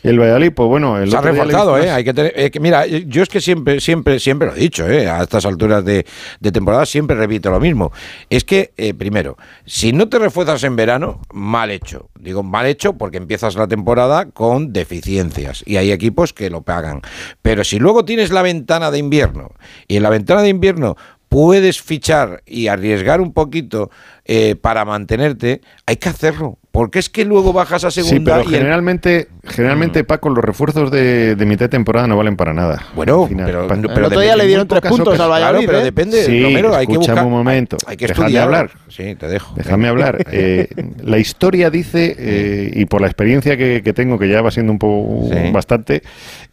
[0.02, 1.90] El Valladolid, pues bueno, el se ha reforzado, ¿eh?
[1.90, 5.08] Hay que tener, eh, mira, yo es que siempre, siempre, siempre lo he dicho, ¿eh?
[5.08, 6.04] A estas alturas de,
[6.52, 7.92] temporada siempre repito lo mismo.
[8.30, 12.08] Es que, eh, primero, si no te refuerzas en verano, mal hecho.
[12.20, 17.00] Digo mal hecho porque empiezas la temporada con deficiencias y hay equipos que lo pagan.
[17.42, 19.50] Pero si luego tienes la ventana de invierno
[19.88, 20.96] y en la ventana de invierno
[21.36, 23.90] puedes fichar y arriesgar un poquito
[24.28, 26.58] eh, para mantenerte, hay que hacerlo.
[26.76, 28.36] Porque es que luego bajas a segunda.
[28.36, 30.06] Sí, pero generalmente, generalmente, mm.
[30.06, 32.84] Paco, los refuerzos de, mitad de temporada no valen para nada.
[32.94, 35.64] Bueno, pero, pero, todavía le dieron tres puntos al Valladolid.
[35.64, 35.84] pero ¿eh?
[35.84, 36.22] depende.
[36.24, 37.78] Sí, hay que buscar, un momento.
[37.86, 38.72] Hay, que Déjame hablar.
[38.88, 39.54] Sí, te dejo.
[39.56, 40.18] Déjame hablar.
[40.38, 40.68] Eh,
[41.02, 44.78] la historia dice, eh, y por la experiencia que, tengo, que ya va siendo un
[44.78, 46.02] poco bastante,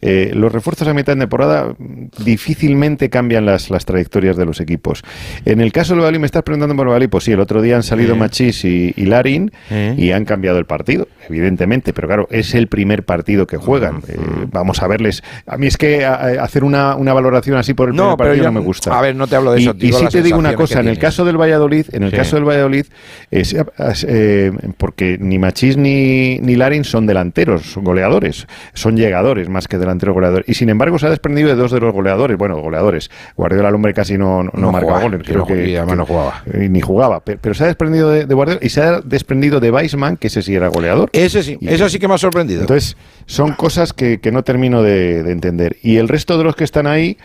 [0.00, 1.74] los refuerzos a mitad de temporada
[2.24, 5.02] difícilmente cambian las, las trayectorias de los equipos.
[5.44, 7.60] En el caso del Valladolid, me estás preguntando por el Valladolid, pues sí, el otro
[7.64, 9.50] día han salido Machís y, y Larin
[9.96, 14.02] y han cambiado el partido, evidentemente, pero claro, es el primer partido que juegan.
[14.08, 14.16] Eh,
[14.52, 15.22] vamos a verles.
[15.46, 18.96] A mí es que hacer una, valoración así por el primer partido no me gusta.
[18.96, 19.74] A ver, no te hablo de eso.
[19.78, 22.44] Y, si te digo una cosa, en el caso del Valladolid, en el caso del
[22.44, 22.86] Valladolid,
[23.30, 30.14] eh, porque ni Machís ni, ni Larin son delanteros, goleadores, son llegadores más que delanteros
[30.14, 30.48] goleadores.
[30.48, 33.10] Y sin embargo se ha desprendido de dos de los goleadores, bueno, goleadores.
[33.36, 36.42] Guardiola al hombre casi no, no, marca goles, creo que, no jugaba.
[36.52, 40.16] ni jugaba, pero, se ha desprendido de, de Guardiola y se ha desprendido de Weisman,
[40.16, 41.10] que ese sí era goleador.
[41.12, 42.62] Ese sí, eso sí que me ha sorprendido.
[42.62, 45.76] Entonces, son cosas que, no termino de, entender.
[45.82, 47.16] Y el resto de los que están ahí,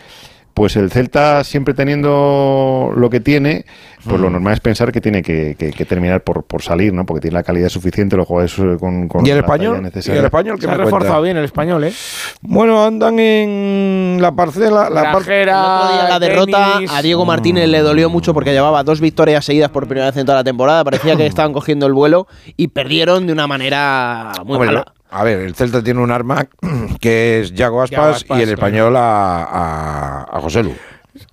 [0.54, 3.64] pues el Celta siempre teniendo lo que tiene,
[4.04, 4.32] pues lo mm.
[4.32, 5.54] normal es pensar que tiene que,
[5.88, 7.06] terminar por, salir, ¿no?
[7.06, 9.90] Porque tiene la calidad suficiente, los jugadores con, con ¿Y el español?
[9.94, 11.92] ¿Y el español que Se ha reforzado bien el español, ¿eh?
[12.40, 14.90] Bueno, andan en la parcela...
[14.90, 19.70] La, la la derrota a Diego Martínez le dolió mucho porque llevaba dos victorias seguidas
[19.70, 20.84] por primera vez en toda la temporada.
[20.84, 24.92] Parecía que estaban cogiendo el vuelo y perdieron de una manera muy mala.
[25.10, 26.46] A ver, el Celta tiene un arma
[27.00, 30.74] que es Yago Aspas, y el español a, a, José Lu.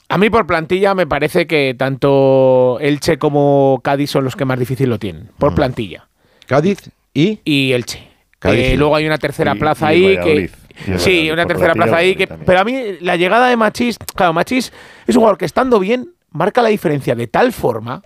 [0.10, 4.58] A mí por plantilla me parece que tanto Elche como Cádiz son los que más
[4.58, 5.56] difícil lo tienen, por mm.
[5.56, 6.08] plantilla.
[6.48, 7.40] ¿Cádiz y?
[7.44, 8.08] Y Elche.
[8.44, 10.50] Eh, luego hay una tercera plaza ahí que...
[10.98, 12.28] Sí, una tercera plaza ahí que...
[12.28, 14.72] Pero a mí la llegada de Machís, claro, Machís
[15.08, 18.02] es un jugador que estando bien marca la diferencia de tal forma.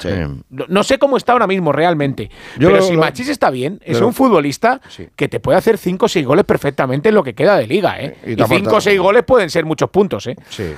[0.49, 2.29] No, sé cómo está ahora mismo realmente.
[2.57, 4.81] pero si Machis está bien, es un futbolista
[5.15, 7.99] que te puede hacer 5 o 6 goles perfectamente en lo que queda de liga.
[7.99, 8.17] ¿eh?
[8.25, 10.27] Y 5 o 6 goles pueden ser muchos puntos.
[10.27, 10.35] ¿eh?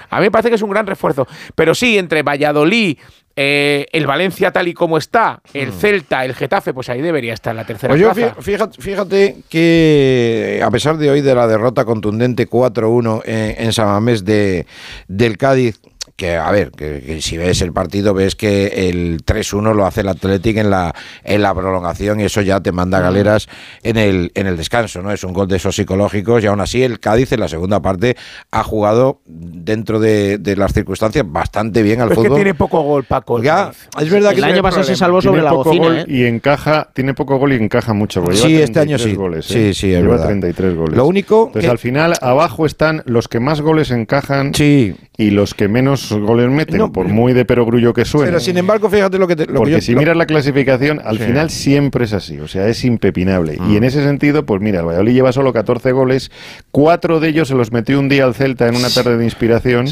[0.10, 1.28] A mí me parece que es un gran refuerzo.
[1.56, 2.98] Pero sí, entre Valladolid,
[3.36, 5.80] eh, el Valencia tal y como está, el hmm.
[5.80, 8.36] Celta, el Getafe, pues ahí debería estar la tercera pues plaza.
[8.40, 13.88] Fíjate, fíjate, que a pesar de hoy de la derrota contundente 4-1 en, en San
[13.88, 14.68] Mamés de,
[15.08, 15.80] del Cádiz,
[16.16, 20.10] que a ver, que, si ves el partido ves que el 3-1 lo hace el
[20.10, 23.48] Athletic en la en la prolongación y eso ya te manda galeras
[23.82, 25.12] en el en el descanso, ¿no?
[25.12, 28.16] Es un gol de esos psicológicos y aún así el Cádiz en la segunda parte
[28.52, 32.26] ha jugado dentro de, las circunstancias bastante bien al fútbol.
[32.26, 33.42] Es que tiene poco gol Paco.
[33.42, 36.06] Ya, es verdad que el año pasado se salvó sobre la bocina, ¿eh?
[36.08, 38.24] y encaja, tiene poco gol y encaja mucho.
[38.34, 39.16] Sí, este año sí.
[39.16, 39.74] Goles, sí, ¿eh?
[39.74, 40.98] sí, es lleva 33 goles.
[40.98, 44.96] Lo único Entonces al final abajo están los que más goles encajan sí.
[45.18, 48.28] y los que menos goles meten, por muy de perogrullo que suene.
[48.28, 49.46] Pero sin embargo, fíjate lo que te.
[49.46, 53.58] Porque si miras la clasificación, al final siempre es así, o sea, es impepinable.
[53.70, 53.86] Y en mm.
[53.86, 56.32] ese sentido, pues mira, el Valladolid lleva solo 14 goles,
[56.72, 59.88] cuatro de ellos se los metió un día al Celta en una tarde de inspiración,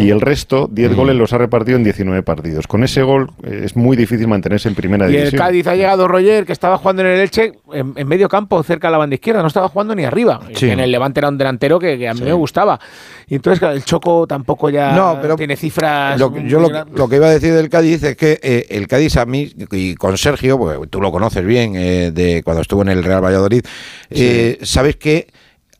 [0.00, 0.94] y el resto, 10 mm.
[0.94, 2.66] goles, los ha repartido en 19 partidos.
[2.66, 5.32] Con ese gol eh, es muy difícil mantenerse en primera división.
[5.32, 8.62] Y el Cádiz ha llegado Roger, que estaba jugando en el Elche, en, medio campo,
[8.62, 10.40] cerca de la banda izquierda, no estaba jugando ni arriba.
[10.60, 12.78] En el Levante era un delantero que, a mí me gustaba.
[13.28, 16.18] Y entonces, el Choco tampoco ya no, pero tiene cifras.
[16.18, 19.52] yo lo, que iba a decir del Cádiz es que eh, el Cádiz a mí,
[19.70, 23.22] y con Sergio, porque tú lo conoces bien, eh, de cuando estuvo en el Real
[23.24, 23.64] Valladolid,
[24.10, 25.28] eh, sabes que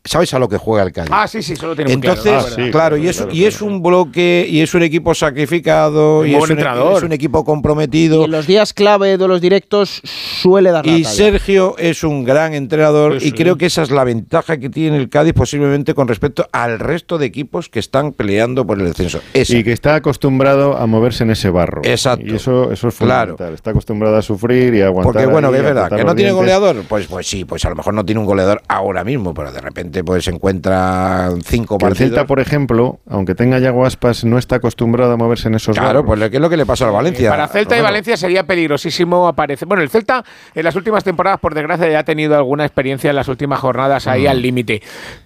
[0.07, 1.09] ¿Sabes a lo que juega el Cádiz?
[1.11, 4.45] Ah, sí, sí, solo tiene Entonces, claro, ah, claro, y, es, y es un bloque,
[4.47, 8.21] y es un equipo sacrificado, y es un, es un, equipo comprometido.
[8.21, 12.53] Y en los días clave de los directos suele dar Y Sergio es un gran
[12.53, 16.47] entrenador, y creo que esa es la ventaja que tiene el Cádiz posiblemente con respecto
[16.51, 19.21] al resto de equipos que están peleando por el descenso.
[19.33, 21.81] Y que está acostumbrado a moverse en ese barro.
[21.83, 22.27] Exacto.
[22.27, 23.37] Y eso, eso es fundamental.
[23.37, 23.55] Claro.
[23.55, 25.13] Está acostumbrado a sufrir y a aguantar.
[25.13, 27.75] Porque bueno, que es verdad, que no tiene goleador, pues, pues sí, pues a lo
[27.75, 32.01] mejor no tiene un goleador ahora mismo, pero de repente pues se encuentra cinco partidos.
[32.01, 35.77] El Celta, por ejemplo, aunque tenga Yago Aspas, no está acostumbrado a moverse en esos
[35.77, 37.29] Claro, pues ¿qué es lo que le pasa al Valencia?
[37.29, 39.67] para Celta y Valencia sería peligrosísimo aparecer.
[39.67, 40.23] Bueno, el Celta
[40.53, 44.07] en las últimas temporadas, por desgracia, ya ha tenido alguna experiencia en las últimas jornadas
[44.07, 44.29] ahí mm.
[44.29, 44.81] al límite.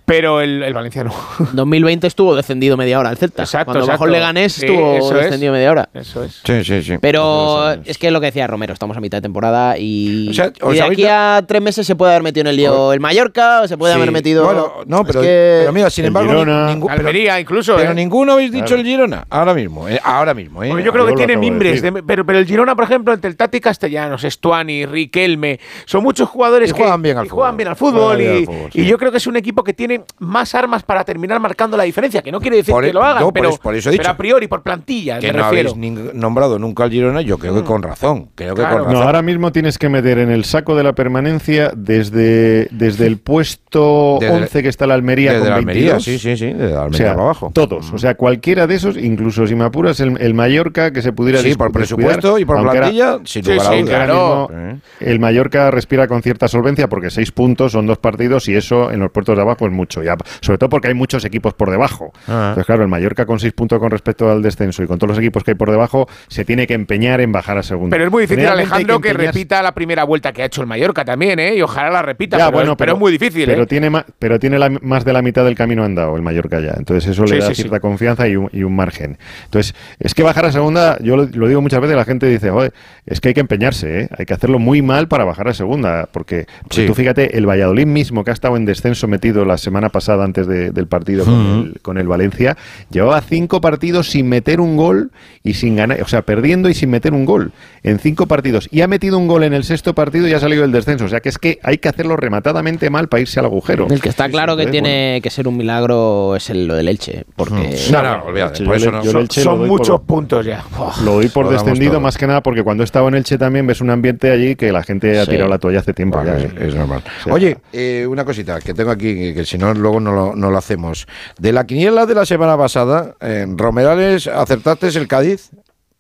[0.10, 1.14] Pero el, el Valencia no.
[1.54, 3.44] 2020 estuvo descendido media hora el Celta.
[3.44, 4.34] Exacto, Cuando bajó el exacto.
[4.34, 5.24] Leganés Sí, estuvo es.
[5.24, 5.90] descendido media hora.
[5.94, 6.42] Eso es.
[6.44, 6.98] Sí, sí, sí.
[7.00, 10.34] Pero es que es lo que decía Romero, estamos a mitad de temporada y, O
[10.34, 12.56] sea, y ¿os de habéis aquí a tres meses se puede haber metido en el
[12.56, 13.98] lío el Mallorca o se puede Sí.
[14.00, 14.46] haber metido.
[14.46, 16.66] Bueno, no, Es pero, que- pero mira, sin El embargo, Girona.
[16.68, 17.96] ningún, pero, Almería incluso, pero ¿eh?
[17.96, 18.82] ninguno habéis dicho Claro.
[18.82, 19.26] el Girona.
[19.30, 20.64] Ahora mismo, eh, ahora mismo.
[20.64, 20.70] Eh.
[20.72, 23.14] Pues yo creo que Yo tiene de mimbres, de- pero, pero el Girona, por ejemplo,
[23.14, 27.56] entre el Tati Castellanos, Estuani, Riquelme, son muchos jugadores que juegan bien al fútbol.
[27.56, 28.02] bien al fútbol.
[28.02, 28.86] Juegan bien y, al fútbol, y sí.
[28.88, 32.22] yo creo que es un equipo que tiene más armas para terminar marcando la diferencia,
[32.22, 33.90] que no quiere decir Por que e- lo hagan, no, por pero, eso- por eso
[33.90, 34.02] he dicho.
[34.04, 35.72] pero a priori, por plantilla, que me no refiero.
[35.72, 38.30] habéis nombrado nunca al Girona, yo creo que con razón.
[38.36, 38.78] Creo que Claro.
[38.78, 39.00] con razón.
[39.00, 43.18] No, ahora mismo tienes que meter en el saco de la permanencia desde, desde el
[43.18, 46.04] puesto Desde- 11 que está la Almería Desde con la Almería, 22.
[46.04, 47.52] sí, sí, sí, desde la O Almería sea, para abajo.
[47.54, 47.92] todos.
[47.94, 51.40] O sea, cualquiera de esos, incluso si me apuras, el, el Mallorca que se pudiera
[51.42, 53.68] Sí, por presupuesto y por plantilla, sin Sí, a dudas.
[53.86, 54.50] claro.
[54.50, 58.92] mismo el Mallorca respira con cierta solvencia porque seis puntos son dos partidos y eso
[58.92, 59.89] en los puertos de abajo es mucho.
[59.90, 62.14] Ya, sobre todo porque hay muchos equipos por debajo.
[62.28, 62.50] Ah.
[62.50, 65.18] Entonces, claro, el Mallorca con seis puntos con respecto al descenso y con todos los
[65.18, 67.94] equipos que hay por debajo se tiene que empeñar en bajar a segunda.
[67.96, 70.68] Pero es muy difícil, Alejandro, que, empeñarse- repita la primera vuelta que ha hecho el
[70.68, 71.56] Mallorca también, ¿eh?
[71.56, 73.68] Y ojalá la repita, Ya, pero, bueno, es, pero es muy difícil, pero ¿eh?
[73.68, 76.74] tiene más, pero tiene la- más de la mitad del camino andado el Mallorca ya.
[76.78, 77.62] Entonces eso Sí, le da sí, sí.
[77.64, 79.18] cierta confianza y un, y un margen.
[79.46, 82.50] Entonces es que bajar a segunda, yo lo, lo digo muchas veces, la gente dice,
[82.52, 82.74] joder,
[83.06, 84.10] es que hay que empeñarse, ¿eh?
[84.18, 86.86] hay que hacerlo muy mal para bajar a segunda, porque, porque Sí.
[86.88, 90.46] tú fíjate, el Valladolid mismo que ha estado en descenso metido la semana pasada antes
[90.48, 91.34] de- del partido con,
[91.74, 92.58] el, con el Valencia,
[92.92, 95.12] llevaba cinco partidos sin meter un gol
[95.44, 97.54] y sin ganar, o sea, perdiendo y sin meter un gol
[97.84, 100.64] en cinco partidos y ha metido un gol en el sexto partido y ha salido
[100.64, 103.46] del descenso, o sea que es que hay que hacerlo rematadamente mal para irse al
[103.46, 103.88] agujero.
[103.90, 106.88] El que está claro sí, que tiene que ser un milagro es el, lo del
[106.90, 107.24] Elche.
[107.38, 109.04] Porque No, no, olvídate, Yo por el- eso no.
[109.04, 110.64] yo el son- por- muchos puntos ya.
[111.06, 112.02] Lo doy por descendido todo.
[112.02, 114.72] más que nada porque cuando he estado en Elche también ves un ambiente allí que
[114.72, 115.32] la gente ha Sí.
[115.32, 116.18] tirado la toalla hace tiempo.
[116.18, 116.68] Vale, ya, es, ¿eh?
[116.70, 117.04] es normal.
[117.22, 120.12] O sea, Oye, eh, una cosita que tengo aquí, que, que si no, luego no
[120.14, 121.08] lo, no lo hacemos.
[121.38, 125.50] De la quiniela de la semana pasada, en Romerales acertaste el Cádiz,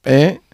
[0.03, 0.40] ¿eh?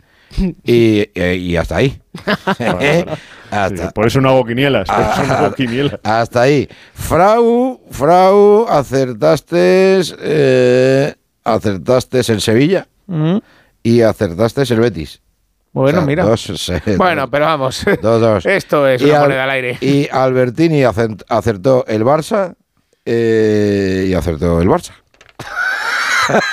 [0.66, 2.02] Y, eh, y hasta ahí.
[2.60, 3.06] ¿Eh?
[3.52, 4.88] hasta, por eso no hago quinielas.
[4.88, 6.00] por eso no hago quinielas.
[6.04, 6.68] hasta ahí.
[6.94, 11.14] Frau, Frau, acertaste, eh,
[11.44, 13.38] acertaste el Sevilla Mm.
[13.84, 15.22] y acertaste el Betis.
[15.72, 16.24] Bueno, O sea, mira.
[16.24, 17.86] dos, eh, bueno, pero vamos.
[18.02, 18.46] dos, dos.
[18.46, 19.78] Esto es Y una al- moneda al aire.
[19.80, 22.56] Y Albertini acertó el Barça
[23.06, 24.92] eh, y acertó el Barça.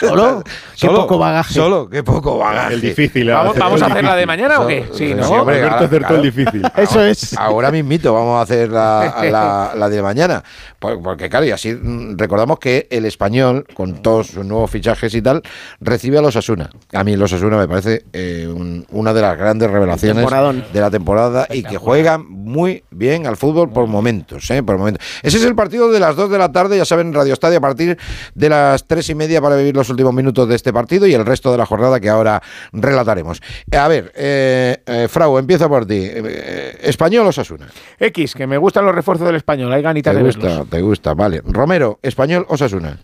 [0.00, 0.42] ¿Solo?
[0.72, 1.54] Qué Solo, poco bagaje.
[1.54, 2.74] Solo, qué poco bagaje.
[2.74, 3.30] El difícil.
[3.30, 4.86] ¿Vamos, vamos el a hacer la de mañana o qué?
[4.92, 5.28] Sí, sí, ¿no?
[5.30, 6.16] hombre, Alberto claro, acertó claro.
[6.16, 6.62] el difícil.
[6.76, 7.38] Eso es.
[7.38, 10.42] Ahora mismito vamos a hacer la, la- la de mañana.
[10.80, 15.14] Por- Porque, claro, y así mm, recordamos que el español, con todos sus nuevos fichajes
[15.14, 15.40] y tal,
[15.80, 16.70] recibe a los Asuna.
[16.92, 20.26] A mí los Asuna me parece eh, un- una de las grandes revelaciones
[20.72, 24.64] de la temporada y que juegan muy bien al fútbol por momentos, ¿eh?
[24.64, 25.06] por momentos.
[25.22, 27.58] Ese es el partido de las 2 de la tarde, ya saben, en Radio Estadio
[27.58, 27.96] a partir
[28.34, 31.24] de las 3 y media para vivir los últimos minutos de este partido y el
[31.24, 33.40] resto de la jornada que ahora relataremos.
[33.70, 35.98] Eh, A ver, eh, eh, Frau, empiezo por ti.
[36.00, 37.68] Eh, ¿Español o Sasuna?
[37.98, 39.72] X, que me gustan los refuerzos del español.
[39.72, 40.68] Hay ganitas Te de gusta, verlos.
[40.70, 41.42] te gusta, vale.
[41.44, 42.98] Romero, ¿español o Sasuna?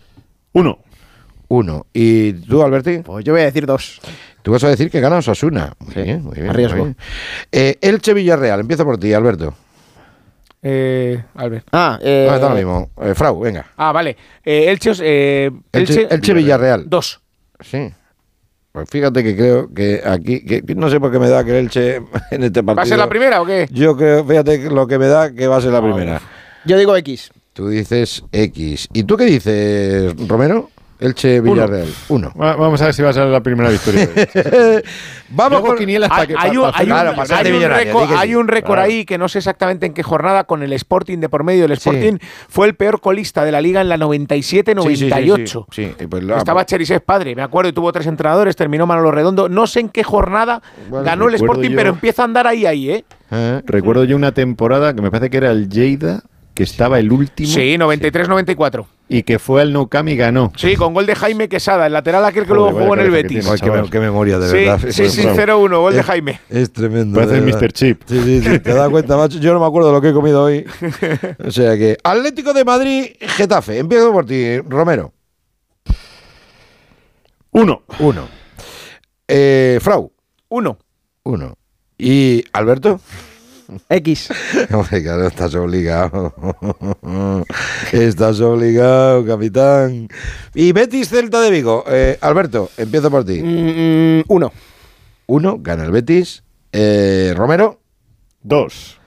[0.53, 0.79] Uno.
[1.47, 1.87] Uno.
[1.93, 2.99] ¿Y tú, Alberti?
[2.99, 3.99] Pues yo voy a decir dos.
[4.43, 5.73] Tú vas a decir que gana Osasuna.
[5.79, 6.49] Muy bien, muy bien.
[6.49, 6.77] a riesgo.
[6.77, 6.97] muy bien.
[7.51, 9.53] Eh, Elche Villarreal, empiezo por ti, Alberto.
[10.61, 11.67] Eh, Albert.
[11.71, 12.89] Ah, eh, Ah, da lo mismo.
[13.01, 13.65] Eh, Frau, venga.
[13.77, 14.17] Ah, vale.
[14.43, 16.89] Eh, Elche, eh, Elche, Elche Villarreal.
[16.89, 17.21] Dos.
[17.61, 17.89] Sí.
[18.71, 21.65] Pues fíjate que creo que aquí, que, no sé por qué me da que el
[21.65, 21.95] Elche
[22.31, 22.75] en este partido.
[22.75, 23.67] ¿Va a ser la primera o qué?
[23.71, 26.21] Yo creo, fíjate que lo que me da que va a ser la primera.
[26.65, 27.31] yo digo X.
[27.53, 28.87] Tú dices X.
[28.93, 30.69] ¿Y tú qué dices, Romero?
[30.99, 31.87] Elche Villarreal.
[32.09, 32.31] Uno.
[32.39, 34.07] Va- Vamos a ver si va a ser la primera victoria.
[35.31, 37.15] Vamos con quinielas para Hay, que- hay un, hay un- Claro, hay
[37.67, 38.19] récord, di que sí.
[38.19, 38.81] hay un récord Claro.
[38.81, 41.65] ahí que no sé exactamente en qué jornada con el Sporting de por medio.
[41.65, 42.17] El Sporting
[42.49, 45.65] fue el peor colista de la liga en la 97-98.
[45.71, 49.49] Sí, sí, pues Estaba Cherisés padre, me acuerdo, y tuvo tres entrenadores, terminó Manolo Redondo.
[49.49, 52.65] No sé en qué jornada Bueno, ganó el Sporting, yo- pero empieza a andar ahí,
[52.65, 53.05] ahí, ¿eh?
[53.31, 53.61] ¿Eh?
[53.65, 56.23] Recuerdo yo una temporada que me parece que era el Lleida,
[56.59, 57.47] que estaba el último.
[57.47, 58.85] Sí, 93-94.
[59.07, 60.51] Y que fue al Nou Camp y ganó.
[60.57, 63.15] Sí, con gol de Jaime Quesada, el lateral aquel que luego jugó en el cabeza
[63.29, 63.45] que Betis.
[63.45, 63.59] tiene.
[63.77, 64.79] Qué, me- qué memoria, de Sí, verdad.
[64.89, 66.41] sí, sí, Pues, 0-1, gol de Jaime.
[66.49, 67.15] Es tremendo.
[67.17, 67.45] Parece el.
[67.45, 67.71] Mr.
[67.71, 68.01] Chip.
[68.05, 69.39] Sí, sí, sí, te das cuenta, macho.
[69.39, 70.65] Yo no me acuerdo de lo que he comido hoy.
[71.47, 71.95] O sea que.
[72.03, 73.77] Atlético de Madrid, Getafe.
[73.77, 75.13] Empiezo por ti, Romero.
[77.51, 77.83] Uno.
[77.99, 78.27] Uno.
[79.29, 80.11] Eh, Frau.
[80.49, 80.77] Uno.
[81.23, 81.55] Uno.
[81.97, 82.99] ¿Y Alberto?
[83.89, 84.29] X.
[84.71, 86.33] Hombre, claro, estás obligado.
[87.91, 90.07] estás obligado, capitán.
[90.53, 91.83] Y Betis Celta de Vigo.
[91.87, 93.41] Eh, Alberto, empiezo por ti.
[93.41, 94.51] Mm, uno.
[95.27, 96.43] Uno, gana el Betis.
[96.71, 97.79] Eh, Romero.
[98.41, 98.98] Dos.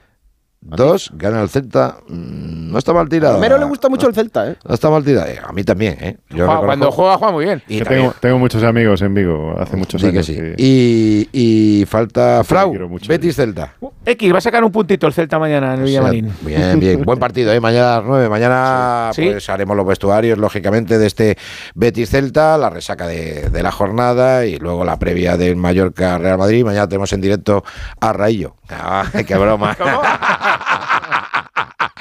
[0.65, 1.97] Dos, gana el Celta.
[2.07, 3.35] Mm, no está mal tirado.
[3.35, 4.55] A Mero le gusta mucho el Celta, ¿eh?
[4.67, 5.27] No está mal tirado.
[5.45, 6.17] A mí también, ¿eh?
[6.29, 7.61] cuando juega, juega muy bien.
[7.67, 10.25] Y tengo, tengo, muchos amigos en Vigo, hace muchos años.
[10.25, 10.37] sí.
[10.57, 12.73] Y, y, falta Frau,
[13.07, 13.73] Betis Celta.
[13.81, 16.33] Uh, X, va a sacar un puntito el Celta mañana en el Villamarín.
[16.41, 17.03] bien, bien.
[17.03, 17.59] Buen partido, ¿eh?
[17.59, 18.29] Mañana a las 9.
[18.29, 21.37] Mañana pues haremos los vestuarios, lógicamente, de este
[21.75, 26.37] Betis Celta, la resaca de, de la jornada y luego la previa del Mallorca Real
[26.37, 26.63] Madrid.
[26.63, 27.63] Mañana tenemos en directo
[27.99, 28.55] a Raillo.
[28.79, 29.75] Ah, qué broma.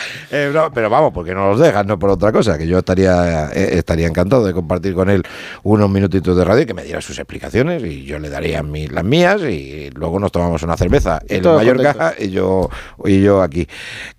[0.34, 3.76] Eh, pero vamos, porque no los dejan, no por otra cosa, que yo estaría, eh,
[3.76, 5.22] estaría encantado de compartir con él
[5.62, 9.04] unos minutitos de radio y que me diera sus explicaciones y yo le daría las
[9.04, 12.70] mías y luego nos tomamos una cerveza en Mallorca y yo,
[13.04, 13.68] y yo aquí.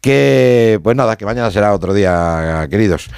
[0.01, 3.09] Que, pues nada, que mañana será otro día, queridos.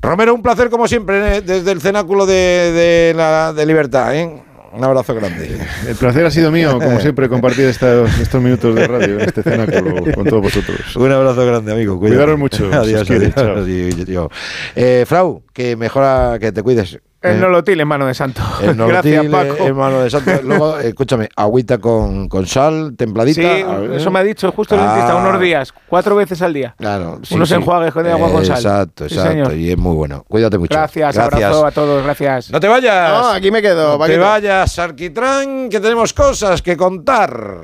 [0.00, 4.14] Romero, un placer como siempre, eh, desde el cenáculo de, de la de libertad.
[4.14, 4.42] ¿eh?
[4.72, 5.58] Un abrazo grande.
[5.88, 9.42] El placer ha sido mío, como siempre, compartir estos, estos minutos de radio en este
[9.42, 10.96] cenáculo con todos vosotros.
[10.96, 11.98] Un abrazo grande, amigo.
[11.98, 12.70] Cuidaros mucho.
[12.72, 14.28] Adiós, adiós, adiós.
[14.76, 16.98] Eh, Frau, que mejora que te cuides.
[17.30, 18.42] El eh, nolotil en mano de santo.
[18.62, 19.56] El Gracias, Paco.
[19.58, 20.30] en mano de santo.
[20.42, 23.40] Luego, escúchame, agüita con, con sal, templadita.
[23.40, 23.64] Sí,
[23.94, 25.38] eso me ha dicho justo el dentista, unos ah.
[25.38, 26.74] días, cuatro veces al día.
[26.78, 27.20] Claro.
[27.30, 28.56] Unos enjuagues con agua con sal.
[28.56, 29.54] Exacto, exacto.
[29.54, 30.24] y es muy bueno.
[30.28, 30.74] Cuídate mucho.
[30.74, 31.42] Gracias, gracias.
[31.42, 32.50] abrazo a todos, gracias.
[32.50, 33.10] No te vayas.
[33.10, 33.98] No, aquí me quedo.
[33.98, 37.58] No te vayas, Arquitrán, que tenemos cosas que contar.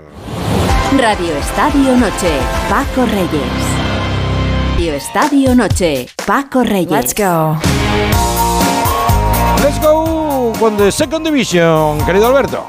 [0.97, 2.31] Radio Estadio Noche,
[2.69, 3.75] Paco Reyes.
[4.75, 6.91] Radio Estadio Noche, Paco Reyes.
[6.91, 7.59] Let's go.
[9.75, 12.69] Let's go con the second division, querido Alberto.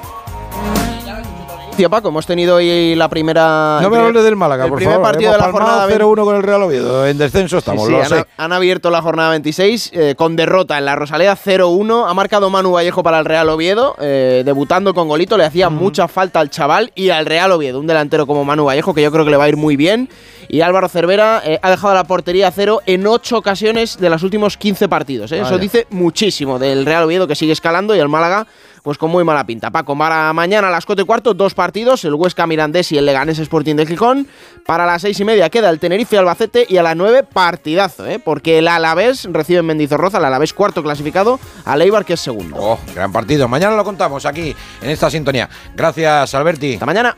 [1.84, 3.80] Paco, hemos tenido hoy la primera.
[3.82, 6.64] No me hables del Málaga, por primer partido de la jornada 0-1 con el Real
[6.64, 7.06] Oviedo.
[7.06, 10.96] En descenso estamos, sí, sí, han, abierto la jornada 26 eh, con derrota en la
[10.96, 12.10] Rosaleda 0-1.
[12.10, 15.38] Ha marcado Manu Vallejo para el Real Oviedo, eh, debutando con golito.
[15.38, 17.82] Le hacía mucha falta al chaval y al Real Oviedo.
[17.82, 20.10] Un delantero como Manu Vallejo que yo creo que le va a ir muy bien.
[20.48, 24.24] Y Álvaro Cervera eh, ha dejado la portería a cero en 8 ocasiones de los
[24.24, 25.32] últimos 15 partidos.
[25.34, 28.48] Eso dice muchísimo del Real Oviedo que sigue escalando y el Málaga
[28.86, 29.72] pues con muy mala pinta.
[29.72, 33.08] Paco, para mañana a las 4 y cuarto, dos partidos, el Huesca Mirandés y el
[33.08, 34.28] Leganés Sporting de Gijón.
[34.64, 38.20] Para las 6 y media queda el Tenerife Albacete y a las 9 partidazo, ¿eh?
[38.24, 42.56] porque el Alavés recibe en Mendizorroza, el Alavés cuarto clasificado, a Leibar que es segundo.
[42.60, 43.48] Oh, gran partido.
[43.48, 45.50] Mañana lo contamos aquí en esta sintonía.
[45.76, 46.74] Gracias, Alberti.
[46.74, 47.18] Hasta mañana.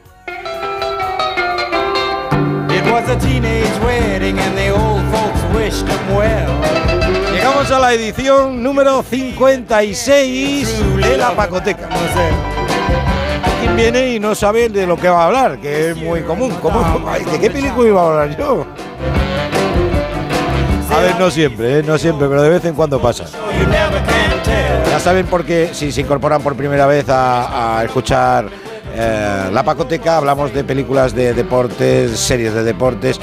[7.57, 11.89] Llegamos a la edición número 56 de la Pacoteca.
[13.59, 16.53] Quien viene y no sabe de lo que va a hablar, que es muy común.
[17.31, 18.63] ¿De qué película iba a hablar yo?
[20.95, 21.83] A ver, no siempre, ¿eh?
[21.83, 23.25] no siempre, pero de vez en cuando pasa.
[24.91, 28.51] Ya saben por qué, si se incorporan por primera vez a escuchar
[28.99, 33.19] eh, la Pacoteca hablamos de películas de deportes, series de deportes,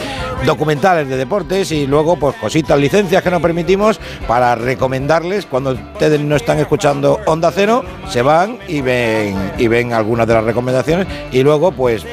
[0.47, 3.99] documentales de deportes y luego pues cositas, licencias que nos permitimos
[4.29, 9.93] para recomendarles cuando ustedes no están escuchando Onda Cero, se van y ven y ven
[9.93, 12.07] algunas de las recomendaciones y luego pues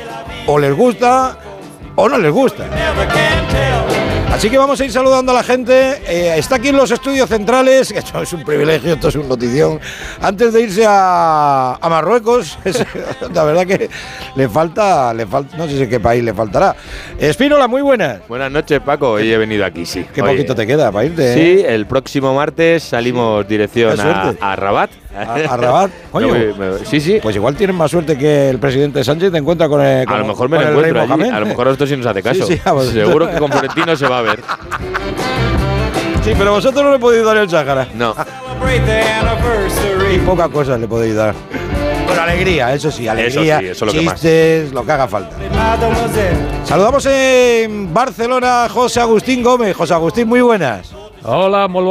[0.47, 1.37] o les gusta
[1.95, 2.65] o no les gusta.
[4.31, 6.01] Así que vamos a ir saludando a la gente.
[6.07, 9.79] Eh, está aquí en los estudios centrales, esto es un privilegio, esto es una notición.
[10.21, 12.57] Antes de irse a, Marruecos,
[13.33, 13.89] la verdad que
[14.35, 16.75] le falta, le falta, no sé qué país le faltará.
[17.19, 18.27] Espínola, muy buenas.
[18.27, 19.11] Buenas noches, Paco.
[19.11, 20.05] Hoy he venido aquí, sí.
[20.13, 21.33] Qué poquito te queda para irte.
[21.33, 21.75] Sí, ¿eh?
[21.75, 25.91] el próximo martes salimos dirección a Rabat a, Rabat.
[26.85, 27.19] sí, sí.
[27.21, 30.07] Pues igual tienen más suerte que el presidente Sánchez te encuentra con el.
[30.07, 31.29] a lo mejor me lo encuentro allí.
[31.29, 32.45] A lo mejor a esto sí nos hace caso.
[32.45, 34.41] Seguro que con Florentino se va a ver.
[36.23, 37.87] Sí, pero vosotros no le podéis dar el Sáhara.
[37.95, 38.15] No.
[40.13, 41.33] y pocas cosas le podéis dar.
[42.07, 45.35] Con alegría, eso sí, alegría, eso sí, eso chistes, lo que haga falta.
[46.65, 49.75] Saludamos en Barcelona a José Agustín Gómez.
[49.75, 50.93] José Agustín, muy buenas.
[51.23, 51.83] Hola, muy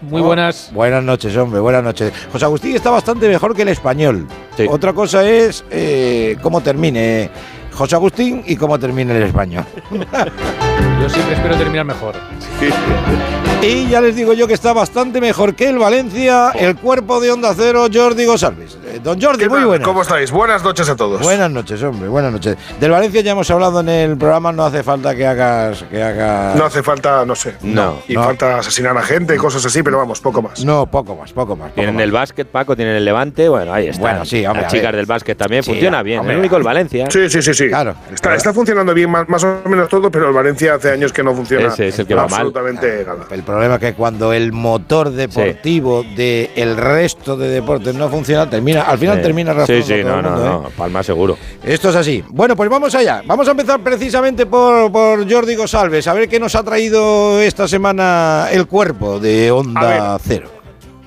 [0.00, 0.70] muy oh, buenas.
[0.72, 2.12] Buenas noches, hombre, buenas noches.
[2.32, 4.26] José Agustín está bastante mejor que el español.
[4.68, 7.30] Otra cosa es eh, cómo termine
[7.72, 9.64] José Agustín y cómo termine el español.
[9.90, 12.14] Yo siempre espero terminar mejor.
[13.60, 17.32] Y ya les digo yo que está bastante mejor que el Valencia, el cuerpo de
[17.32, 18.78] Onda Cero, Jordi González.
[18.86, 19.84] Eh, don Jordi, muy buenas.
[19.84, 20.30] ¿Cómo estáis?
[20.30, 21.20] Buenas noches a todos.
[21.20, 22.56] Buenas noches, hombre, buenas noches.
[22.78, 25.82] Del Valencia ya hemos hablado en el programa, no hace falta que hagas.
[25.82, 26.54] Que hagas...
[26.54, 27.56] No hace falta, no sé.
[27.62, 27.98] No.
[28.06, 30.64] Y falta asesinar a gente, cosas así, pero vamos, poco más.
[30.64, 31.74] No, poco más, poco más.
[31.74, 34.00] tienen el básquet, Paco, tienen el levante, bueno, ahí está.
[34.02, 36.24] Bueno, sí, hombre, Las chicas del básquet también funciona bien.
[36.30, 37.10] El único el Valencia.
[37.10, 37.68] Sí, sí, sí, sí.
[37.68, 37.96] Claro.
[38.14, 41.24] Está, está funcionando bien, más, más o menos todo, pero el Valencia hace años que
[41.24, 42.34] no funciona Ese es el que va mal.
[42.34, 43.26] absolutamente nada.
[43.32, 48.48] El problema es que cuando el motor deportivo del el resto de deportes no funciona,
[48.48, 49.22] termina, al final Sí.
[49.22, 50.68] termina Sí, arrastrando sí, a todo no, el no, mundo, no.
[50.68, 50.72] ¿eh?
[50.76, 51.36] Palma seguro.
[51.64, 52.22] Esto es así.
[52.28, 53.22] Bueno, pues vamos allá.
[53.26, 56.06] Vamos a empezar precisamente por, por Jordi Gosalves.
[56.06, 60.50] A ver qué nos ha traído esta semana el cuerpo de Onda Cero.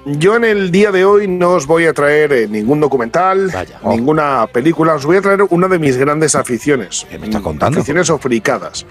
[0.05, 3.51] Yo en el día de hoy no os voy a traer eh, ningún documental,
[3.83, 7.05] ninguna película, os voy a traer una de mis grandes aficiones.
[7.09, 7.79] ¿Qué me estás contando?
[7.79, 8.85] Aficiones o fricadas,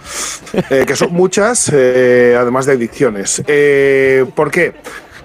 [0.70, 3.42] eh, que son muchas, eh, además de adicciones.
[3.46, 4.74] Eh, ¿Por qué?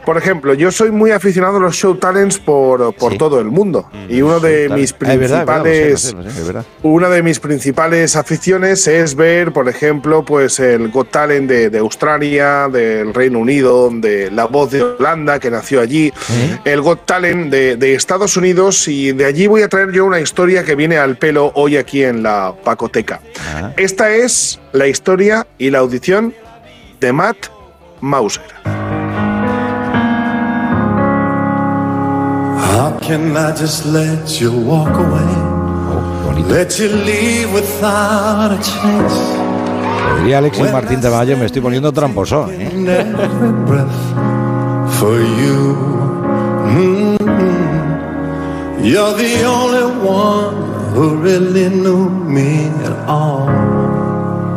[0.06, 3.90] Por ejemplo, yo soy muy aficionado a los show talents por, por todo el mundo.
[4.08, 6.66] y uno de mis Ah, es verdad, es verdad, lo sé, principales es verdad.
[6.84, 11.80] una de mis principales aficiones es ver, por ejemplo, pues el Got Talent de, de
[11.80, 16.14] Australia, del Reino Unido, de La Voz de Holanda, que nació allí,
[16.64, 20.20] el Got Talent de, de Estados Unidos, y de allí voy a traer yo una
[20.20, 23.22] historia que viene al pelo hoy aquí en la Pacoteca.
[23.78, 26.34] Esta es la historia y la audición
[27.00, 27.48] de Matt
[28.02, 28.44] Mauser.
[32.76, 35.32] How can I just let you walk away?
[36.50, 39.16] let you leave without a chance.
[40.20, 41.00] Diría Alexis Martín
[41.40, 42.50] me estoy poniendo tramposón.
[42.52, 42.70] ¿eh?
[45.00, 45.76] For you.
[46.68, 47.16] Mm-hmm.
[48.84, 50.56] You're the only one
[50.94, 53.75] who really knew me at all.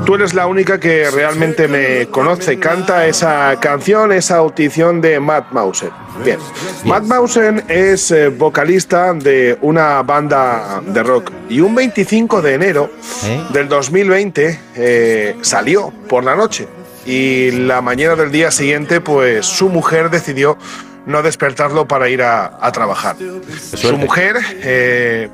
[0.09, 2.59] Tú eres la única que realmente me conoce.
[2.59, 5.91] Canta esa canción, esa audición de Matt Mauser.
[6.25, 6.39] Bien.
[6.87, 11.31] Matt Mauser es eh, vocalista de una banda de rock.
[11.51, 12.91] Y un 25 de enero
[13.53, 16.67] del 2020 eh, salió por la noche.
[17.05, 20.57] Y la mañana del día siguiente, pues su mujer decidió
[21.05, 23.17] no despertarlo para ir a, a trabajar.
[23.75, 25.29] Su mujer eh,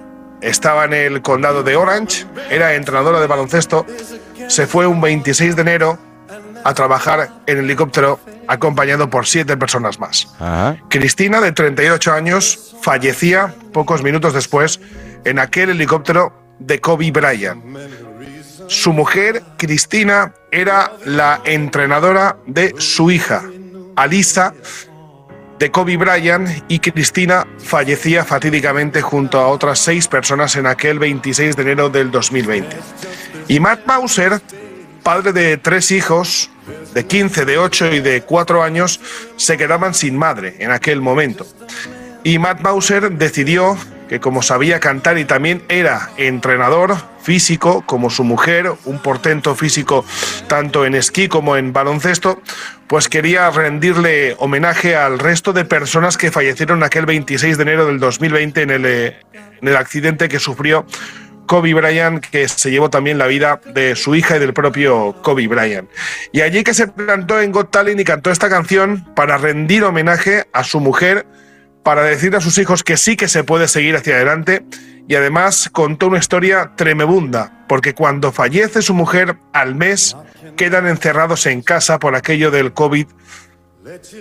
[0.45, 3.87] estaba en el condado de Orange, era entrenadora de baloncesto,
[4.49, 5.99] se fue un 26 de enero
[6.65, 8.19] a trabajar en helicóptero
[8.49, 10.29] acompañado por siete personas más.
[10.89, 14.81] Cristina, de 38 años, fallecía pocos minutos después
[15.25, 17.63] en aquel helicóptero de Kobe Bryant.
[18.67, 23.43] Su mujer, Cristina, era la entrenadora de su hija,
[23.97, 24.55] Alisa,
[25.59, 31.57] de Kobe Bryant y Cristina fallecía fatídicamente junto a otras seis personas en aquel 26
[31.57, 32.77] de enero del 2020.
[33.49, 34.41] Y Matt Mauser,
[35.03, 36.51] padre de tres hijos,
[36.95, 39.01] de 15, de 8 y de 4 años,
[39.37, 41.47] se quedaban sin madre en aquel momento.
[42.23, 43.77] Y Matt Mauser decidió
[44.09, 50.05] que como sabía cantar y también era entrenador físico, como su mujer, un portento físico
[50.47, 52.41] tanto en esquí como en baloncesto,
[52.87, 57.99] pues quería rendirle homenaje al resto de personas que fallecieron aquel 26 de enero del
[57.99, 59.17] 2020 en el, eh,
[59.61, 60.87] en el accidente que sufrió
[61.47, 65.47] Kobe Bryant, que se llevó también la vida de su hija y del propio Kobe
[65.47, 65.89] Bryant.
[66.33, 70.47] Y allí que se plantó en Got Talent y cantó esta canción para rendir homenaje
[70.53, 71.27] a su mujer,
[71.83, 74.65] para decir a sus hijos que sí que se puede seguir hacia adelante
[75.07, 80.17] y además contó una historia tremebunda, porque cuando fallece su mujer al mes
[80.57, 83.07] quedan encerrados en casa por aquello del COVID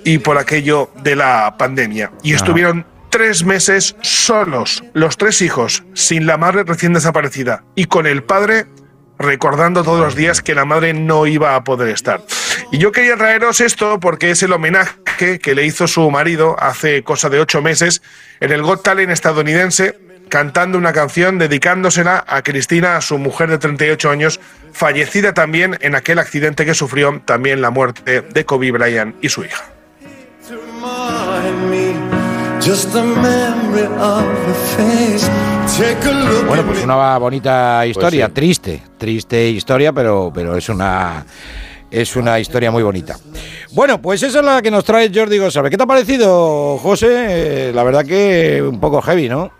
[0.03, 2.11] y por aquello de la pandemia.
[2.21, 8.07] Y estuvieron tres meses solos, los tres hijos, sin la madre recién desaparecida y con
[8.07, 8.65] el padre
[9.19, 12.25] recordando todos los días que la madre no iba a poder estar.
[12.71, 17.03] Y yo quería traeros esto porque es el homenaje que le hizo su marido hace
[17.03, 18.01] cosa de ocho meses
[18.39, 19.95] en el Got Talent estadounidense,
[20.27, 24.39] cantando una canción dedicándosela a Cristina, su mujer de 38 años,
[24.71, 29.43] fallecida también en aquel accidente que sufrió también la muerte de Kobe Bryant y su
[29.43, 29.72] hija.
[36.47, 38.31] Bueno, at pues una bonita historia, sí.
[38.31, 41.25] triste, triste historia, pero, pero es una
[41.91, 43.17] es una historia muy bonita.
[43.73, 45.71] Bueno, pues esa es la que nos trae Jordi González.
[45.71, 47.67] ¿Qué te ha parecido, José?
[47.67, 49.51] Eh, la verdad que un poco heavy, ¿no?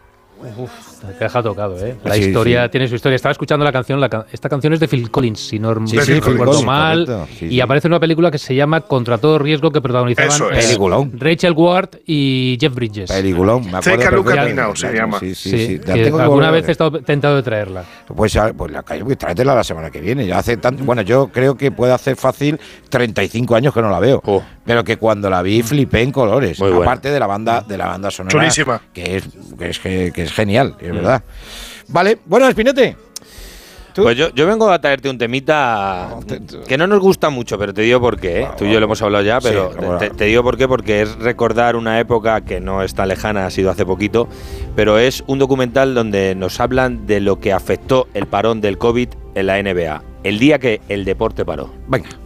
[0.57, 1.95] Uf, te deja tocado, ¿eh?
[2.03, 2.69] La Sí, historia sí.
[2.71, 3.15] tiene su historia.
[3.15, 3.99] Estaba escuchando la canción.
[3.99, 7.05] la esta canción es de Phil Collins, si no Sí, recuerdo mal.
[7.05, 7.61] correcto, y sí.
[7.61, 10.71] aparece en una película que se llama Contra todo riesgo que protagonizaban es.
[10.73, 11.09] eh.
[11.17, 13.11] Rachel Ward y Jeff Bridges.
[13.11, 13.91] Peliculón, me acuerdo.
[13.91, 14.61] Take a look at perfectamente.
[14.61, 15.19] me now, se llama.
[15.19, 15.77] Sí, sí, Sí, sí.
[15.85, 17.83] La que tengo que alguna vez he estado tentado de traerla.
[18.07, 20.25] Pues, ah, pues la pues tráetela la semana que viene.
[20.25, 22.59] Ya hace tanto, bueno, yo creo que puede hacer fácil
[22.89, 24.21] 35 años que no la veo.
[24.25, 24.43] Oh.
[24.65, 26.59] Pero que cuando la vi flipé en colores.
[26.59, 26.71] Muy.
[26.71, 28.31] Aparte de la banda, de la banda sonora.
[28.31, 28.81] Chulísima.
[28.93, 29.23] Que es,
[29.57, 31.23] que es, que- que es genial, es verdad.
[31.87, 32.95] Vale, bueno, Espinete.
[33.93, 34.01] ¿Tú?
[34.01, 36.15] Pues yo, yo vengo a traerte un temita
[36.67, 38.41] que no nos gusta mucho, pero te digo por qué.
[38.41, 38.47] ¿eh?
[38.57, 41.15] Tú y yo lo hemos hablado ya, pero te, te digo por qué, porque es
[41.17, 44.27] recordar una época que no es tan lejana, ha sido hace poquito,
[44.75, 49.09] pero es un documental donde nos hablan de lo que afectó el parón del COVID
[49.35, 50.01] en la NBA.
[50.23, 51.71] el día que el deporte paró.
[51.87, 52.22] Venga.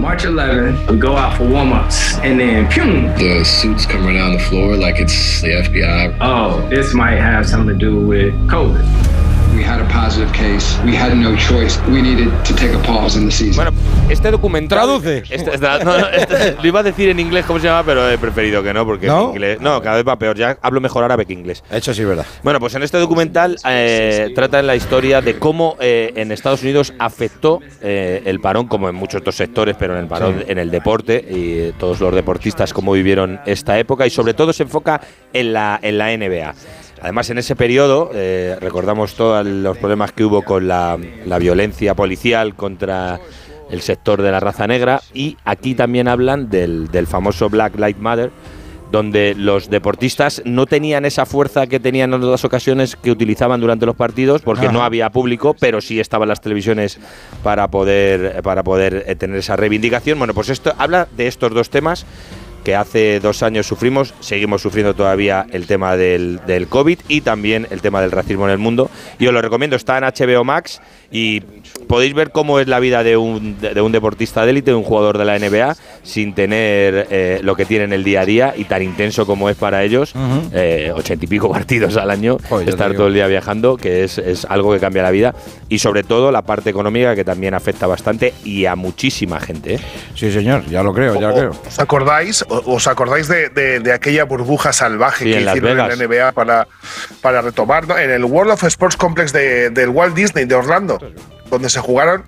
[0.00, 2.84] March 11, we go out for warm-ups, and then, pew!
[3.18, 6.16] The suits come right down the floor like it's the FBI.
[6.22, 9.19] Oh, this might have something to do with COVID.
[9.54, 10.78] We had a positive case.
[10.84, 11.78] We had no choice.
[11.88, 13.56] We needed to take a pause in the season.
[13.56, 13.72] Bueno,
[14.08, 14.78] este documental.
[14.78, 15.18] Traduce.
[15.28, 18.08] Este- este- no, no, este- lo iba a decir en inglés cómo se llama, pero
[18.08, 19.24] he preferido que no, porque ¿No?
[19.24, 19.60] en inglés.
[19.60, 20.36] No, cada vez va peor.
[20.36, 21.64] Ya hablo mejor árabe que inglés.
[21.70, 22.24] Eso sí es verdad.
[22.44, 26.94] Bueno, pues en este documental eh, tratan la historia de cómo eh, en Estados Unidos
[26.98, 30.44] afectó eh, el parón, como en muchos otros sectores, pero en el parón, Sí.
[30.48, 34.52] en el deporte y eh, todos los deportistas cómo vivieron esta época y sobre todo
[34.52, 35.00] se enfoca
[35.32, 36.54] en la, en la NBA.
[37.02, 41.94] Además, en ese periodo, eh, recordamos todos los problemas que hubo con la, la violencia
[41.94, 43.20] policial contra
[43.70, 47.98] el sector de la raza negra y aquí también hablan del, del famoso Black Lives
[47.98, 48.30] Matter,
[48.90, 53.86] donde los deportistas no tenían esa fuerza que tenían en otras ocasiones que utilizaban durante
[53.86, 54.72] los partidos porque Ajá.
[54.72, 56.98] no había público, pero sí estaban las televisiones
[57.44, 60.18] para poder para poder eh, tener esa reivindicación.
[60.18, 62.04] Bueno, pues esto habla de estos dos temas
[62.60, 67.66] que hace dos años sufrimos, seguimos sufriendo todavía el tema del, del COVID y también
[67.70, 68.90] el tema del racismo en el mundo.
[69.18, 70.80] Y os lo recomiendo, está en HBO Max
[71.10, 71.40] y
[71.88, 74.82] podéis ver cómo es la vida de un, de, un deportista de élite, de un
[74.84, 78.64] jugador de la NBA, sin tener eh, lo que tienen el día a día y
[78.64, 80.12] tan intenso como es para ellos,
[80.52, 84.18] eh, ochenta y pico partidos al año, Joder, estar todo el día viajando, que es,
[84.18, 85.34] es algo que cambia la vida.
[85.68, 89.74] Y sobre todo la parte económica que también afecta bastante y a muchísima gente.
[89.74, 89.80] ¿eh?
[90.14, 91.50] Sí, señor, ya lo creo, ya lo creo.
[91.66, 95.56] ¿Os acordáis, o- os acordáis de, de- de aquella burbuja salvaje Sí, que en Las
[95.56, 95.92] hicieron Vegas.
[95.92, 96.68] en la NBA para,
[97.20, 97.98] para retomar ¿no?
[97.98, 100.98] en el World of Sports Complex de- del Walt Disney de Orlando,
[101.50, 102.24] donde se jugaron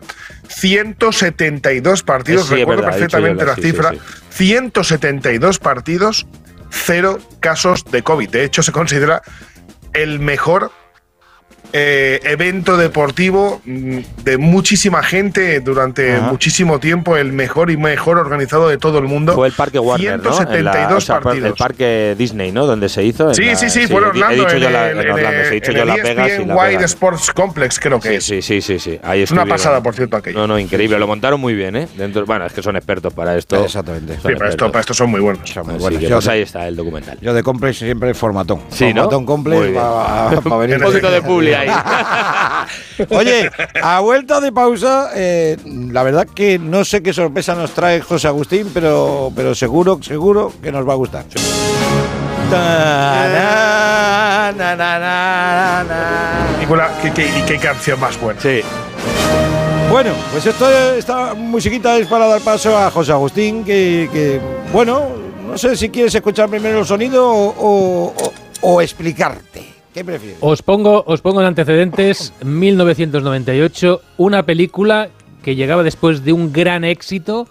[0.48, 3.98] 172 partidos, Sí, es recuerdo verdad, perfectamente la- la sí, sí, cifra, sí.
[4.30, 6.26] 172 partidos,
[6.70, 8.28] cero casos de COVID.
[8.30, 9.22] De hecho, se considera
[9.92, 10.72] el mejor
[11.72, 16.26] eh, evento deportivo mm, de muchísima gente durante Ajá.
[16.30, 19.34] muchísimo tiempo, el mejor y mejor organizado de todo el mundo.
[19.34, 20.30] Fue el Parque Warner, ¿no?
[20.52, 21.48] En la- 172 o sea, partidos.
[21.51, 22.66] El Parque Disney, ¿no?
[22.66, 23.28] Donde se hizo.
[23.28, 24.34] en Sí, la- sí, sí, fue Orlando.
[24.34, 26.84] He dicho yo en la, en en Orlando, dicho yo Las Vegas y Wide.
[26.84, 28.24] Sports Complex, creo que Sí, es.
[28.24, 29.01] sí, sí, sí, sí.
[29.02, 30.39] Ahí Es una pasada, por cierto, aquello.
[30.39, 30.98] No, no, increíble.
[30.98, 31.89] Lo montaron muy bien, ¿eh?
[31.97, 33.64] Dentro, bueno, es que son expertos para esto.
[33.64, 34.14] Exactamente.
[34.16, 35.43] Sí, para esto, para esto son muy buenos.
[35.56, 36.01] muy Así buenos.
[36.01, 37.18] que, Yo pues ahí está el documental.
[37.22, 38.60] Yo de complex siempre formatón.
[38.68, 39.02] Sí, ¿no?
[39.05, 39.72] formatón complex
[40.43, 40.76] para venir.
[40.82, 41.22] Un poquito de
[41.54, 41.68] ahí.
[43.10, 43.50] Oye,
[43.82, 48.28] a vuelta de pausa, eh, la verdad que no sé qué sorpresa nos trae José
[48.28, 51.24] Agustín, pero, pero seguro, seguro que nos va a gustar.
[52.50, 56.58] Ta- na- na- na- na- na.
[56.60, 58.40] Nicola, ¿qué, qué, y qué canción más buena.
[58.40, 58.60] Sí.
[59.90, 64.40] Bueno, pues esto, esta musiquita es para dar paso a José Agustín, que, que,
[64.72, 65.08] bueno,
[65.46, 69.71] no sé si quieres escuchar primero el sonido o, o- o- o explicarte.
[69.94, 70.39] ¿Qué prefieres?
[70.40, 75.10] Os pongo, os pongo en antecedentes 1998, una película
[75.43, 77.47] que llegaba después de un gran éxito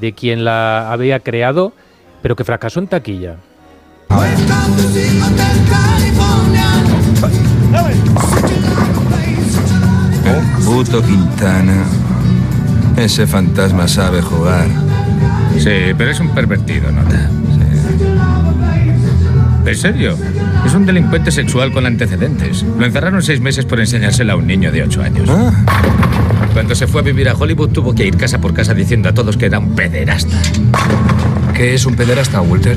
[0.00, 1.72] de quien la había creado,
[2.22, 3.36] pero que fracasó en taquilla.
[10.64, 11.84] Puto Quintana.
[12.96, 14.66] Ese fantasma sabe jugar.
[15.58, 17.30] Sí, pero es un pervertido, ¿nota?
[19.66, 20.16] ¿En serio?
[20.68, 22.62] Es un delincuente sexual con antecedentes.
[22.78, 25.26] Lo encerraron seis meses por enseñársela a un niño de ocho años.
[26.52, 29.14] Cuando se fue a vivir a Hollywood tuvo que ir casa por casa diciendo a
[29.14, 30.36] todos que era un pederasta.
[31.54, 32.76] ¿Qué es un pederasta, Walter?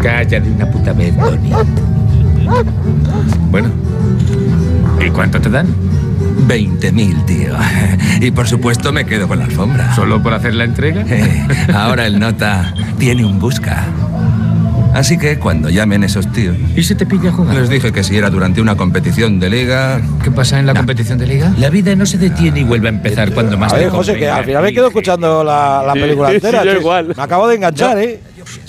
[0.00, 1.52] Calla de una puta vez, Donnie.
[3.50, 3.70] Bueno,
[5.04, 5.66] ¿y cuánto te dan?
[6.46, 7.56] 20.000, tío.
[8.20, 9.96] Y por supuesto me quedo con la alfombra.
[9.96, 11.02] ¿Solo por hacer la entrega?
[11.08, 13.88] Eh, ahora el nota tiene un busca.
[14.92, 16.56] Así que cuando llamen esos tíos.
[16.76, 17.60] ¿Y se te pilla jugando?
[17.60, 20.00] Les dije que si era durante una competición de liga.
[20.22, 21.52] ¿Qué pasa en la competición de liga?
[21.58, 24.28] La vida no se detiene y vuelve a empezar cuando más A te José, que
[24.28, 26.62] al final me quedo escuchando la, la Sí, película sí, entera.
[26.62, 27.14] sí, yo igual.
[27.16, 28.20] Me acabo de enganchar, ¿eh?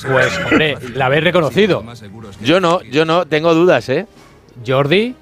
[0.07, 1.84] Pues, hombre, la habéis reconocido.
[2.43, 4.06] Yo no, yo no, tengo dudas, ¿eh?
[4.65, 5.15] Jordi.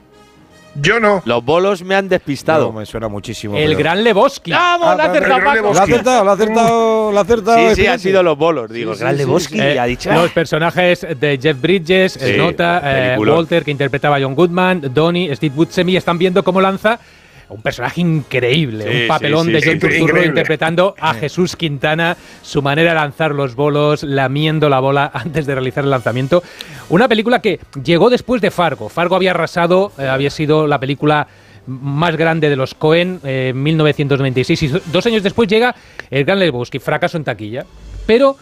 [0.82, 1.22] Yo no.
[1.26, 2.68] Los bolos me han despistado.
[2.68, 3.58] No, me suena muchísimo.
[3.58, 4.52] El pero- gran Lebowski.
[4.52, 4.88] ¡Vamos!
[4.90, 5.74] Ah, ¡La ha pero- acertado Paco!
[5.74, 7.70] Lo ha acertado, lo ha acertado, lo ha acertado.
[7.70, 8.70] Sí, sí, han sido los bolos.
[8.72, 9.62] Digo, Sí, Gran sí, sí, Lebowski sí.
[9.78, 10.12] ha dicho.
[10.14, 12.82] Los personajes de Jeff Bridges, Sí, Nota,
[13.14, 13.18] eh.
[13.18, 17.00] Walter, que interpretaba a John Goodman, Donnie, Steve Buscemi, están viendo cómo lanza
[17.50, 21.56] un personaje increíble, Sí, un papelón sí, sí, de sí, John Turturro interpretando a Jesús
[21.56, 26.44] Quintana, su manera de lanzar los bolos, lamiendo la bola antes de realizar el lanzamiento.
[26.90, 28.90] Una película que llegó después de Fargo.
[28.90, 31.28] Fargo había arrasado, eh, había sido la película
[31.66, 35.76] más grande de los Cohen eh, en 1996 y dos años después llega
[36.10, 37.66] El Gran Lebowski, fracaso en taquilla.
[38.06, 38.38] Pero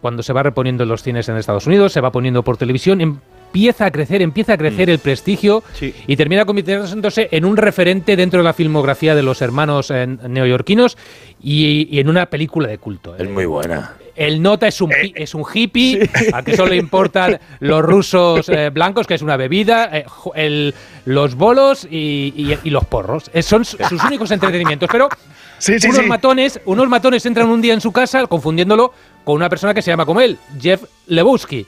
[0.00, 3.20] cuando se va reponiendo en los cines en Estados Unidos, se va poniendo por televisión,
[3.46, 5.62] empieza a crecer, empieza a crecer el prestigio
[6.06, 10.96] y termina convirtiéndose en un referente dentro de la filmografía de los hermanos eh, neoyorquinos
[11.42, 13.16] y, y en una película de culto.
[13.16, 13.94] Es muy buena.
[14.14, 18.48] El nota es un, pi- es un hippie, al que solo le importan los rusos
[18.48, 20.74] eh, blancos, que es una bebida, eh, el-
[21.04, 23.30] los bolos y, y- y los porros.
[23.34, 24.88] Eh, son su- sus únicos entretenimientos.
[24.90, 25.08] Pero
[25.58, 26.02] sí, unos, sí.
[26.06, 28.92] Matones, unos matones entran un día en su casa confundiéndolo
[29.24, 31.66] con una persona que se llama como él, Jeff Lebowski,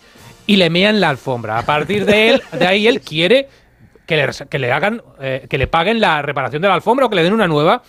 [0.49, 1.59] y le mean la alfombra.
[1.59, 3.49] A partir de, él, de ahí él quiere
[4.07, 7.07] que le, res- que le hagan, eh, que le paguen la reparación de la alfombra
[7.07, 7.83] o que le den una nueva.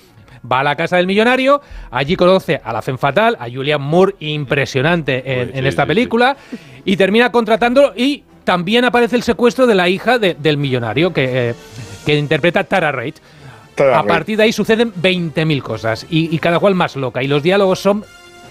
[0.50, 1.62] Va a la casa del millonario,
[1.92, 6.38] allí conoce a la Femme Fatal, a Julian Moore, impresionante en, en esta película,
[6.86, 11.50] y termina contratándolo y también aparece el secuestro de la hija de- del millonario que,
[11.50, 11.56] eh,
[12.06, 13.16] que interpreta Tara Reid.
[13.94, 17.42] A partir de ahí suceden 20.000 cosas y, y cada cual más loca y los
[17.44, 18.04] diálogos son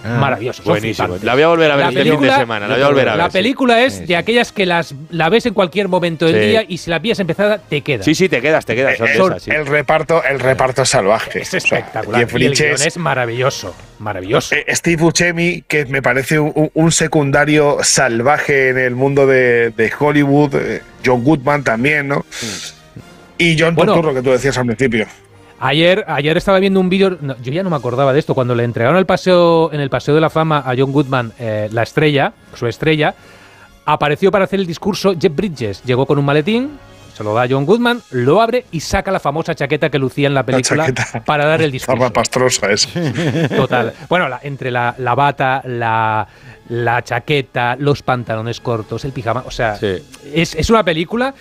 [0.04, 0.64] maravillosos.
[0.64, 1.16] son Buenísimo.
[1.22, 2.68] La voy a volver a ver La este fin de película- semana.
[2.68, 3.18] La voy a volver a ver.
[3.18, 3.32] La sí.
[3.38, 6.48] película es de aquellas que las la ves en cualquier momento del Sí.
[6.48, 8.02] día y si la pillas empezada te queda.
[8.04, 8.96] Sí, sí, te quedas, te quedas.
[8.98, 9.50] son de El, esas, sí.
[9.50, 11.40] el reparto, el reparto es salvaje.
[11.42, 12.20] Es espectacular.
[12.20, 14.54] Y el guion es maravilloso, maravilloso.
[14.54, 19.92] eh, Steve Buscemi, que me parece un, un secundario salvaje en el mundo de, de
[19.98, 20.54] Hollywood.
[20.56, 22.24] eh, John Goodman también, ¿no?
[23.38, 23.94] Y John Bueno.
[23.94, 25.06] Turturro, que tú decías al principio.
[25.60, 28.54] Ayer, ayer estaba viendo un vídeo, no, yo ya no me acordaba de esto, cuando
[28.54, 31.82] le entregaron el paseo, en el Paseo de la Fama a John Goodman eh, la
[31.82, 33.14] estrella, su estrella,
[33.84, 35.82] apareció para hacer el discurso Jeff Bridges.
[35.84, 36.78] Llegó con un maletín,
[37.16, 40.28] se lo da a John Goodman, lo abre y saca la famosa chaqueta que lucía
[40.28, 40.86] en la película
[41.26, 41.94] para dar el discurso.
[42.04, 42.90] Estaba pastrosa esa.
[43.56, 43.92] Total.
[44.08, 46.28] Bueno, la- entre la, la bata, la,
[46.68, 49.42] la chaqueta, los pantalones cortos, el pijama.
[49.44, 49.76] O sea,
[50.32, 51.34] es, es una película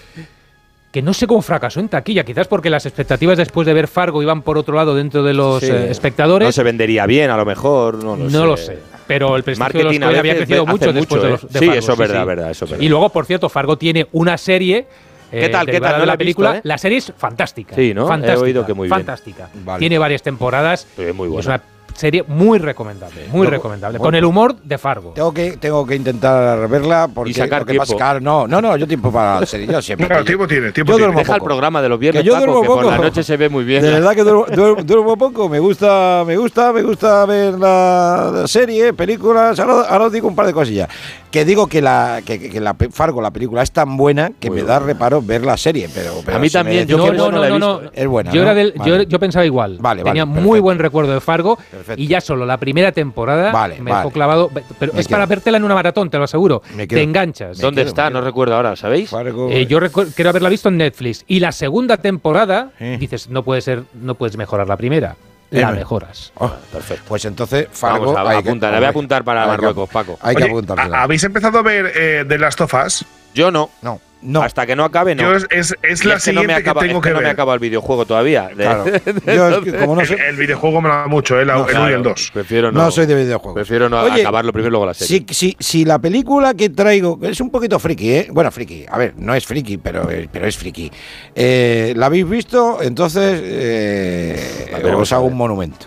[0.97, 2.23] que no sé cómo fracasó en taquilla.
[2.23, 5.59] Quizás porque las expectativas después de ver Fargo iban por otro lado dentro de los
[5.59, 5.69] Sí.
[5.71, 6.47] eh, espectadores.
[6.47, 8.03] No se vendería bien, a lo mejor.
[8.03, 8.35] No lo sé.
[8.35, 8.79] No lo sé.
[9.05, 11.31] Pero el prestigio de los Marketing a Coen había crecido mucho después de ¿eh?
[11.33, 12.83] los de Sí, Fargo, eso es verdad, verdad, eso es verdad.
[12.83, 14.87] Y luego, por cierto, Fargo tiene una serie.
[15.31, 15.91] eh, ¿Qué tal, qué tal?
[15.93, 16.57] No de la he visto, película.
[16.57, 16.61] ¿eh?
[16.63, 17.75] La serie es fantástica.
[17.75, 18.05] Sí, ¿no?
[18.05, 18.95] He Fantástica, oído que muy bien.
[18.97, 19.49] Fantástica.
[19.63, 19.77] Vale.
[19.79, 20.87] Tiene varias temporadas.
[20.95, 21.39] Sí, muy buena.
[21.41, 21.61] Es una
[21.97, 23.97] serie muy recomendable, muy recomendable.
[23.97, 24.07] bueno.
[24.07, 25.11] Con el humor de Fargo.
[25.15, 28.19] Tengo que, tengo que intentar verla porque Y sacar lo que tiempo.
[28.21, 30.07] no, no, no, yo tiempo para la serie, yo siempre.
[30.07, 31.05] No, tiempo tiene, tiempo Yo tiene.
[31.07, 33.23] duermo Deja el programa de los viernes, Que yo Paco, duermo que por la noche
[33.23, 33.81] se ve muy bien.
[33.81, 38.43] De verdad que duermo, duermo- duermo poco, me gusta, me gusta, me gusta ver la,
[38.45, 39.59] serie, películas.
[39.59, 40.87] Ahora, ahora os digo un par de cosillas.
[41.31, 44.63] Que digo que la que, que la Fargo, la película, es tan buena que me
[44.63, 45.89] da reparo ver la serie.
[45.93, 47.91] Pero, pero A mí también, yo no, no la he no, visto.
[47.93, 48.31] Es buena.
[48.31, 48.41] yo, ¿no?
[48.43, 48.89] era del- Vale.
[48.91, 49.77] yo, yo pensaba igual.
[49.79, 51.86] Vale, Tenía vale, muy buen recuerdo de Fargo Perfecto.
[51.95, 54.03] Y ya solo la primera temporada Vale, me vale.
[54.03, 54.51] dejó clavado.
[54.80, 55.30] Pero Me es para quedo.
[55.30, 56.61] vértela en una maratón, te lo aseguro.
[56.76, 56.97] Me quedo.
[56.99, 57.57] Te enganchas.
[57.59, 58.09] ¿Dónde quedo, está?
[58.09, 59.09] No recuerdo ahora, ¿sabéis?
[59.09, 59.49] Fargo.
[59.51, 59.80] Eh, yo
[60.15, 61.23] quiero haberla visto en Netflix.
[61.27, 62.97] Y la segunda temporada, Eh.
[62.99, 65.15] dices, no puede ser, no puedes mejorar la primera.
[65.49, 66.34] La Eh, mejoras.
[66.35, 67.03] Oh, perfecto.
[67.07, 68.11] Pues entonces, Fargo.
[68.11, 70.18] Vamos a hay que- apuntar, la voy a apuntar para que- Marruecos, Paco.
[70.22, 70.65] Hay que Oye.
[70.77, 73.05] ¿ha- ¿Habéis empezado a ver eh, The Last of Us?
[73.34, 73.69] Yo no.
[73.81, 74.41] No, no.
[74.41, 75.23] Hasta que no acabe, no.
[75.23, 77.14] Yo es, es, la es que no me siguiente que, acaba, tengo es que que
[77.14, 77.31] no me ver.
[77.34, 78.48] acaba el videojuego todavía.
[78.49, 78.85] De- Claro.
[79.26, 80.15] Yo es que como no el, sé.
[80.27, 82.31] el videojuego me da mucho, eh, la- el 1 y el 2.
[82.34, 82.84] Prefiero no.
[82.84, 83.53] No soy de videojuegos.
[83.56, 85.26] Prefiero no Oye, acabarlo primero y luego la serie.
[85.30, 88.27] Si, si, si la película que traigo es un poquito friki, ¿eh?
[88.31, 88.85] Bueno, friki.
[88.89, 90.91] A ver, no es friki, pero, pero es friki.
[91.35, 92.80] Eh, ¿La habéis visto?
[92.81, 95.31] Entonces eh, ver, os vamos a hago ver.
[95.34, 95.85] un monumento.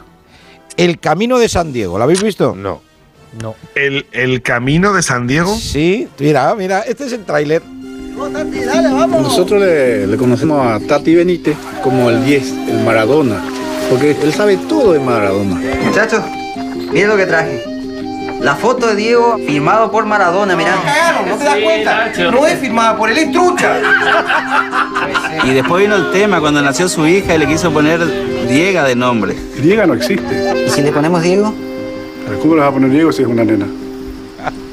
[0.77, 2.55] El Camino de San Diego, ¿la habéis visto?
[2.57, 2.81] No.
[3.41, 3.55] No.
[3.77, 5.55] El, el camino de San Diego.
[5.55, 7.63] Sí, mira, mira, este es el tráiler.
[8.29, 13.43] Nosotros le, le conocemos a Tati Benítez como el 10, el Maradona,
[13.89, 15.59] porque él sabe todo de Maradona.
[15.85, 16.23] Muchachos,
[16.93, 17.65] miren lo que traje.
[18.41, 20.75] La foto de Diego firmado por Maradona, mirá.
[21.29, 22.13] ¿no te das cuenta?
[22.31, 23.79] No es firmada por él, es trucha.
[25.45, 28.01] Y después vino el tema cuando nació su hija y le quiso poner
[28.49, 29.35] Diega de nombre.
[29.63, 30.65] Diego no existe.
[30.67, 31.55] ¿Y si le ponemos Diego?
[32.41, 33.67] ¿Cómo le vas a poner Diego si es una nena?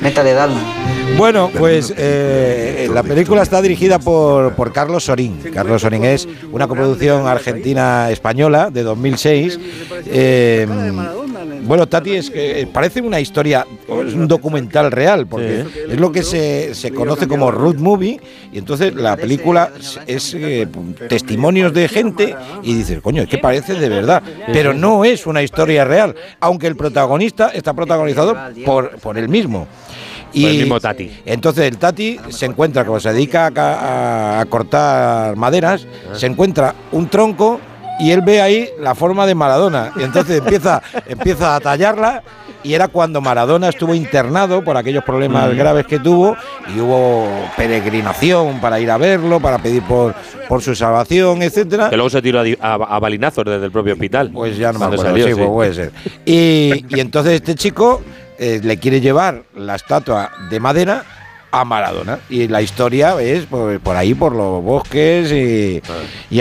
[0.07, 0.61] Métale Dalma.
[1.17, 5.37] Bueno, pues eh, la película está dirigida por, por Carlos Sorín.
[5.53, 9.59] Carlos Sorín es una coproducción argentina-española de 2006.
[10.05, 10.65] Eh,
[11.63, 13.65] bueno, Tati, es que eh, parece una historia,
[14.05, 18.19] es un documental real, porque es lo que se, se conoce como road movie,
[18.51, 19.71] y entonces la película
[20.05, 20.67] es, eh,
[21.09, 25.43] testimonios de gente y dices, coño, es que parece de verdad, pero no es una
[25.43, 29.67] historia real, aunque el protagonista está protagonizado por, por él mismo.
[30.33, 31.09] Por el mismo Tati.
[31.25, 37.07] Entonces el Tati se encuentra, como se dedica a, a cortar maderas, se encuentra un
[37.07, 37.59] tronco
[37.99, 39.91] y él ve ahí la forma de Maradona.
[39.95, 42.23] Y entonces empieza, empieza a tallarla.
[42.63, 45.57] Y era cuando Maradona estuvo internado por aquellos problemas Mm.
[45.57, 46.35] graves que tuvo
[46.75, 50.13] y hubo peregrinación para ir a verlo, para pedir por,
[50.49, 51.89] por su salvación, etcétera.
[51.89, 54.31] Que luego se tiró a, a- a balinazos desde el propio hospital.
[54.33, 55.91] Pues ya no me acuerdo, salió, sí, pues puede ser.
[56.25, 58.01] Y, y entonces este chico
[58.37, 61.03] eh, le quiere llevar la estatua de madera
[61.51, 62.19] a Maradona.
[62.29, 65.81] Y la historia es pues, por, ahí, por los bosques y,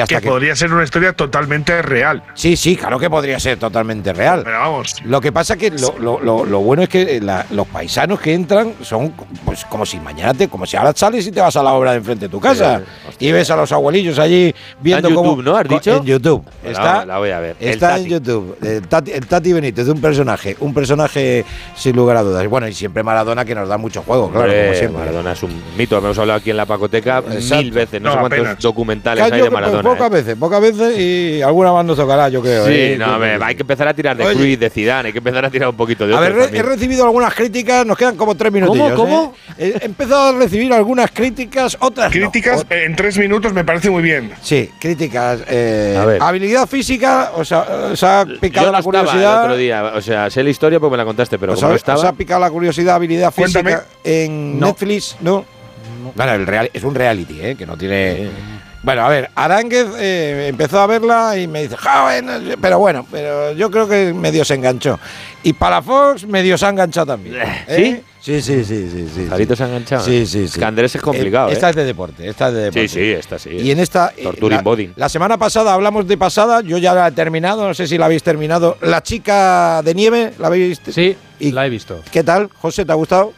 [0.01, 2.23] hasta que, podría ser una historia totalmente real.
[2.35, 4.43] Sí, sí, claro que podría ser totalmente real.
[4.45, 4.97] Pero vamos.
[5.05, 7.21] Lo que pasa que lo, lo, lo, bueno es que eh,
[7.51, 9.13] los paisanos que entran son
[9.45, 11.93] pues como si mañana te, como si ahora sales y te vas a la obra
[11.93, 15.15] de enfrente de tu casa eh, y ves a los abuelillos allí viendo está en
[15.15, 15.57] YouTube, cómo, ¿no?
[15.57, 15.97] ¿Has dicho?
[15.97, 16.45] En YouTube.
[16.63, 17.57] Pues está, la voy a ver.
[17.61, 18.57] Está en YouTube.
[18.63, 22.47] El tati, el tati, Benítez, un personaje, un personaje sin lugar a dudas.
[22.49, 24.96] Bueno, y siempre Maradona que nos da mucho juego, claro, como siempre.
[24.97, 25.99] Maradona es un mito.
[25.99, 28.01] Hemos hablado aquí en la Pacoteca mil veces.
[28.01, 29.83] No, sé cuántos documentales hay de Maradona.
[29.83, 30.15] Pocas ¿eh?
[30.15, 32.67] veces, pocas veces y alguna más nos tocará, yo creo.
[32.67, 34.35] Sí, eh, no, me, hay que empezar a tirar de Oye.
[34.35, 37.05] Cruz, de Zidane, hay que empezar a tirar un poquito de A ver, he recibido
[37.05, 38.93] algunas críticas, nos quedan como tres minutillos.
[38.93, 39.35] ¿Cómo?
[39.59, 39.75] ¿eh?
[39.77, 39.83] ¿Cómo?
[39.83, 42.77] He empezado a recibir algunas críticas, otras Críticas no.
[42.77, 44.33] Eh, en tres minutos me parece muy bien.
[44.43, 45.41] Sí, críticas.
[45.43, 46.23] A ver.
[46.23, 49.45] Habilidad física, o sea, os ha picado la curiosidad.
[49.45, 51.99] Otro día, o sea, sé la historia porque me la contaste, pero como estaba...
[51.99, 53.85] Os ha picado la curiosidad, habilidad física Cuéntame.
[54.05, 54.67] en no.
[54.67, 54.86] Netflix
[55.21, 55.45] ¿no?
[56.17, 56.25] no.
[56.25, 57.57] El real, es un reality, ¿eh?
[57.57, 58.31] Que no tiene...
[58.87, 63.51] Bueno, a ver, Aránguez eh, empezó a verla y me dice, joven, pero bueno, pero
[63.53, 65.01] yo creo que medio se enganchó.
[65.43, 67.35] Y para Fox medio se ha enganchado también.
[67.35, 68.03] Eh, ¿eh?
[68.21, 68.41] ¿Sí?
[68.41, 69.09] Sí, sí, sí, sí.
[69.13, 70.05] sí, se ha enganchado.
[70.05, 70.61] Sí, sí, sí.
[70.61, 71.49] Es es complicado.
[71.49, 72.89] Esta es de deporte, esta es de deporte.
[72.89, 73.51] Sí, sí, esta sí.
[73.51, 74.13] Y en esta...
[74.23, 74.93] Torturing la, body.
[74.95, 78.07] La semana pasada hablamos de pasada, yo ya la he terminado, no sé si la
[78.07, 78.79] habéis terminado.
[78.83, 82.03] La chica de nieve, ¿la habéis Sí, la he visto.
[82.13, 82.85] ¿Qué tal, José?
[82.85, 83.33] ¿Te ha gustado?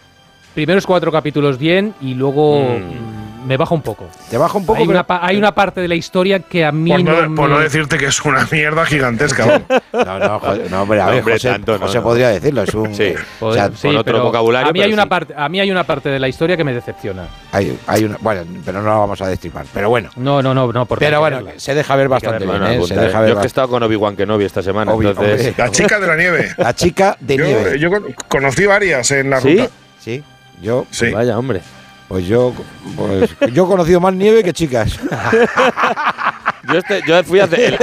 [0.59, 3.47] primeros cuatro capítulos bien y luego mm.
[3.47, 4.09] me bajo un poco.
[4.29, 4.81] Te baja un poco.
[4.81, 6.91] Hay, una, parte de la historia que a mí.
[6.91, 7.37] Por no, me...
[7.37, 9.47] por no decirte que es una mierda gigantesca.
[9.93, 12.65] no, no, no, hombre, a ver, hombre, José, tanto, podría decirlo.
[12.65, 12.93] Es un.
[12.93, 14.71] Sí, eh, con otro vocabulario.
[14.71, 16.75] A mí, hay una parte, a mí hay una parte de la historia que me
[16.75, 17.29] decepciona.
[17.53, 19.65] Hay, hay una, bueno, pero no la vamos a destripar.
[19.73, 20.11] Pero bueno.
[20.17, 20.73] No, no, no.
[20.73, 22.83] no por pero bueno, se deja ver bastante bien.
[22.83, 24.93] yo he estado con Obi-Wan Kenobi esta semana.
[24.93, 25.55] Obi, entonces...
[25.57, 26.53] La chica de la nieve.
[26.57, 27.79] La chica de nieve.
[27.79, 27.91] Yo
[28.27, 29.69] conocí varias en la ruta.
[30.01, 30.25] Sí.
[30.61, 31.63] Yo, vaya hombre.
[32.09, 32.55] Pues yo,
[32.97, 34.99] pues, yo he conocido más nieve que chicas.
[36.73, 37.77] yo, este, yo, fui hace,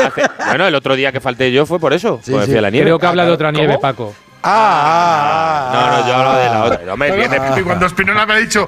[0.47, 2.19] Bueno, el otro día que falté yo fue por eso.
[2.23, 2.85] Sí, la nieve.
[2.85, 3.77] Creo que habla de otra nieve.
[3.79, 4.15] Paco.
[4.41, 6.65] Ah, ah, ah, ah, No, no, yo hablo de la ah.
[6.65, 6.85] otra.
[6.85, 8.67] No me cuando Espinola me ha dicho,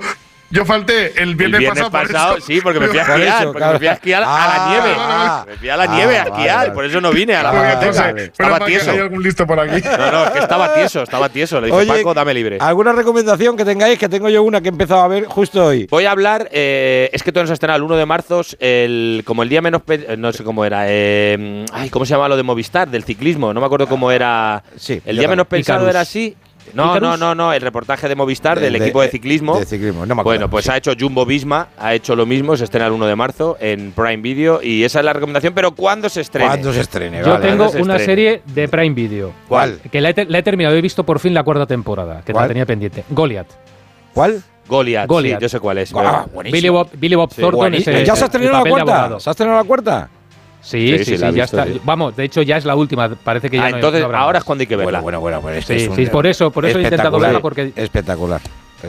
[0.49, 2.07] yo falté el viernes, el viernes pasado.
[2.07, 2.41] pasado por.
[2.44, 3.38] Sí, porque me fui a esquiar.
[3.38, 3.74] Por porque claro.
[3.74, 4.95] me fui a esquiar ah, a la nieve.
[4.98, 6.57] Ah, me fui a la ah, nieve a esquiar.
[6.57, 6.72] Vale.
[6.72, 8.10] Por eso no vine a la biblioteca.
[8.22, 8.91] estaba tieso.
[8.91, 9.82] Hay algún listo por aquí.
[9.98, 11.60] No, no, es que estaba tieso, estaba tieso.
[11.60, 12.57] Le dije, Oye, Paco, dame libre.
[12.61, 13.99] ¿Alguna recomendación que tengáis?
[13.99, 15.88] Que tengo yo una que he empezado a ver justo hoy.
[15.90, 16.48] Voy a hablar.
[16.52, 18.41] Eh, es que todos nos estrenar el 1 de marzo.
[18.60, 19.82] El, como el día menos.
[19.88, 20.86] Eh, no sé cómo era.
[20.88, 22.90] Eh, ay, ¿cómo se llama lo de Movistar?
[22.90, 23.53] Del ciclismo.
[23.53, 24.64] No me acuerdo cómo era.
[24.78, 25.02] Sí.
[25.06, 26.38] El día menos pensado era así.
[26.73, 29.60] No, no, no, no, el reportaje de Movistar del equipo de ciclismo.
[29.60, 30.39] De ciclismo, no me acuerdo.
[30.39, 33.15] Bueno, pues ha hecho Jumbo Visma, ha hecho lo mismo, se estrena el 1 de
[33.15, 36.49] marzo en Prime Video y esa es la recomendación, pero ¿cuándo se estrena?
[36.49, 37.22] ¿Cuándo se estrene?
[37.23, 39.34] Yo tengo una serie de Prime Video.
[39.48, 39.80] ¿Cuál?
[39.91, 42.45] Que la he, la he, terminado, he visto por fin la cuarta temporada, que ¿Cuál?
[42.45, 43.03] la tenía pendiente.
[43.10, 43.48] Goliath.
[44.14, 44.41] ¿Cuál?
[44.68, 45.39] Goliath, Goliath.
[45.39, 45.94] Sí, yo sé cuál es.
[45.95, 49.19] Ah, Billy Bob, Billy Bob Thornton ¿Ya se ha estrenado la cuarta?
[49.19, 50.10] ¿Se ha estrenado la cuarta?
[50.68, 51.65] Sí, sí, sí, ya está.
[51.85, 54.39] Vamos, de hecho ya es la última, parece que ya ah, no entonces, no ahora
[54.39, 54.99] es cuando hay que verla.
[54.99, 58.41] Bueno, bueno, bueno, este es sí, por eso, por eso he intentado verla porque espectacular.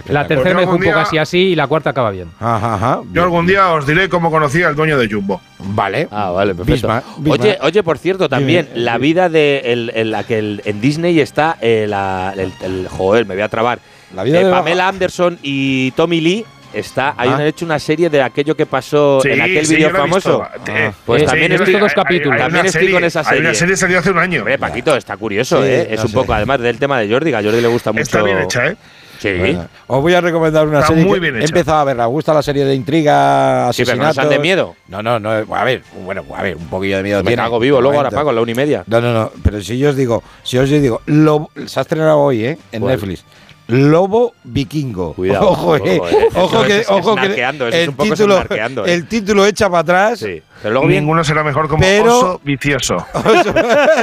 [0.09, 2.29] La tercera me pues fue un poco así así y la cuarta acaba bien.
[2.41, 3.15] Ajá, ajá, bien.
[3.15, 5.41] Yo algún día os diré cómo conocí al dueño de Jumbo.
[5.61, 6.09] Vale.
[6.11, 6.91] Ah, vale, perfecto.
[7.27, 11.87] Oye, oye, por cierto, también eh, la vida de la que en Disney está eh,
[11.89, 13.79] la, el, el, joder, me voy a trabar.
[14.15, 17.47] La vida eh, de Pamela Anderson y Tommy Lee Está, hay ah.
[17.47, 20.43] hecho una serie de aquello que pasó en aquel sí, vídeo famoso.
[20.43, 20.51] Ah.
[20.55, 20.63] Ah.
[20.69, 22.39] Eh, pues eh, también sí, estoy, dos capítulos.
[22.39, 23.41] También estoy con esa serie.
[23.41, 24.45] Hay una serie salió hace un año.
[24.59, 25.65] Paquito, está curioso.
[25.65, 25.89] ¿eh?
[25.91, 28.03] Es un poco, además del tema de Jordi, a Jordi le gusta mucho.
[28.03, 28.77] Está bien hecha, ¿eh?
[29.19, 29.59] Sí.
[29.89, 31.05] Os voy a recomendar una serie.
[31.05, 32.07] Muy bien que he empezado a verla.
[32.07, 33.73] Os gusta la serie de intriga.
[33.73, 34.77] Sí, pero no de miedo.
[34.89, 35.31] No, no, no.
[35.31, 37.43] A ver, bueno, a ver, un poquillo de miedo Me tiene.
[37.43, 38.85] hago vivo luego ahora pago la una y media.
[38.87, 39.33] No, no, no.
[39.43, 42.59] Pero si yo os digo, si yo os digo, lo, se ha estrenado hoy, ¿eh?
[42.71, 43.25] En Netflix.
[43.69, 45.13] Lobo Vikingo.
[45.13, 48.69] Cuidado, ojo, eh, ojo, eh, ojo, que, es, ojo que el, título, eh.
[48.87, 50.21] el título echa para atrás.
[50.21, 50.43] Sí.
[50.63, 52.97] Pero luego ninguno bien, será mejor como pero, oso vicioso.
[53.15, 53.53] Oso,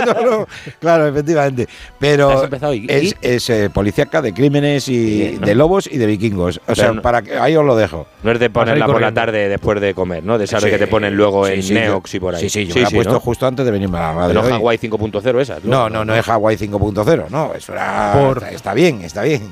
[0.05, 0.47] no, no,
[0.79, 1.67] claro, efectivamente.
[1.99, 2.47] Pero
[2.87, 5.45] es, es eh, policíaca de crímenes y ¿no?
[5.45, 6.61] de lobos y de vikingos.
[6.67, 8.07] O sea, para que, ahí os lo dejo.
[8.23, 10.37] No es de ponerla por la tarde después de comer, ¿no?
[10.37, 12.41] De esa sí, que te ponen luego sí, en Neox y por ahí.
[12.41, 14.33] Sí, sí, yo la he puesto justo antes de venirme a la madre.
[14.33, 15.57] No Hawái 5.0 esa.
[15.63, 17.53] No, no, no es Hawái 5.0, no.
[17.53, 18.43] Eso era, por...
[18.43, 19.49] está bien, está bien.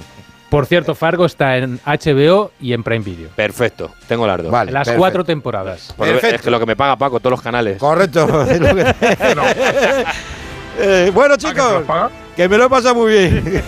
[0.53, 3.29] Por cierto, Fargo está en HBO y en Prime Video.
[3.35, 4.51] Perfecto, tengo las dos.
[4.51, 5.95] Vale, las cuatro temporadas.
[6.21, 7.79] Es que lo que me paga Paco, todos los canales.
[7.79, 8.27] Correcto.
[8.27, 8.93] Lo que...
[10.79, 11.81] eh, bueno, chicos,
[12.35, 13.63] que, me lo he pasado muy bien.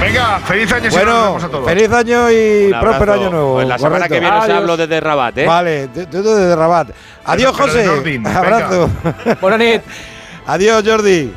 [0.00, 0.90] Venga, feliz año.
[0.92, 3.54] Bueno, feliz año y próspero año nuevo.
[3.54, 5.44] Pues la semana que viene os hablo desde Rabat, ¿eh?
[5.44, 6.90] Vale, desde Rabat.
[7.24, 7.84] Adiós, José.
[7.84, 8.88] Nordin, Abrazo.
[9.40, 9.82] Bonanit.
[10.46, 11.32] Adiós, Jordi.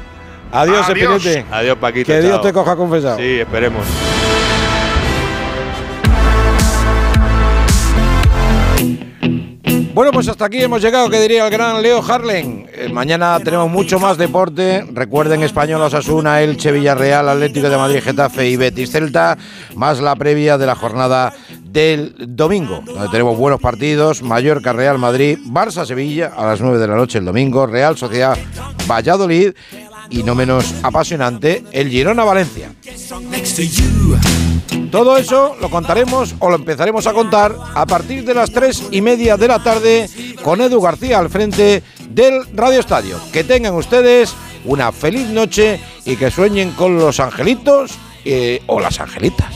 [0.51, 1.15] Adiós, Adiós.
[1.25, 1.45] Espinete.
[1.49, 2.05] Adiós, Paquito.
[2.05, 3.17] Que Dios te coja confesado.
[3.17, 4.12] Sí, esperemos.
[9.93, 12.67] Bueno, pues hasta aquí hemos llegado, que diría el gran Leo Harlen.
[12.73, 14.83] Eh, mañana tenemos mucho más deporte.
[14.91, 19.37] Recuerden Español Osasuna, Elche, Villarreal, Atlético de Madrid, Getafe y Betis Celta,
[19.75, 21.31] más la previa de la jornada
[21.63, 26.87] del domingo, donde tenemos buenos partidos, Mallorca, Real Madrid, Barça, Sevilla, a las 9 de
[26.87, 28.35] la noche el domingo, Real Sociedad,
[28.87, 29.51] Valladolid
[30.13, 32.71] y no menos apasionante, el Girona Valencia.
[34.91, 39.01] Todo eso lo contaremos o lo empezaremos a contar a partir de las tres y
[39.01, 40.07] media de la tarde
[40.43, 43.19] con Edu García al frente del Radio Estadio.
[43.31, 44.35] Que tengan ustedes
[44.65, 49.51] una feliz noche y que sueñen con los angelitos eh, o las angelitas.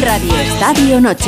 [0.00, 1.20] Radio Estadio Noche.